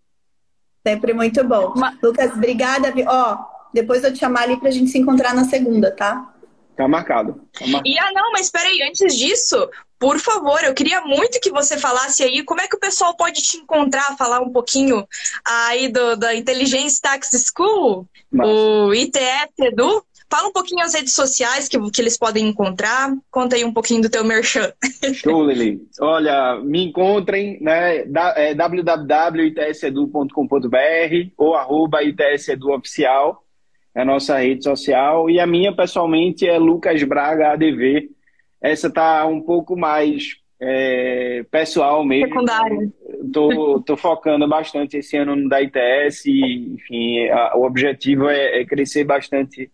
Sempre 0.87 1.13
muito 1.13 1.45
bom. 1.45 1.75
Mas... 1.77 1.97
Lucas, 2.03 2.33
obrigada. 2.33 2.93
Ó, 3.07 3.39
depois 3.73 4.03
eu 4.03 4.13
te 4.13 4.19
chamar 4.19 4.43
ali 4.43 4.57
pra 4.59 4.71
gente 4.71 4.91
se 4.91 4.99
encontrar 4.99 5.35
na 5.35 5.45
segunda, 5.45 5.95
tá? 5.95 6.35
Tá 6.77 6.89
marcado. 6.89 7.35
Tá 7.53 7.67
marcado. 7.67 7.89
E 7.89 7.99
ah, 7.99 8.11
não, 8.13 8.33
mas 8.33 8.51
peraí, 8.51 8.83
antes 8.83 9.17
disso, 9.17 9.69
por 9.99 10.19
favor, 10.19 10.65
eu 10.65 10.73
queria 10.73 11.03
muito 11.03 11.39
que 11.41 11.51
você 11.51 11.79
falasse 11.79 12.23
aí 12.23 12.43
como 12.43 12.63
é 12.63 12.67
que 12.67 12.77
o 12.77 12.81
pessoal 12.81 13.15
pode 13.15 13.43
te 13.43 13.59
encontrar, 13.59 14.17
falar 14.17 14.41
um 14.41 14.51
pouquinho 14.51 15.07
aí 15.47 15.89
do, 15.89 16.17
da 16.17 16.35
Intelligence 16.35 17.01
Tax 17.01 17.53
School, 17.55 18.09
Nossa. 18.33 18.51
o 18.51 18.95
ITS 18.95 19.53
Edu. 19.59 20.03
Fala 20.31 20.49
um 20.49 20.53
pouquinho 20.53 20.85
as 20.85 20.95
redes 20.95 21.13
sociais 21.13 21.69
que, 21.69 21.77
que 21.91 22.01
eles 22.01 22.17
podem 22.17 22.47
encontrar. 22.47 23.13
Conta 23.31 23.57
aí 23.57 23.65
um 23.65 23.73
pouquinho 23.73 24.03
do 24.03 24.09
teu 24.09 24.23
merchan. 24.23 24.73
Show, 25.13 25.45
Lili. 25.45 25.81
Olha, 26.01 26.61
me 26.63 26.85
encontrem, 26.85 27.59
né? 27.61 28.05
É 28.37 28.55
www.itsedu.com.br 28.55 31.31
ou 31.37 31.57
arroba 31.57 32.05
itseduoficial, 32.05 33.43
é 33.93 34.03
a 34.03 34.05
nossa 34.05 34.39
rede 34.39 34.63
social. 34.63 35.29
E 35.29 35.41
a 35.41 35.47
minha, 35.49 35.75
pessoalmente, 35.75 36.47
é 36.47 36.57
Lucas 36.59 37.03
Braga 37.03 37.51
ADV. 37.53 38.09
Essa 38.63 38.89
tá 38.89 39.27
um 39.27 39.41
pouco 39.41 39.77
mais 39.77 40.37
é, 40.61 41.45
pessoal 41.51 42.05
mesmo. 42.05 42.29
Secundário. 42.29 42.93
Tô, 43.33 43.81
tô 43.81 43.97
focando 43.97 44.47
bastante 44.47 44.99
esse 44.99 45.17
ano 45.17 45.35
no 45.35 45.49
da 45.49 45.61
ITS 45.61 46.27
e, 46.27 46.75
enfim, 46.75 47.27
a, 47.31 47.57
o 47.57 47.65
objetivo 47.65 48.29
é, 48.29 48.61
é 48.61 48.65
crescer 48.65 49.03
bastante 49.03 49.69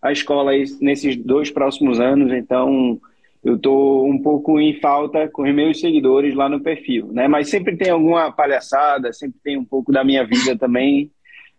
a 0.00 0.12
escola 0.12 0.52
nesses 0.80 1.16
dois 1.16 1.50
próximos 1.50 1.98
anos, 2.00 2.32
então 2.32 3.00
eu 3.44 3.56
estou 3.56 4.06
um 4.06 4.20
pouco 4.20 4.60
em 4.60 4.80
falta 4.80 5.28
com 5.28 5.42
os 5.42 5.54
meus 5.54 5.80
seguidores 5.80 6.34
lá 6.34 6.48
no 6.48 6.60
perfil, 6.60 7.08
né? 7.12 7.28
Mas 7.28 7.48
sempre 7.48 7.76
tem 7.76 7.90
alguma 7.90 8.32
palhaçada, 8.32 9.12
sempre 9.12 9.38
tem 9.42 9.56
um 9.56 9.64
pouco 9.64 9.92
da 9.92 10.04
minha 10.04 10.26
vida 10.26 10.56
também. 10.56 11.10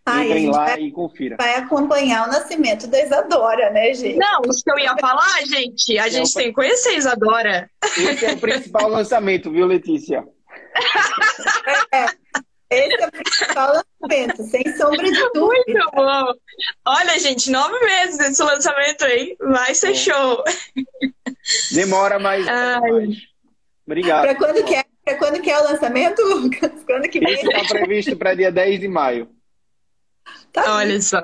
Ai, 0.05 0.25
Entrem 0.25 0.49
lá 0.49 0.65
vai, 0.65 0.81
e 0.81 0.91
confira. 0.91 1.37
Vai 1.37 1.55
acompanhar 1.55 2.27
o 2.27 2.31
nascimento 2.31 2.87
da 2.87 3.01
Isadora, 3.01 3.69
né, 3.69 3.93
gente? 3.93 4.17
Não, 4.17 4.41
isso 4.49 4.63
que 4.63 4.71
eu 4.71 4.79
ia 4.79 4.95
falar, 4.97 5.41
gente. 5.45 5.99
A 5.99 6.09
gente 6.09 6.33
tem 6.33 6.47
que 6.47 6.53
conhecer 6.53 6.89
a 6.89 6.97
Isadora. 6.97 7.69
Esse 7.83 8.25
é 8.25 8.33
o 8.33 8.37
principal 8.37 8.89
lançamento, 8.89 9.51
viu, 9.51 9.67
Letícia? 9.67 10.23
É. 11.93 12.05
Esse 12.71 13.01
é 13.01 13.07
o 13.07 13.11
principal 13.11 13.73
lançamento, 13.73 14.43
sem 14.43 14.77
sombra 14.77 15.03
de 15.03 15.31
dúvida. 15.33 15.63
Muito 15.67 15.91
bom. 15.91 16.33
Olha, 16.85 17.19
gente, 17.19 17.49
nove 17.49 17.79
meses 17.79 18.19
esse 18.19 18.43
lançamento 18.43 19.05
aí. 19.05 19.35
Vai 19.39 19.73
ser 19.73 19.91
é. 19.91 19.95
show. 19.95 20.43
Demora, 21.71 22.19
mais. 22.19 22.45
Obrigado. 23.87 24.21
Para 24.21 24.35
quando, 24.35 24.63
que 24.63 24.75
é, 24.75 25.13
quando 25.15 25.41
que 25.41 25.49
é 25.49 25.59
o 25.59 25.63
lançamento, 25.63 26.21
Lucas? 26.21 26.83
Quando 26.85 27.09
que 27.09 27.19
vem? 27.19 27.33
Isso 27.33 27.47
está 27.51 27.73
previsto 27.73 28.15
para 28.15 28.35
dia 28.35 28.51
10 28.51 28.79
de 28.79 28.87
maio. 28.87 29.27
Tá 30.53 30.75
Olha 30.75 30.93
aí. 30.93 31.01
só. 31.01 31.21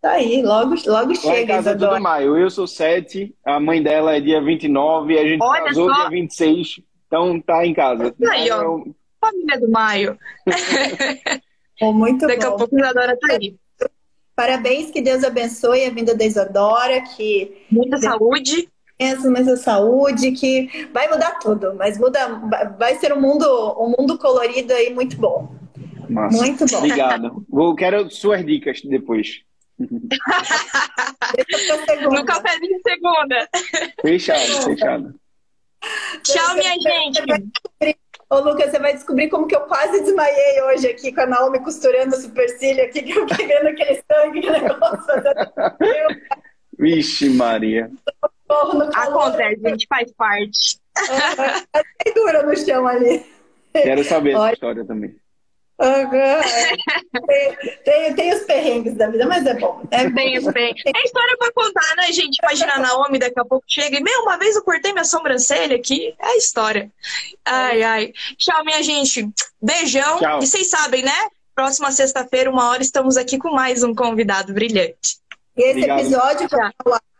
Tá 0.00 0.12
aí, 0.12 0.42
logo, 0.42 0.74
logo 0.86 1.08
Lá 1.08 1.14
chega. 1.14 1.40
Em 1.40 1.46
casa 1.46 1.70
é 1.70 1.74
tudo 1.74 2.00
maio. 2.00 2.36
Eu 2.36 2.50
sou 2.50 2.66
7, 2.66 3.34
a 3.44 3.58
mãe 3.58 3.82
dela 3.82 4.14
é 4.14 4.20
dia 4.20 4.40
29, 4.40 5.18
a 5.18 5.26
gente 5.26 5.42
Olha 5.42 5.64
casou 5.64 5.88
só. 5.88 6.00
dia 6.02 6.10
26. 6.10 6.80
Então 7.06 7.40
tá 7.40 7.66
em 7.66 7.74
casa. 7.74 8.14
Aí, 8.30 8.50
ó. 8.50 8.84
Família 9.26 9.60
do 9.60 9.70
Maio. 9.70 10.18
Oh, 11.80 11.92
muito 11.92 12.24
Daqui 12.26 12.44
bom. 12.46 12.54
a 12.54 12.56
pouco 12.56 12.76
a 12.76 12.80
Isadora 12.80 13.16
tá 13.16 13.32
aí. 13.32 13.56
Parabéns, 14.36 14.92
que 14.92 15.02
Deus 15.02 15.24
abençoe 15.24 15.84
a 15.84 15.90
vinda 15.90 16.14
da 16.14 16.24
Isadora, 16.24 17.00
que... 17.00 17.64
Muita 17.70 17.98
Deus... 17.98 18.12
saúde. 18.12 18.68
Muita 19.24 19.56
saúde, 19.56 20.30
que 20.32 20.88
vai 20.92 21.08
mudar 21.08 21.38
tudo, 21.40 21.74
mas 21.74 21.98
muda, 21.98 22.28
vai 22.78 22.94
ser 22.94 23.12
um 23.12 23.20
mundo, 23.20 23.44
um 23.76 23.92
mundo 23.98 24.16
colorido 24.16 24.72
aí 24.72 24.94
muito 24.94 25.16
bom. 25.16 25.52
Nossa, 26.08 26.36
muito 26.36 26.64
bom. 26.64 26.78
Obrigado. 26.78 27.44
Vou, 27.48 27.74
quero 27.74 28.08
suas 28.08 28.46
dicas 28.46 28.80
depois. 28.82 29.42
no 29.78 29.88
cafezinho 32.24 32.76
de 32.76 32.82
segunda. 32.82 33.48
Fechado, 34.00 34.62
fechado. 34.62 35.12
Tchau, 36.22 36.54
minha 36.54 36.80
gente. 36.80 37.20
Ô, 38.30 38.38
Lucas, 38.40 38.70
você 38.70 38.78
vai 38.78 38.94
descobrir 38.94 39.28
como 39.28 39.46
que 39.46 39.54
eu 39.54 39.62
quase 39.62 40.00
desmaiei 40.02 40.62
hoje 40.62 40.88
aqui 40.88 41.12
com 41.12 41.20
a 41.20 41.26
Naomi 41.26 41.60
costurando 41.60 42.16
o 42.16 42.20
supercílio 42.20 42.84
aqui, 42.84 43.02
que 43.02 43.12
eu 43.12 43.26
pegando 43.26 43.68
aquele 43.68 44.02
sangue, 44.10 44.40
que 44.40 44.50
negócio. 44.50 45.14
Vixe, 46.78 47.28
Maria. 47.30 47.90
Acontece, 48.94 49.66
a 49.66 49.70
gente 49.70 49.86
faz 49.88 50.12
parte. 50.12 50.78
É, 50.96 52.08
é 52.08 52.12
dura 52.12 52.42
no 52.42 52.56
chão 52.56 52.86
ali. 52.86 53.24
Quero 53.72 54.04
saber 54.04 54.34
Olha. 54.34 54.46
essa 54.46 54.54
história 54.54 54.84
também. 54.84 55.16
Uhum. 55.78 57.26
Tem, 57.26 57.56
tem, 57.84 58.14
tem, 58.14 58.32
os 58.32 58.44
perrengues 58.44 58.94
da 58.94 59.08
vida, 59.08 59.26
mas 59.26 59.44
é 59.44 59.54
bom. 59.54 59.82
É 59.90 60.08
tem 60.08 60.38
os 60.38 60.52
perrengues. 60.52 60.82
É 60.86 61.04
história 61.04 61.36
pra 61.36 61.52
contar, 61.52 61.96
né, 61.96 62.12
gente? 62.12 62.38
Imagina 62.42 62.74
a 62.74 62.78
Naomi 62.78 63.18
daqui 63.18 63.40
a 63.40 63.44
pouco 63.44 63.64
chega 63.68 63.98
e, 63.98 64.02
meu, 64.02 64.22
uma 64.22 64.38
vez 64.38 64.54
eu 64.54 64.62
cortei 64.62 64.92
minha 64.92 65.04
sobrancelha 65.04 65.76
aqui. 65.76 66.14
É 66.20 66.26
a 66.26 66.36
história. 66.36 66.90
Ai, 67.44 67.82
ai. 67.82 68.12
Tchau, 68.38 68.64
minha 68.64 68.82
gente. 68.82 69.28
Beijão. 69.60 70.18
Tchau. 70.18 70.38
E 70.42 70.46
vocês 70.46 70.68
sabem, 70.70 71.02
né? 71.02 71.28
Próxima 71.54 71.90
sexta-feira, 71.92 72.50
uma 72.50 72.70
hora, 72.70 72.82
estamos 72.82 73.16
aqui 73.16 73.38
com 73.38 73.52
mais 73.52 73.82
um 73.82 73.94
convidado 73.94 74.52
brilhante. 74.52 75.18
E 75.56 75.62
esse 75.62 75.70
Obrigado. 75.70 76.00
episódio 76.00 76.48
vai 76.48 76.70
ao 76.84 76.94
ar, 76.94 77.00
tá? 77.00 77.13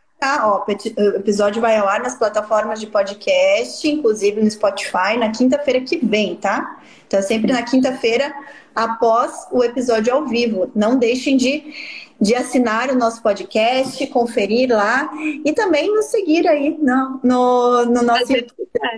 Ó, 0.44 0.64
o 0.66 1.16
episódio 1.16 1.60
vai 1.60 1.76
ao 1.76 1.86
ar 1.86 2.00
nas 2.00 2.16
plataformas 2.16 2.80
de 2.80 2.86
podcast, 2.86 3.88
inclusive 3.88 4.40
no 4.40 4.50
Spotify, 4.50 5.16
na 5.18 5.30
quinta-feira 5.30 5.80
que 5.80 5.98
vem, 5.98 6.36
tá? 6.36 6.80
Então, 7.06 7.20
é 7.20 7.22
sempre 7.22 7.52
na 7.52 7.62
quinta-feira, 7.62 8.34
após 8.74 9.46
o 9.52 9.62
episódio 9.62 10.12
ao 10.12 10.26
vivo. 10.26 10.70
Não 10.74 10.98
deixem 10.98 11.36
de, 11.36 11.62
de 12.20 12.34
assinar 12.34 12.90
o 12.90 12.96
nosso 12.96 13.22
podcast, 13.22 14.04
conferir 14.08 14.70
lá 14.70 15.10
e 15.44 15.52
também 15.52 15.94
nos 15.94 16.06
seguir 16.06 16.48
aí 16.48 16.76
no, 16.80 17.20
no, 17.22 17.84
no 17.84 18.02
nosso 18.02 18.32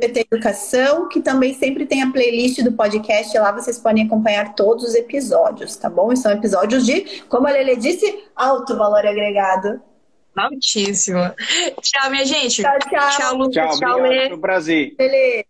PT 0.00 0.26
Educação, 0.30 1.08
que 1.08 1.20
também 1.20 1.54
sempre 1.54 1.84
tem 1.86 2.02
a 2.02 2.10
playlist 2.10 2.62
do 2.62 2.72
podcast. 2.72 3.36
Lá 3.36 3.52
vocês 3.52 3.78
podem 3.78 4.06
acompanhar 4.06 4.54
todos 4.54 4.84
os 4.84 4.94
episódios, 4.94 5.76
tá 5.76 5.90
bom? 5.90 6.12
E 6.12 6.16
são 6.16 6.30
episódios 6.32 6.86
de, 6.86 7.22
como 7.28 7.46
a 7.48 7.50
Lele 7.50 7.76
disse, 7.76 8.24
alto 8.34 8.76
valor 8.76 9.04
agregado. 9.04 9.80
Altíssimo. 10.36 11.34
Tchau, 11.82 12.10
minha 12.10 12.24
gente. 12.24 12.62
Tchau, 12.62 12.78
tchau. 12.78 13.10
Tchau, 13.10 13.36
Lucas. 13.36 13.54
Tchau, 13.54 13.78
tchau 13.78 14.00
Lê. 14.02 14.28
Foi 14.28 14.36
um 14.36 14.40
prazer. 14.40 14.94
Lele. 14.98 15.46